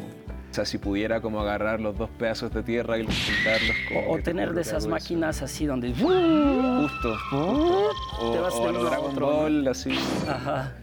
Sea, 0.57 0.65
si 0.65 0.79
pudiera 0.79 1.21
como 1.21 1.39
agarrar 1.39 1.79
los 1.79 1.95
dos 1.95 2.09
pedazos 2.17 2.51
de 2.51 2.63
tierra 2.63 2.97
y 2.97 3.03
los 3.03 3.13
juntarlos 3.13 3.75
O, 3.95 4.13
o 4.15 4.17
tener 4.17 4.53
de 4.55 4.61
esas 4.61 4.85
eso. 4.85 4.89
máquinas 4.89 5.43
así 5.43 5.67
donde... 5.67 5.91
Justo, 5.91 7.15
justo. 7.29 8.17
O, 8.19 8.31
Te 8.31 8.39
vas 8.39 8.53
o 8.55 8.67
a 8.67 8.71
lo 8.71 8.79
uno 8.79 8.87
a 8.87 8.89
Dragon 8.89 9.11
otro, 9.11 9.27
¿no? 9.27 9.33
Ball, 9.33 9.67
así. 9.67 9.91
Ajá. 10.27 10.73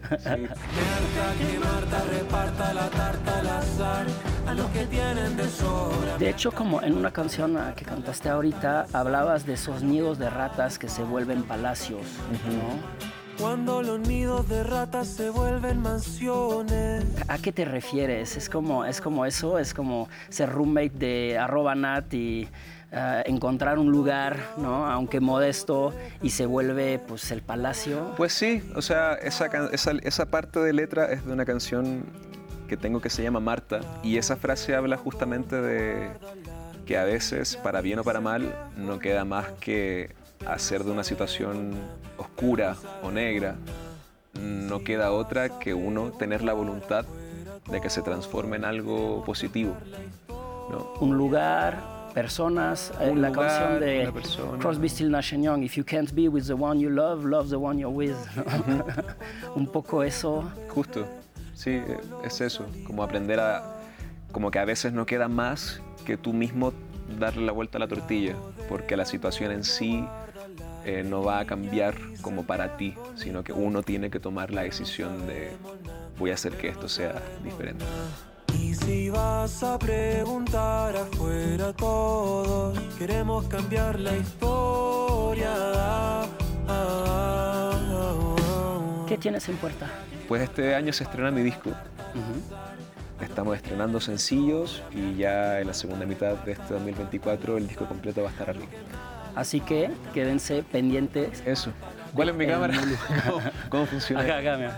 los 4.53 6.19
de 6.19 6.29
hecho, 6.29 6.53
como 6.53 6.81
en 6.81 6.95
una 6.95 7.11
canción 7.11 7.57
que 7.75 7.83
cantaste 7.83 8.29
ahorita, 8.29 8.85
hablabas 8.93 9.45
de 9.45 9.55
esos 9.55 9.83
nidos 9.83 10.17
de 10.19 10.29
ratas 10.29 10.79
que 10.79 10.87
se 10.87 11.03
vuelven 11.03 11.43
palacios, 11.43 11.99
¿no? 12.47 13.14
Cuando 13.39 13.81
los 13.81 13.99
nidos 13.99 14.47
de 14.47 14.63
ratas 14.63 15.07
se 15.07 15.29
vuelven 15.29 15.81
mansiones. 15.81 17.03
¿A 17.27 17.37
qué 17.37 17.51
te 17.51 17.65
refieres? 17.65 18.37
¿Es 18.37 18.49
como, 18.49 18.85
es 18.85 19.01
como 19.01 19.25
eso? 19.25 19.59
¿Es 19.59 19.73
como 19.73 20.07
ser 20.29 20.49
roommate 20.49 20.89
de 20.89 21.37
arroba 21.37 21.75
nat 21.75 22.13
y 22.13 22.47
ah, 22.93 23.21
encontrar 23.25 23.77
un 23.77 23.91
lugar, 23.91 24.37
¿no? 24.57 24.87
Aunque 24.87 25.19
modesto, 25.19 25.93
y 26.21 26.29
se 26.29 26.45
vuelve 26.45 26.99
pues 26.99 27.29
el 27.31 27.41
palacio? 27.41 28.13
Pues 28.15 28.33
sí, 28.33 28.63
o 28.75 28.81
sea, 28.81 29.13
esa, 29.15 29.47
esa, 29.71 29.91
esa 29.91 30.25
parte 30.27 30.59
de 30.59 30.73
letra 30.73 31.11
es 31.11 31.25
de 31.25 31.33
una 31.33 31.45
canción 31.45 32.05
que 32.67 32.77
tengo 32.77 33.01
que 33.01 33.09
se 33.09 33.21
llama 33.21 33.39
Marta 33.39 33.81
y 34.01 34.17
esa 34.17 34.37
frase 34.37 34.75
habla 34.75 34.97
justamente 34.97 35.61
de 35.61 36.09
que 36.85 36.97
a 36.97 37.03
veces, 37.03 37.57
para 37.57 37.81
bien 37.81 37.99
o 37.99 38.03
para 38.03 38.21
mal, 38.21 38.55
no 38.77 38.99
queda 38.99 39.25
más 39.25 39.47
que 39.59 40.13
hacer 40.45 40.83
de 40.83 40.91
una 40.91 41.03
situación 41.03 41.73
oscura 42.17 42.75
o 43.03 43.11
negra, 43.11 43.55
no 44.41 44.83
queda 44.83 45.11
otra 45.11 45.59
que 45.59 45.73
uno 45.73 46.11
tener 46.11 46.43
la 46.43 46.53
voluntad 46.53 47.05
de 47.69 47.81
que 47.81 47.89
se 47.89 48.01
transforme 48.01 48.57
en 48.57 48.65
algo 48.65 49.23
positivo. 49.25 49.75
¿no? 50.69 50.93
Un 50.99 51.17
lugar, 51.17 51.95
personas. 52.13 52.91
Eh, 52.99 53.11
Un 53.11 53.21
la 53.21 53.29
lugar, 53.29 53.47
canción 53.47 53.79
de. 53.79 54.59
Crosby, 54.59 54.89
Still 54.89 55.11
Nash 55.11 55.33
Young, 55.35 55.63
If 55.63 55.75
you 55.75 55.83
can't 55.83 56.11
be 56.13 56.27
with 56.27 56.45
the 56.45 56.53
one 56.53 56.79
you 56.79 56.89
love, 56.89 57.25
love 57.25 57.49
the 57.49 57.57
one 57.57 57.79
you're 57.79 57.95
with. 57.95 58.15
Un 59.55 59.67
poco 59.67 60.03
eso. 60.03 60.43
Justo, 60.69 61.05
sí, 61.53 61.81
es 62.23 62.41
eso, 62.41 62.65
como 62.85 63.03
aprender 63.03 63.39
a, 63.39 63.63
como 64.31 64.51
que 64.51 64.59
a 64.59 64.65
veces 64.65 64.93
no 64.93 65.05
queda 65.05 65.27
más 65.27 65.81
que 66.05 66.17
tú 66.17 66.33
mismo 66.33 66.73
darle 67.19 67.45
la 67.45 67.51
vuelta 67.51 67.77
a 67.77 67.79
la 67.79 67.87
tortilla, 67.87 68.35
porque 68.69 68.97
la 68.97 69.05
situación 69.05 69.51
en 69.51 69.63
sí 69.63 70.05
eh, 70.85 71.03
no 71.03 71.23
va 71.23 71.39
a 71.39 71.45
cambiar 71.45 71.95
como 72.21 72.45
para 72.45 72.77
ti, 72.77 72.93
sino 73.15 73.43
que 73.43 73.53
uno 73.53 73.81
tiene 73.83 74.09
que 74.09 74.19
tomar 74.19 74.51
la 74.51 74.61
decisión 74.61 75.25
de 75.27 75.51
voy 76.17 76.31
a 76.31 76.35
hacer 76.35 76.53
que 76.53 76.69
esto 76.69 76.87
sea 76.87 77.21
diferente. 77.43 77.83
Y 78.59 78.73
si 78.73 79.09
vas 79.09 79.63
a 79.63 79.77
preguntar 79.77 80.95
afuera 80.95 81.73
todos, 81.73 82.79
queremos 82.97 83.45
cambiar 83.47 83.99
la 83.99 84.15
historia. 84.15 85.51
Ah, 85.55 86.27
ah, 86.67 87.71
ah. 87.73 89.05
¿Qué 89.07 89.17
tienes 89.17 89.49
en 89.49 89.57
puerta? 89.57 89.89
Pues 90.27 90.41
este 90.41 90.75
año 90.75 90.93
se 90.93 91.03
estrena 91.03 91.31
mi 91.31 91.41
disco. 91.41 91.71
Estamos 93.21 93.55
estrenando 93.57 93.99
sencillos 93.99 94.83
y 94.91 95.15
ya 95.15 95.59
en 95.59 95.67
la 95.67 95.73
segunda 95.73 96.05
mitad 96.05 96.35
de 96.43 96.53
este 96.53 96.73
2024 96.73 97.57
el 97.57 97.67
disco 97.67 97.85
completo 97.85 98.21
va 98.21 98.29
a 98.29 98.31
estar 98.31 98.49
arriba. 98.49 98.67
Así 99.35 99.59
que 99.59 99.91
quédense 100.13 100.63
pendientes. 100.63 101.43
Eso. 101.45 101.71
¿Cuál 102.13 102.29
es 102.29 102.35
mi 102.35 102.47
cámara? 102.47 102.73
¿Cómo, 103.29 103.41
cómo 103.69 103.85
funciona? 103.85 104.23
Acá, 104.23 104.37
acá, 104.37 104.57
mira. 104.57 104.77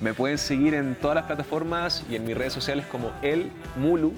Me 0.00 0.14
pueden 0.14 0.38
seguir 0.38 0.74
en 0.74 0.94
todas 0.94 1.14
las 1.14 1.26
plataformas 1.26 2.04
y 2.10 2.16
en 2.16 2.24
mis 2.24 2.36
redes 2.36 2.52
sociales 2.54 2.86
como 2.86 3.12
El 3.22 3.52
Mulu. 3.76 4.14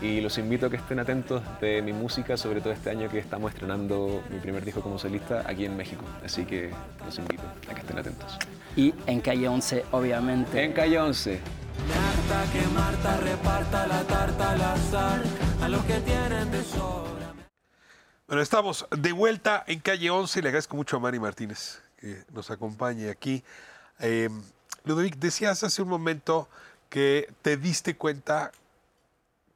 Y 0.00 0.20
los 0.20 0.38
invito 0.38 0.66
a 0.66 0.70
que 0.70 0.76
estén 0.76 1.00
atentos 1.00 1.42
de 1.60 1.82
mi 1.82 1.92
música, 1.92 2.36
sobre 2.36 2.60
todo 2.60 2.72
este 2.72 2.90
año 2.90 3.08
que 3.08 3.18
estamos 3.18 3.52
estrenando 3.52 4.22
mi 4.30 4.38
primer 4.38 4.64
disco 4.64 4.80
como 4.80 4.96
solista 4.96 5.42
aquí 5.44 5.64
en 5.64 5.76
México. 5.76 6.04
Así 6.24 6.44
que 6.44 6.70
los 7.04 7.18
invito 7.18 7.42
a 7.68 7.74
que 7.74 7.80
estén 7.80 7.98
atentos. 7.98 8.38
Y 8.76 8.94
en 9.06 9.20
calle 9.20 9.48
11, 9.48 9.86
obviamente. 9.90 10.62
En 10.62 10.72
calle 10.72 11.00
11. 11.00 11.40
Harta 11.88 12.52
que 12.52 12.66
Marta 12.74 13.16
reparta 13.16 13.86
la 13.88 14.02
tarta 14.02 14.50
al 14.52 14.62
azar 14.62 15.22
a 15.62 15.68
los 15.68 15.82
que 15.84 15.94
tienen 15.94 16.50
de. 16.52 16.62
Bueno, 18.28 18.42
estamos 18.42 18.86
de 18.90 19.12
vuelta 19.12 19.64
en 19.66 19.80
calle 19.80 20.10
11 20.10 20.38
y 20.38 20.42
le 20.42 20.48
agradezco 20.50 20.76
mucho 20.76 20.98
a 20.98 21.00
Mari 21.00 21.18
Martínez 21.18 21.80
que 21.96 22.24
nos 22.30 22.50
acompañe 22.50 23.08
aquí. 23.08 23.42
Eh, 24.00 24.28
Ludovic, 24.84 25.16
decías 25.16 25.64
hace 25.64 25.80
un 25.80 25.88
momento 25.88 26.46
que 26.90 27.32
te 27.40 27.56
diste 27.56 27.96
cuenta 27.96 28.52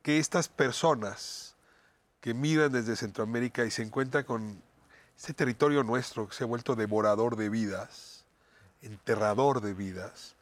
que 0.01 0.17
estas 0.19 0.49
personas 0.49 1.55
que 2.23 2.33
miran 2.33 2.73
desde 2.73 2.97
Centroamérica 2.97 3.67
y 3.67 3.71
se 3.71 3.83
encuentran 3.83 4.25
con 4.25 4.63
este 5.19 5.35
territorio 5.35 5.83
nuestro 5.83 6.27
que 6.27 6.35
se 6.35 6.45
ha 6.45 6.47
vuelto 6.47 6.75
devorador 6.75 7.37
de 7.37 7.51
vidas, 7.51 8.25
enterrador 8.81 9.61
de 9.61 9.75
vidas, 9.75 10.35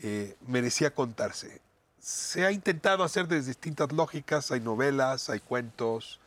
eh, 0.00 0.36
merecía 0.46 0.94
contarse. 0.94 1.62
Se 1.98 2.44
ha 2.44 2.52
intentado 2.52 3.04
hacer 3.04 3.26
desde 3.26 3.48
distintas 3.48 3.90
lógicas, 3.90 4.50
hay 4.50 4.60
novelas, 4.60 5.30
hay 5.30 5.40
cuentos. 5.40 6.19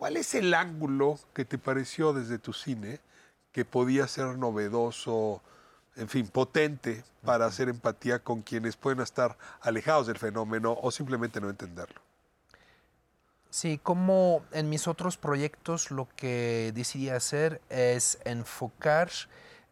¿Cuál 0.00 0.16
es 0.16 0.34
el 0.34 0.54
ángulo 0.54 1.18
que 1.34 1.44
te 1.44 1.58
pareció 1.58 2.14
desde 2.14 2.38
tu 2.38 2.54
cine 2.54 3.00
que 3.52 3.66
podía 3.66 4.08
ser 4.08 4.38
novedoso, 4.38 5.42
en 5.94 6.08
fin, 6.08 6.26
potente 6.26 7.04
para 7.22 7.44
hacer 7.44 7.68
empatía 7.68 8.20
con 8.20 8.40
quienes 8.40 8.78
pueden 8.78 9.00
estar 9.02 9.36
alejados 9.60 10.06
del 10.06 10.16
fenómeno 10.16 10.74
o 10.80 10.90
simplemente 10.90 11.38
no 11.38 11.50
entenderlo? 11.50 12.00
Sí, 13.50 13.76
como 13.76 14.42
en 14.52 14.70
mis 14.70 14.88
otros 14.88 15.18
proyectos 15.18 15.90
lo 15.90 16.08
que 16.16 16.72
decidí 16.74 17.10
hacer 17.10 17.60
es 17.68 18.20
enfocar 18.24 19.10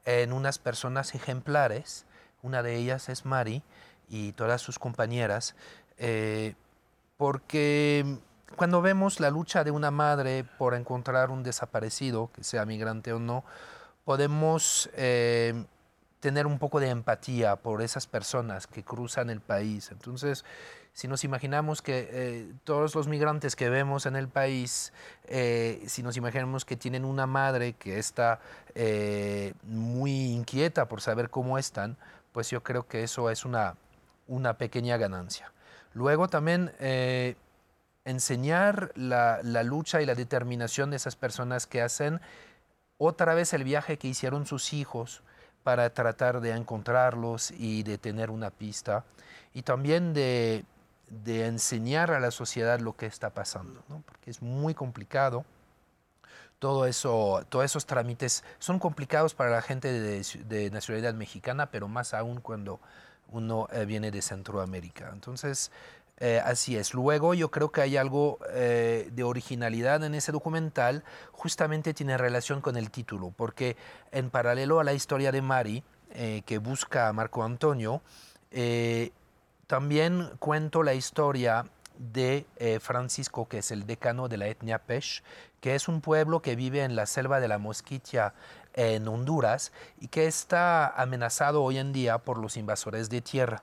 en 0.05 0.35
unas 0.35 0.59
personas 0.59 1.14
ejemplares. 1.14 2.05
Una 2.43 2.62
de 2.62 2.76
ellas 2.76 3.09
es 3.09 3.24
Mari 3.24 3.62
y 4.11 4.33
todas 4.33 4.61
sus 4.61 4.79
compañeras, 4.79 5.55
eh, 5.97 6.55
porque 7.16 8.18
cuando 8.57 8.82
vemos 8.82 9.20
la 9.20 9.30
lucha 9.30 9.64
de 9.64 9.70
una 9.70 9.90
madre 9.90 10.44
por 10.44 10.74
encontrar 10.74 11.30
un 11.30 11.42
desaparecido, 11.42 12.30
que 12.32 12.44
sea 12.44 12.64
migrante 12.64 13.12
o 13.12 13.18
no, 13.18 13.44
podemos 14.05 14.90
eh, 14.94 15.64
tener 16.20 16.46
un 16.46 16.59
poco 16.59 16.80
de 16.80 16.88
empatía 16.88 17.57
por 17.57 17.82
esas 17.82 18.07
personas 18.07 18.66
que 18.66 18.82
cruzan 18.82 19.30
el 19.30 19.40
país. 19.40 19.90
Entonces, 19.92 20.44
si 20.92 21.07
nos 21.07 21.22
imaginamos 21.24 21.82
que 21.82 22.09
eh, 22.11 22.53
todos 22.64 22.94
los 22.94 23.07
migrantes 23.07 23.55
que 23.55 23.68
vemos 23.68 24.07
en 24.07 24.16
el 24.16 24.28
país, 24.28 24.92
eh, 25.26 25.84
si 25.86 26.03
nos 26.03 26.16
imaginamos 26.16 26.64
que 26.64 26.76
tienen 26.76 27.05
una 27.05 27.26
madre 27.26 27.74
que 27.74 27.99
está 27.99 28.40
muy 29.64 30.32
inquieta 30.32 30.88
por 30.88 31.01
saber 31.01 31.30
cómo 31.30 31.59
están, 31.59 31.96
pues 32.32 32.51
yo 32.51 32.62
creo 32.62 32.86
que 32.86 33.03
eso 33.03 33.28
es 33.28 33.44
una, 33.44 33.74
una 34.26 34.57
pequeña 34.57 34.96
ganancia. 34.96 35.53
Luego 35.94 36.28
también 36.28 36.72
enseñar 38.09 38.92
la, 38.94 39.42
lucha 39.62 40.00
y 40.00 40.06
la 40.06 40.14
determinación 40.14 40.90
de 40.90 40.96
esas 40.96 41.16
personas 41.16 41.66
que 41.66 41.82
hacen 41.82 42.20
otra 42.96 43.34
vez 43.34 43.52
el 43.52 43.64
viaje 43.64 43.98
que 43.98 44.09
hicieron 44.09 44.46
sus 44.46 44.72
hijos 44.72 45.22
para 45.62 45.90
tratar 45.90 46.40
de 46.40 46.52
encontrarlos 46.52 47.50
y 47.50 47.82
de 47.82 47.98
tener 47.98 48.30
una 48.30 48.50
pista 48.50 49.04
y 49.52 49.62
también 49.62 50.14
de, 50.14 50.64
enseñar 51.26 52.11
a 52.11 52.20
la 52.20 52.30
sociedad 52.30 52.80
lo 52.80 52.96
que 52.96 53.06
está 53.06 53.30
pasando, 53.30 53.82
porque 54.04 54.30
es 54.30 54.42
muy 54.42 54.74
complicado. 54.74 55.44
Todo 56.59 56.86
eso, 56.86 57.44
todos 57.48 57.64
esos 57.64 57.86
trámites 57.86 58.42
son 58.59 58.80
complicados 58.80 59.32
para 59.32 59.50
la 59.50 59.62
gente 59.62 59.92
de, 59.92 60.26
de 60.46 60.70
nacionalidad 60.70 61.14
mexicana, 61.14 61.70
pero 61.70 61.86
más 61.86 62.14
aún 62.14 62.40
cuando 62.40 62.80
uno 63.30 63.68
eh, 63.72 63.84
viene 63.84 64.11
de 64.11 64.22
Centroamérica. 64.22 65.11
Entonces, 65.12 65.70
eh, 66.21 66.41
así 66.45 66.77
es. 66.77 66.95
Luego 66.95 67.35
yo 67.35 67.51
creo 67.51 67.71
que 67.71 67.81
hay 67.81 67.97
algo 67.97 68.39
eh, 68.51 69.09
de 69.12 69.23
originalidad 69.23 70.03
en 70.03 70.14
ese 70.14 70.33
documental, 70.33 71.05
justamente 71.33 71.95
tiene 71.95 72.19
relación 72.19 72.61
con 72.61 72.77
el 72.77 72.91
título, 72.91 73.33
porque 73.37 73.77
en 74.11 74.31
paralelo 74.31 74.81
a 74.81 74.85
la 74.85 74.95
historia 74.95 75.31
de 75.31 75.43
Mari, 75.43 75.85
eh, 76.11 76.43
que 76.45 76.59
busca 76.59 77.09
a 77.09 77.12
Marco 77.12 77.45
Antonio, 77.45 78.03
también 79.66 80.31
cuento 80.39 80.83
la 80.83 80.95
historia 80.95 81.66
de 81.99 82.47
Francisco, 82.81 83.47
que 83.47 83.59
es 83.59 83.71
el 83.71 83.85
decano 83.85 84.27
de 84.29 84.39
la 84.39 84.47
etnia 84.47 84.79
Pesh, 84.79 85.23
que 85.61 85.75
es 85.75 85.87
un 85.87 86.01
pueblo 86.01 86.41
que 86.41 86.57
vive 86.57 86.83
en 86.83 86.97
la 86.97 87.05
selva 87.05 87.41
de 87.41 87.49
la 87.49 87.59
Mosquitia 87.59 88.33
en 88.73 89.07
Honduras 89.07 89.71
y 90.01 90.09
que 90.09 90.27
está 90.27 90.89
amenazado 90.89 91.62
hoy 91.62 91.77
en 91.77 91.93
día 91.93 92.16
por 92.19 92.39
los 92.39 92.57
invasores 92.57 93.11
de 93.11 93.21
tierra. 93.21 93.62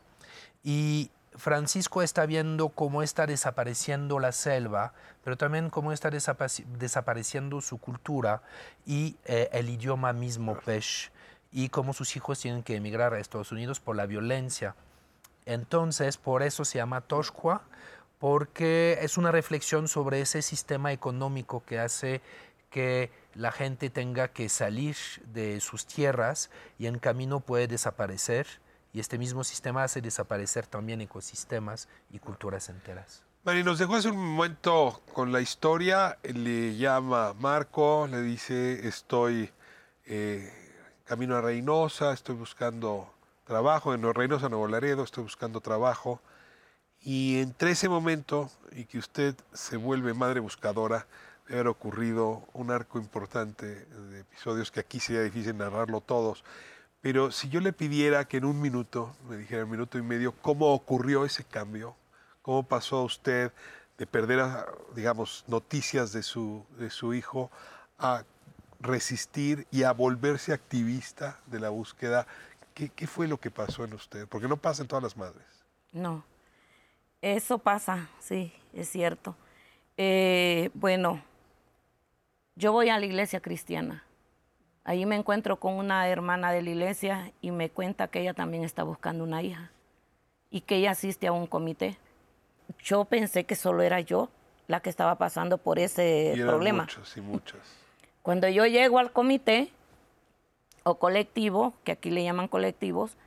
Y 0.64 1.10
Francisco 1.38 2.02
está 2.02 2.26
viendo 2.26 2.70
cómo 2.70 3.04
está 3.04 3.26
desapareciendo 3.26 4.20
la 4.20 4.32
selva, 4.32 4.94
pero 5.24 5.38
también 5.38 5.70
cómo 5.70 5.92
está 5.92 6.10
desapareciendo 6.10 7.62
su 7.62 7.78
cultura 7.78 8.42
y 8.86 9.18
eh, 9.26 9.50
el 9.52 9.70
idioma 9.70 10.14
mismo 10.14 10.58
Pesh, 10.58 11.12
y 11.52 11.70
cómo 11.70 11.94
sus 11.94 12.16
hijos 12.16 12.40
tienen 12.40 12.64
que 12.64 12.76
emigrar 12.76 13.14
a 13.14 13.20
Estados 13.20 13.52
Unidos 13.52 13.80
por 13.80 13.96
la 13.96 14.06
violencia. 14.06 14.76
Entonces, 15.46 16.18
por 16.18 16.44
eso 16.44 16.66
se 16.66 16.80
llama 16.80 17.02
Toshqua, 17.02 17.62
porque 18.20 18.98
es 19.02 19.18
una 19.18 19.32
reflexión 19.32 19.88
sobre 19.88 20.22
ese 20.22 20.42
sistema 20.42 20.92
económico 20.92 21.64
que 21.66 21.80
hace 21.80 22.22
que 22.70 23.12
la 23.36 23.52
gente 23.52 23.90
tenga 23.90 24.30
que 24.30 24.50
salir 24.50 24.96
de 25.28 25.60
sus 25.62 25.86
tierras 25.86 26.50
y 26.78 26.88
en 26.88 27.00
camino 27.00 27.40
puede 27.40 27.68
desaparecer. 27.68 28.48
Y 28.96 29.02
este 29.02 29.18
mismo 29.18 29.44
sistema 29.44 29.84
hace 29.84 30.00
desaparecer 30.00 30.68
también 30.68 31.02
ecosistemas 31.02 31.90
y 32.12 32.20
culturas 32.20 32.70
enteras. 32.70 33.24
Mari, 33.44 33.62
nos 33.62 33.78
dejó 33.78 33.96
hace 33.96 34.08
un 34.08 34.16
momento 34.16 35.02
con 35.12 35.34
la 35.34 35.42
historia, 35.42 36.18
le 36.24 36.78
llama 36.78 37.34
Marco, 37.38 38.08
le 38.10 38.22
dice, 38.22 38.88
estoy 38.88 39.52
eh, 40.06 40.50
camino 41.04 41.36
a 41.36 41.42
Reynosa, 41.42 42.14
estoy 42.14 42.36
buscando 42.36 43.14
trabajo, 43.44 43.94
en 43.94 44.14
Reynosa, 44.14 44.48
Nuevo 44.48 44.70
Laredo, 44.70 45.04
estoy 45.04 45.24
buscando 45.24 45.60
trabajo. 45.60 46.22
Y 47.02 47.40
entre 47.40 47.72
ese 47.72 47.90
momento 47.90 48.50
y 48.72 48.86
que 48.86 48.98
usted 48.98 49.36
se 49.52 49.76
vuelve 49.76 50.14
madre 50.14 50.40
buscadora, 50.40 51.06
debe 51.50 51.60
haber 51.60 51.68
ocurrido 51.68 52.48
un 52.54 52.72
arco 52.72 52.98
importante 52.98 53.66
de 53.88 54.22
episodios 54.22 54.72
que 54.72 54.80
aquí 54.80 55.02
sería 55.02 55.22
difícil 55.22 55.58
narrarlo 55.58 56.00
todos. 56.00 56.46
Pero 57.06 57.30
si 57.30 57.50
yo 57.50 57.60
le 57.60 57.72
pidiera 57.72 58.28
que 58.28 58.38
en 58.38 58.46
un 58.46 58.60
minuto, 58.60 59.16
me 59.30 59.38
dijera 59.38 59.64
un 59.64 59.70
minuto 59.70 60.00
y 60.00 60.02
medio, 60.02 60.32
cómo 60.42 60.74
ocurrió 60.74 61.24
ese 61.24 61.44
cambio, 61.44 61.96
cómo 62.42 62.64
pasó 62.64 62.98
a 62.98 63.04
usted 63.04 63.52
de 64.00 64.08
perder, 64.08 64.44
digamos, 64.96 65.46
noticias 65.48 66.12
de 66.14 66.24
su, 66.24 66.66
de 66.80 66.90
su 66.90 67.14
hijo 67.14 67.52
a 68.00 68.24
resistir 68.80 69.68
y 69.70 69.84
a 69.84 69.92
volverse 69.92 70.52
activista 70.52 71.40
de 71.46 71.60
la 71.60 71.70
búsqueda, 71.70 72.26
¿qué, 72.74 72.90
qué 72.90 73.06
fue 73.06 73.28
lo 73.28 73.40
que 73.40 73.52
pasó 73.52 73.84
en 73.84 73.94
usted? 73.94 74.28
Porque 74.28 74.48
no 74.48 74.58
pasa 74.58 74.82
en 74.82 74.88
todas 74.88 75.04
las 75.04 75.16
madres. 75.16 75.46
No, 75.92 76.26
eso 77.22 77.60
pasa, 77.60 78.10
sí, 78.20 78.52
es 78.74 78.90
cierto. 78.90 79.36
Eh, 79.96 80.72
bueno, 80.74 81.22
yo 82.56 82.72
voy 82.72 82.90
a 82.90 82.98
la 82.98 83.06
iglesia 83.06 83.42
cristiana. 83.42 84.04
Ahí 84.86 85.06
me 85.06 85.16
encuentro 85.16 85.60
con 85.60 85.74
una 85.74 86.08
hermana 86.08 86.52
de 86.52 86.62
la 86.62 86.70
iglesia 86.70 87.32
y 87.42 87.52
me 87.52 87.70
cuenta 87.70 88.08
que 88.08 88.22
ella 88.22 88.34
también 88.36 88.64
está 88.64 88.84
buscando 88.84 89.24
una 89.24 89.42
hija 89.42 89.72
y 90.52 90.62
que 90.62 90.76
ella 90.78 90.92
asiste 90.92 91.26
a 91.28 91.32
un 91.32 91.48
comité. 91.48 91.98
Yo 92.84 93.04
pensé 93.06 93.46
que 93.46 93.56
solo 93.56 93.82
era 93.82 94.00
yo 94.00 94.30
la 94.68 94.80
que 94.80 94.90
estaba 94.92 95.16
pasando 95.16 95.58
por 95.58 95.80
ese 95.80 96.34
Y 96.38 96.42
problema. 96.42 96.84
muchos 96.84 97.18
y 97.18 97.22
muchas. 97.22 97.60
Cuando 98.22 98.48
yo 98.48 98.66
llego 98.68 99.00
al 99.00 99.12
comité 99.12 99.72
o 100.84 100.96
colectivo, 100.96 101.74
que 101.84 101.92
aquí 101.92 102.12
le 102.12 102.24
llaman 102.24 102.48
colectivos, 102.48 103.18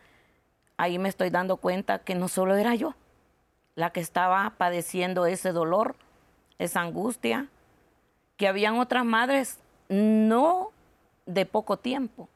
ahí 0.77 0.99
me 0.99 1.09
estoy 1.09 1.31
dando 1.31 1.57
cuenta 1.57 1.99
que 1.99 2.15
no 2.15 2.29
solo 2.29 2.57
era 2.57 2.75
yo 2.77 2.95
la 3.75 3.91
que 3.91 4.01
estaba 4.01 4.55
padeciendo 4.59 5.27
ese 5.27 5.53
dolor, 5.53 5.95
esa 6.59 6.81
angustia, 6.81 7.47
que 8.37 8.49
habían 8.49 8.79
otras 8.79 9.05
madres 9.05 9.59
no 9.89 10.71
de 11.29 11.45
poco 11.45 11.77
tiempo, 11.77 12.29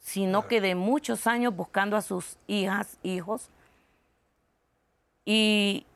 sino 0.00 0.48
que 0.48 0.60
de 0.60 0.74
muchos 0.74 1.26
años 1.26 1.54
buscando 1.54 1.96
a 1.96 2.02
sus 2.02 2.36
hijas, 2.48 2.98
hijos. 3.02 3.48
Y, 5.24 5.86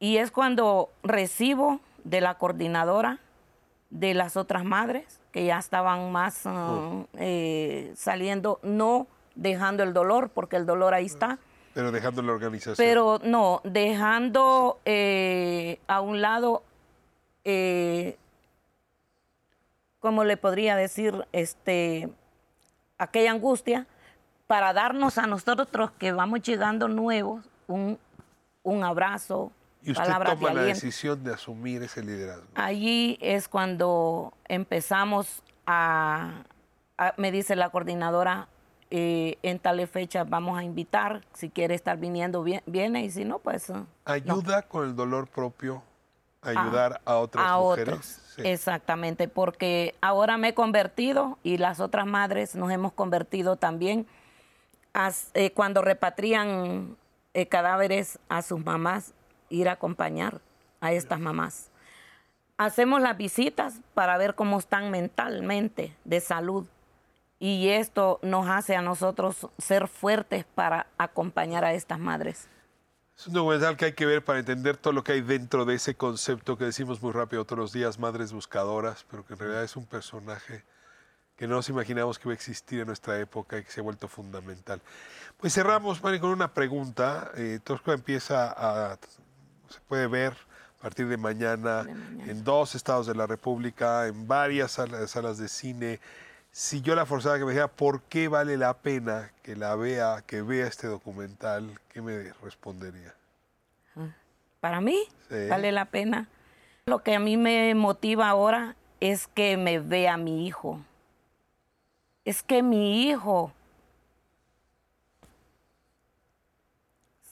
y 0.00 0.16
es 0.16 0.32
cuando 0.32 0.90
recibo 1.04 1.80
de 2.02 2.20
la 2.20 2.34
coordinadora 2.34 3.20
de 3.90 4.14
las 4.14 4.36
otras 4.36 4.64
madres 4.64 5.20
que 5.32 5.44
ya 5.44 5.58
estaban 5.58 6.10
más 6.10 6.44
uh, 6.44 7.06
eh, 7.14 7.92
saliendo, 7.96 8.58
no 8.62 9.06
dejando 9.36 9.84
el 9.84 9.92
dolor, 9.92 10.30
porque 10.30 10.56
el 10.56 10.66
dolor 10.66 10.92
ahí 10.92 11.06
está, 11.06 11.38
Pero 11.72 11.92
dejando 11.92 12.22
la 12.22 12.32
organización. 12.32 12.74
pero 12.76 13.20
no, 13.22 13.60
dejando 13.62 14.80
eh, 14.84 15.78
a 15.86 16.00
un 16.00 16.20
lado, 16.20 16.64
eh, 17.44 18.16
¿cómo 20.00 20.24
le 20.24 20.36
podría 20.36 20.74
decir? 20.76 21.26
Este, 21.32 22.08
aquella 22.98 23.30
angustia 23.30 23.86
para 24.46 24.72
darnos 24.72 25.16
a 25.18 25.26
nosotros 25.26 25.90
que 25.92 26.12
vamos 26.12 26.42
llegando 26.42 26.88
nuevos 26.88 27.44
un, 27.68 27.98
un 28.64 28.82
abrazo, 28.84 29.52
y 29.82 29.92
usted 29.92 30.04
de 30.04 30.24
toma 30.24 30.52
la 30.52 30.62
decisión 30.74 31.22
de 31.24 31.32
asumir 31.32 31.82
ese 31.82 32.02
liderazgo. 32.02 32.46
Allí 32.54 33.16
es 33.20 33.48
cuando 33.48 34.34
empezamos 34.48 35.42
a, 35.66 36.42
a- 36.98 37.14
me 37.16 37.30
dice 37.30 37.54
la 37.56 37.70
coordinadora, 37.70 38.48
eh, 38.90 39.38
en 39.42 39.60
tales 39.60 39.88
fechas 39.88 40.28
vamos 40.28 40.58
a 40.58 40.64
invitar, 40.64 41.22
si 41.32 41.48
quiere 41.48 41.76
estar 41.76 41.96
viniendo, 41.96 42.42
vie- 42.44 42.62
viene, 42.66 43.04
y 43.04 43.10
si 43.10 43.24
no, 43.24 43.38
pues... 43.38 43.70
eh, 43.70 43.74
Ayuda 44.04 44.62
con 44.62 44.84
el 44.88 44.96
dolor 44.96 45.28
propio, 45.28 45.82
ayudar 46.42 47.00
a, 47.04 47.16
otras 47.16 47.46
a 47.46 47.58
mujeres. 47.58 47.88
otros. 47.88 48.06
Sí. 48.36 48.42
Exactamente, 48.44 49.28
porque 49.28 49.94
ahora 50.00 50.36
me 50.36 50.48
he 50.48 50.54
convertido 50.54 51.38
y 51.42 51.58
las 51.58 51.80
otras 51.80 52.06
madres 52.06 52.54
nos 52.54 52.70
hemos 52.70 52.92
convertido 52.92 53.56
también 53.56 54.06
eh, 55.34 55.52
cuando 55.52 55.82
repatrian 55.82 56.96
eh, 57.34 57.46
cadáveres 57.46 58.18
a 58.28 58.42
sus 58.42 58.64
mamás, 58.64 59.14
ir 59.48 59.68
a 59.68 59.72
acompañar 59.72 60.40
a 60.80 60.92
estas 60.92 61.20
mamás. 61.20 61.70
Hacemos 62.58 63.00
las 63.00 63.16
visitas 63.16 63.80
para 63.94 64.16
ver 64.18 64.34
cómo 64.34 64.58
están 64.58 64.90
mentalmente 64.90 65.96
de 66.04 66.20
salud 66.20 66.66
y 67.38 67.68
esto 67.68 68.18
nos 68.22 68.48
hace 68.48 68.76
a 68.76 68.82
nosotros 68.82 69.48
ser 69.58 69.88
fuertes 69.88 70.44
para 70.54 70.86
acompañar 70.98 71.64
a 71.64 71.72
estas 71.72 71.98
madres. 71.98 72.48
Es 73.20 73.26
un 73.26 73.34
documental 73.34 73.76
que 73.76 73.84
hay 73.84 73.92
que 73.92 74.06
ver 74.06 74.24
para 74.24 74.38
entender 74.38 74.78
todo 74.78 74.94
lo 74.94 75.04
que 75.04 75.12
hay 75.12 75.20
dentro 75.20 75.66
de 75.66 75.74
ese 75.74 75.94
concepto 75.94 76.56
que 76.56 76.64
decimos 76.64 77.02
muy 77.02 77.12
rápido 77.12 77.44
todos 77.44 77.58
los 77.58 77.70
días, 77.70 77.98
madres 77.98 78.32
buscadoras, 78.32 79.04
pero 79.10 79.26
que 79.26 79.34
en 79.34 79.40
realidad 79.40 79.62
es 79.62 79.76
un 79.76 79.84
personaje 79.84 80.64
que 81.36 81.46
no 81.46 81.56
nos 81.56 81.68
imaginamos 81.68 82.18
que 82.18 82.28
iba 82.28 82.32
a 82.32 82.34
existir 82.34 82.80
en 82.80 82.86
nuestra 82.86 83.20
época 83.20 83.58
y 83.58 83.64
que 83.64 83.70
se 83.70 83.80
ha 83.80 83.82
vuelto 83.82 84.08
fundamental. 84.08 84.80
Pues 85.36 85.52
cerramos, 85.52 86.02
Mari, 86.02 86.18
con 86.18 86.30
una 86.30 86.54
pregunta. 86.54 87.30
Eh, 87.36 87.60
Tosca 87.62 87.92
empieza 87.92 88.54
a, 88.56 88.98
se 89.68 89.80
puede 89.86 90.06
ver 90.06 90.32
a 90.78 90.80
partir 90.80 91.06
de 91.06 91.18
mañana, 91.18 91.84
en 92.26 92.42
dos 92.42 92.74
estados 92.74 93.06
de 93.06 93.14
la 93.14 93.26
República, 93.26 94.06
en 94.06 94.26
varias 94.26 94.72
salas, 94.72 95.10
salas 95.10 95.36
de 95.36 95.48
cine. 95.48 96.00
Si 96.52 96.80
yo 96.82 96.94
la 96.94 97.06
forzara 97.06 97.38
que 97.38 97.44
me 97.44 97.52
dijera 97.52 97.68
por 97.68 98.02
qué 98.02 98.28
vale 98.28 98.56
la 98.56 98.74
pena 98.74 99.30
que 99.42 99.54
la 99.54 99.76
vea, 99.76 100.22
que 100.26 100.42
vea 100.42 100.66
este 100.66 100.88
documental, 100.88 101.78
¿qué 101.92 102.02
me 102.02 102.32
respondería? 102.42 103.14
Para 104.60 104.80
mí 104.80 104.98
Sí. 105.28 105.46
vale 105.48 105.70
la 105.72 105.84
pena. 105.86 106.28
Lo 106.86 107.02
que 107.02 107.14
a 107.14 107.20
mí 107.20 107.36
me 107.36 107.74
motiva 107.74 108.28
ahora 108.28 108.74
es 108.98 109.28
que 109.28 109.56
me 109.56 109.78
vea 109.78 110.16
mi 110.16 110.46
hijo. 110.46 110.80
Es 112.24 112.42
que 112.42 112.62
mi 112.62 113.04
hijo, 113.08 113.52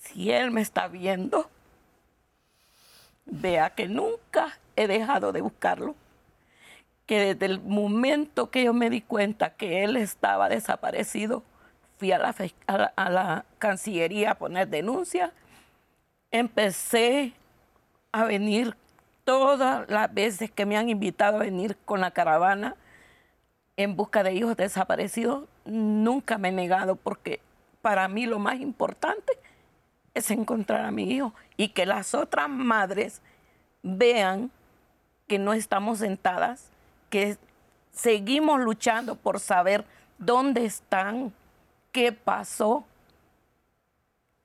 si 0.01 0.31
él 0.31 0.51
me 0.53 0.61
está 0.63 0.89
viendo, 0.89 1.51
vea 3.27 3.71
que 3.75 3.89
nunca 3.89 4.59
he 4.77 4.87
dejado 4.87 5.33
de 5.33 5.41
buscarlo. 5.41 5.95
Que 7.09 7.35
desde 7.35 7.47
el 7.47 7.61
momento 7.61 8.51
que 8.51 8.63
yo 8.63 8.73
me 8.73 8.91
di 8.91 9.01
cuenta 9.01 9.57
que 9.57 9.83
él 9.83 9.97
estaba 9.97 10.49
desaparecido, 10.49 11.43
fui 11.97 12.13
a 12.13 12.19
la, 12.19 12.33
a 12.95 13.11
la 13.11 13.45
Cancillería 13.59 14.31
a 14.31 14.35
poner 14.37 14.69
denuncia 14.69 15.33
empecé 16.31 17.33
a 18.13 18.25
venir 18.25 18.77
todas 19.25 19.89
las 19.91 20.13
veces 20.13 20.51
que 20.51 20.67
me 20.67 20.77
han 20.77 20.89
invitado 20.89 21.37
a 21.37 21.41
venir 21.41 21.77
con 21.85 22.01
la 22.01 22.11
caravana 22.11 22.77
en 23.77 23.97
busca 23.97 24.23
de 24.23 24.35
hijos 24.35 24.57
desaparecidos. 24.57 25.45
Nunca 25.65 26.39
me 26.39 26.49
he 26.49 26.53
negado 26.53 26.97
porque 26.97 27.41
para 27.83 28.09
mí 28.09 28.27
lo 28.27 28.39
más 28.39 28.61
importante 28.61 29.33
es 30.15 30.31
encontrar 30.31 30.85
a 30.85 30.91
mi 30.91 31.11
hijo 31.13 31.35
y 31.57 31.69
que 31.69 31.87
las 31.87 32.15
otras 32.15 32.49
madres 32.49 33.23
vean 33.83 34.51
que 35.27 35.39
no 35.39 35.53
estamos 35.53 35.99
sentadas, 35.99 36.71
que 37.11 37.39
seguimos 37.93 38.61
luchando 38.61 39.17
por 39.17 39.41
saber 39.41 39.85
dónde 40.19 40.65
están, 40.65 41.33
qué 41.93 42.13
pasó, 42.13 42.85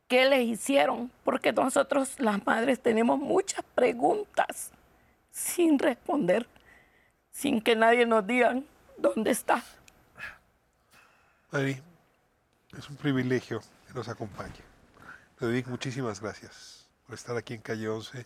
qué 0.07 0.25
les 0.25 0.47
hicieron, 0.47 1.11
porque 1.23 1.51
nosotros 1.53 2.19
las 2.19 2.45
madres 2.45 2.79
tenemos 2.81 3.19
muchas 3.19 3.63
preguntas 3.75 4.71
sin 5.31 5.79
responder, 5.79 6.47
sin 7.31 7.61
que 7.61 7.75
nadie 7.75 8.05
nos 8.05 8.25
diga 8.25 8.61
dónde 8.97 9.31
está. 9.31 9.63
Mari, 11.51 11.81
es 12.77 12.89
un 12.89 12.95
privilegio 12.95 13.61
que 13.87 13.93
nos 13.93 14.07
acompañe. 14.07 14.61
Ludovic, 15.39 15.67
muchísimas 15.67 16.21
gracias 16.21 16.87
por 17.05 17.15
estar 17.15 17.35
aquí 17.35 17.53
en 17.53 17.61
Calle 17.61 17.89
11 17.89 18.25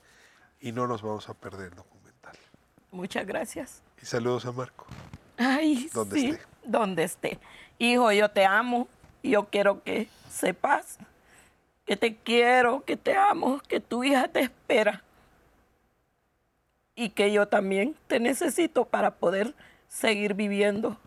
y 0.60 0.72
no 0.72 0.88
nos 0.88 1.02
vamos 1.02 1.28
a 1.30 1.34
perder. 1.34 1.74
Muchas 2.98 3.28
gracias. 3.28 3.84
Y 4.02 4.06
saludos 4.08 4.46
a 4.48 4.52
Marco. 4.52 4.88
Ay, 5.38 5.88
Donde 5.94 6.20
sí, 6.20 6.30
esté. 6.32 6.44
donde 6.64 7.04
esté. 7.04 7.40
Hijo, 7.78 8.12
yo 8.12 8.30
te 8.32 8.44
amo 8.44 8.88
y 9.22 9.30
yo 9.32 9.46
quiero 9.46 9.84
que 9.84 10.10
sepas 10.32 10.98
que 11.86 11.96
te 11.96 12.16
quiero, 12.16 12.84
que 12.84 12.98
te 12.98 13.16
amo, 13.16 13.62
que 13.68 13.80
tu 13.80 14.04
hija 14.04 14.28
te 14.28 14.40
espera 14.42 15.04
y 16.96 17.12
que 17.12 17.32
yo 17.32 17.48
también 17.48 17.96
te 18.08 18.20
necesito 18.20 18.86
para 18.86 19.12
poder 19.12 19.54
seguir 19.88 20.34
viviendo. 20.34 20.98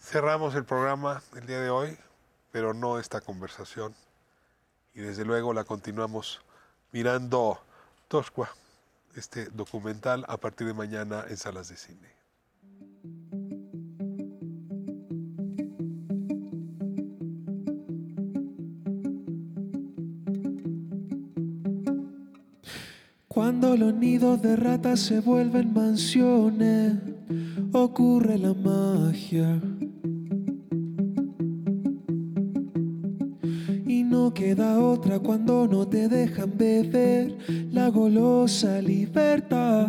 Cerramos 0.00 0.56
el 0.56 0.64
programa 0.64 1.22
el 1.36 1.46
día 1.46 1.60
de 1.60 1.70
hoy, 1.70 1.96
pero 2.50 2.74
no 2.74 2.98
esta 2.98 3.20
conversación. 3.20 3.94
Y 4.92 5.00
desde 5.00 5.24
luego 5.24 5.54
la 5.54 5.62
continuamos 5.62 6.42
mirando 6.90 7.62
Toscua, 8.08 8.50
este 9.14 9.46
documental, 9.46 10.24
a 10.28 10.38
partir 10.38 10.66
de 10.66 10.74
mañana 10.74 11.24
en 11.28 11.36
salas 11.36 11.68
de 11.68 11.76
cine. 11.76 12.08
Cuando 23.28 23.76
los 23.76 23.94
nidos 23.94 24.42
de 24.42 24.56
ratas 24.56 25.00
se 25.00 25.20
vuelven 25.20 25.72
mansiones, 25.72 26.94
ocurre 27.72 28.36
la 28.36 28.52
magia. 28.52 29.58
Queda 34.34 34.80
otra 34.80 35.18
cuando 35.18 35.66
no 35.66 35.86
te 35.86 36.08
dejan 36.08 36.52
beber 36.56 37.36
la 37.70 37.88
golosa 37.88 38.80
libertad. 38.80 39.88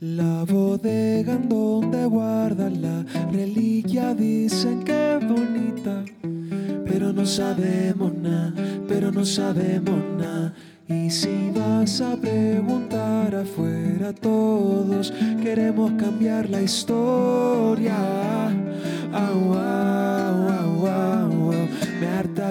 La 0.00 0.44
bodega 0.44 1.34
en 1.34 1.48
donde 1.48 2.06
guardan 2.06 2.82
la 2.82 3.04
reliquia 3.30 4.14
dicen 4.14 4.82
que 4.82 5.16
es 5.16 5.28
bonita, 5.28 6.04
pero 6.84 7.12
no 7.12 7.24
sabemos 7.24 8.12
nada, 8.14 8.52
pero 8.88 9.10
no 9.10 9.24
sabemos 9.24 10.02
nada. 10.18 10.54
Y 10.88 11.08
si 11.08 11.52
vas 11.54 12.00
a 12.00 12.16
preguntar 12.16 13.34
afuera, 13.34 14.12
todos 14.12 15.12
queremos 15.40 15.92
cambiar 15.92 16.50
la 16.50 16.62
historia. 16.62 18.59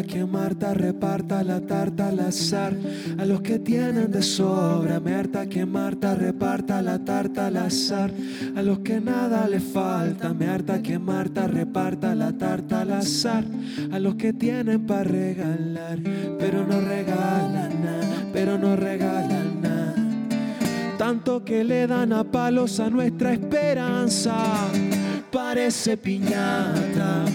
Que 0.03 0.25
Marta 0.25 0.73
reparta 0.73 1.43
la 1.43 1.59
tarta 1.61 2.07
al 2.07 2.19
azar 2.19 2.73
a 3.17 3.25
los 3.25 3.41
que 3.41 3.59
tienen 3.59 4.11
de 4.11 4.21
sobra. 4.21 4.99
Me 4.99 5.13
harta 5.13 5.47
que 5.47 5.65
Marta 5.65 6.15
reparta 6.15 6.81
la 6.81 6.99
tarta 7.03 7.47
al 7.47 7.57
azar 7.57 8.11
a 8.55 8.61
los 8.61 8.79
que 8.79 8.99
nada 9.01 9.47
le 9.47 9.59
falta. 9.59 10.33
Me 10.33 10.47
harta 10.47 10.81
que 10.81 10.97
Marta 10.97 11.47
reparta 11.47 12.15
la 12.15 12.31
tarta 12.31 12.81
al 12.81 12.93
azar 12.93 13.43
a 13.91 13.99
los 13.99 14.15
que 14.15 14.33
tienen 14.33 14.85
para 14.85 15.03
regalar, 15.03 15.99
pero 16.39 16.65
no 16.65 16.79
regalan 16.81 17.83
nada, 17.83 18.29
pero 18.31 18.57
no 18.57 18.75
regalan 18.75 19.61
nada. 19.61 19.95
Tanto 20.97 21.43
que 21.43 21.63
le 21.63 21.87
dan 21.87 22.13
a 22.13 22.23
palos 22.23 22.79
a 22.79 22.89
nuestra 22.89 23.33
esperanza, 23.33 24.35
parece 25.31 25.97
piñata. 25.97 27.25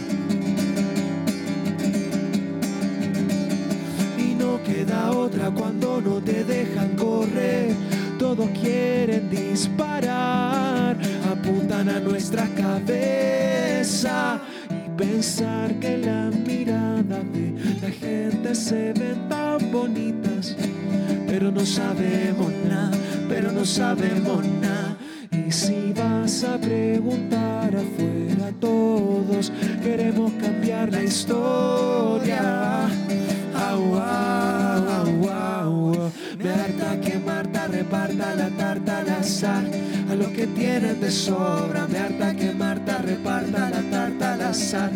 y 4.19 4.35
no 4.35 4.63
queda 4.63 5.11
otra 5.13 5.51
cuando 5.51 6.01
no 6.01 6.21
te 6.21 6.45
dejan 6.45 6.97
correr. 6.97 7.75
Todos 8.19 8.49
quieren 8.51 9.29
disparar, 9.31 10.97
apuntan 11.31 11.89
a 11.89 12.01
nuestra 12.01 12.47
cabeza 12.55 14.41
y 14.71 14.89
pensar 14.97 15.79
que 15.79 15.99
las 15.99 16.35
miradas 16.35 17.25
de 17.33 17.55
la 17.83 17.91
gente 17.91 18.55
se 18.55 18.93
ven 18.93 19.29
tan 19.29 19.71
bonitas, 19.71 20.57
pero 21.27 21.51
no 21.51 21.67
sabemos 21.67 22.53
nada, 22.69 22.97
pero 23.29 23.53
no 23.53 23.65
sabemos 23.65 24.45
nada. 24.61 24.94
Y 25.35 25.51
si 25.51 25.93
vas 25.93 26.45
a 26.45 26.59
preguntar 26.59 27.75
afuera, 27.75 28.53
todos 28.61 29.53
queremos 29.83 30.33
cambiar 30.41 30.93
la 30.93 31.03
historia. 31.03 32.75
Reparta 37.75 38.35
la 38.37 38.49
tarta 38.51 38.99
al 38.99 39.09
azar 39.09 39.65
a 40.11 40.15
los 40.15 40.29
que 40.29 40.47
tienen 40.47 41.01
de 41.01 41.11
sobra. 41.11 41.87
Me 41.89 41.99
harta 41.99 42.35
que 42.35 42.53
Marta 42.53 42.99
reparta 42.99 43.71
la 43.71 43.83
tarta 43.91 44.35
al 44.35 44.43
azar 44.43 44.93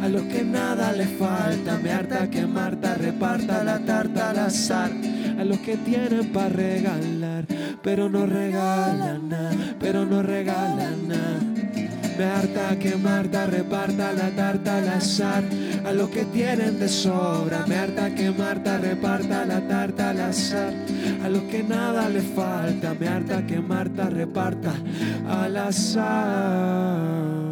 a 0.00 0.08
los 0.08 0.22
que 0.22 0.42
nada 0.42 0.92
les 0.92 1.10
falta. 1.18 1.78
Me 1.82 1.92
harta 1.92 2.30
que 2.30 2.46
Marta 2.46 2.94
reparta 2.94 3.62
la 3.64 3.78
tarta 3.80 4.30
al 4.30 4.38
azar 4.38 4.90
a 5.38 5.44
los 5.44 5.58
que 5.58 5.76
tienen 5.76 6.32
para 6.32 6.48
regalar, 6.48 7.44
pero 7.82 8.08
no 8.08 8.26
regalan 8.26 9.28
nada, 9.28 9.52
pero 9.78 10.04
no 10.06 10.22
regalan 10.22 11.08
nada. 11.08 11.51
Me 12.22 12.28
harta 12.28 12.78
que 12.78 12.94
Marta 12.94 13.46
reparta 13.46 14.12
la 14.12 14.30
tarta 14.30 14.78
al 14.78 14.88
azar 14.90 15.42
a 15.84 15.92
los 15.92 16.08
que 16.10 16.24
tienen 16.26 16.78
de 16.78 16.88
sobra. 16.88 17.66
Me 17.66 17.74
harta 17.74 18.14
que 18.14 18.30
Marta 18.30 18.78
reparta 18.78 19.44
la 19.44 19.60
tarta 19.66 20.10
al 20.10 20.20
azar 20.20 20.72
a 21.24 21.28
los 21.28 21.42
que 21.50 21.64
nada 21.64 22.08
le 22.08 22.20
falta. 22.22 22.94
Me 22.94 23.08
harta 23.08 23.44
que 23.44 23.58
Marta 23.58 24.08
reparta 24.08 24.72
al 25.26 25.56
azar. 25.56 27.51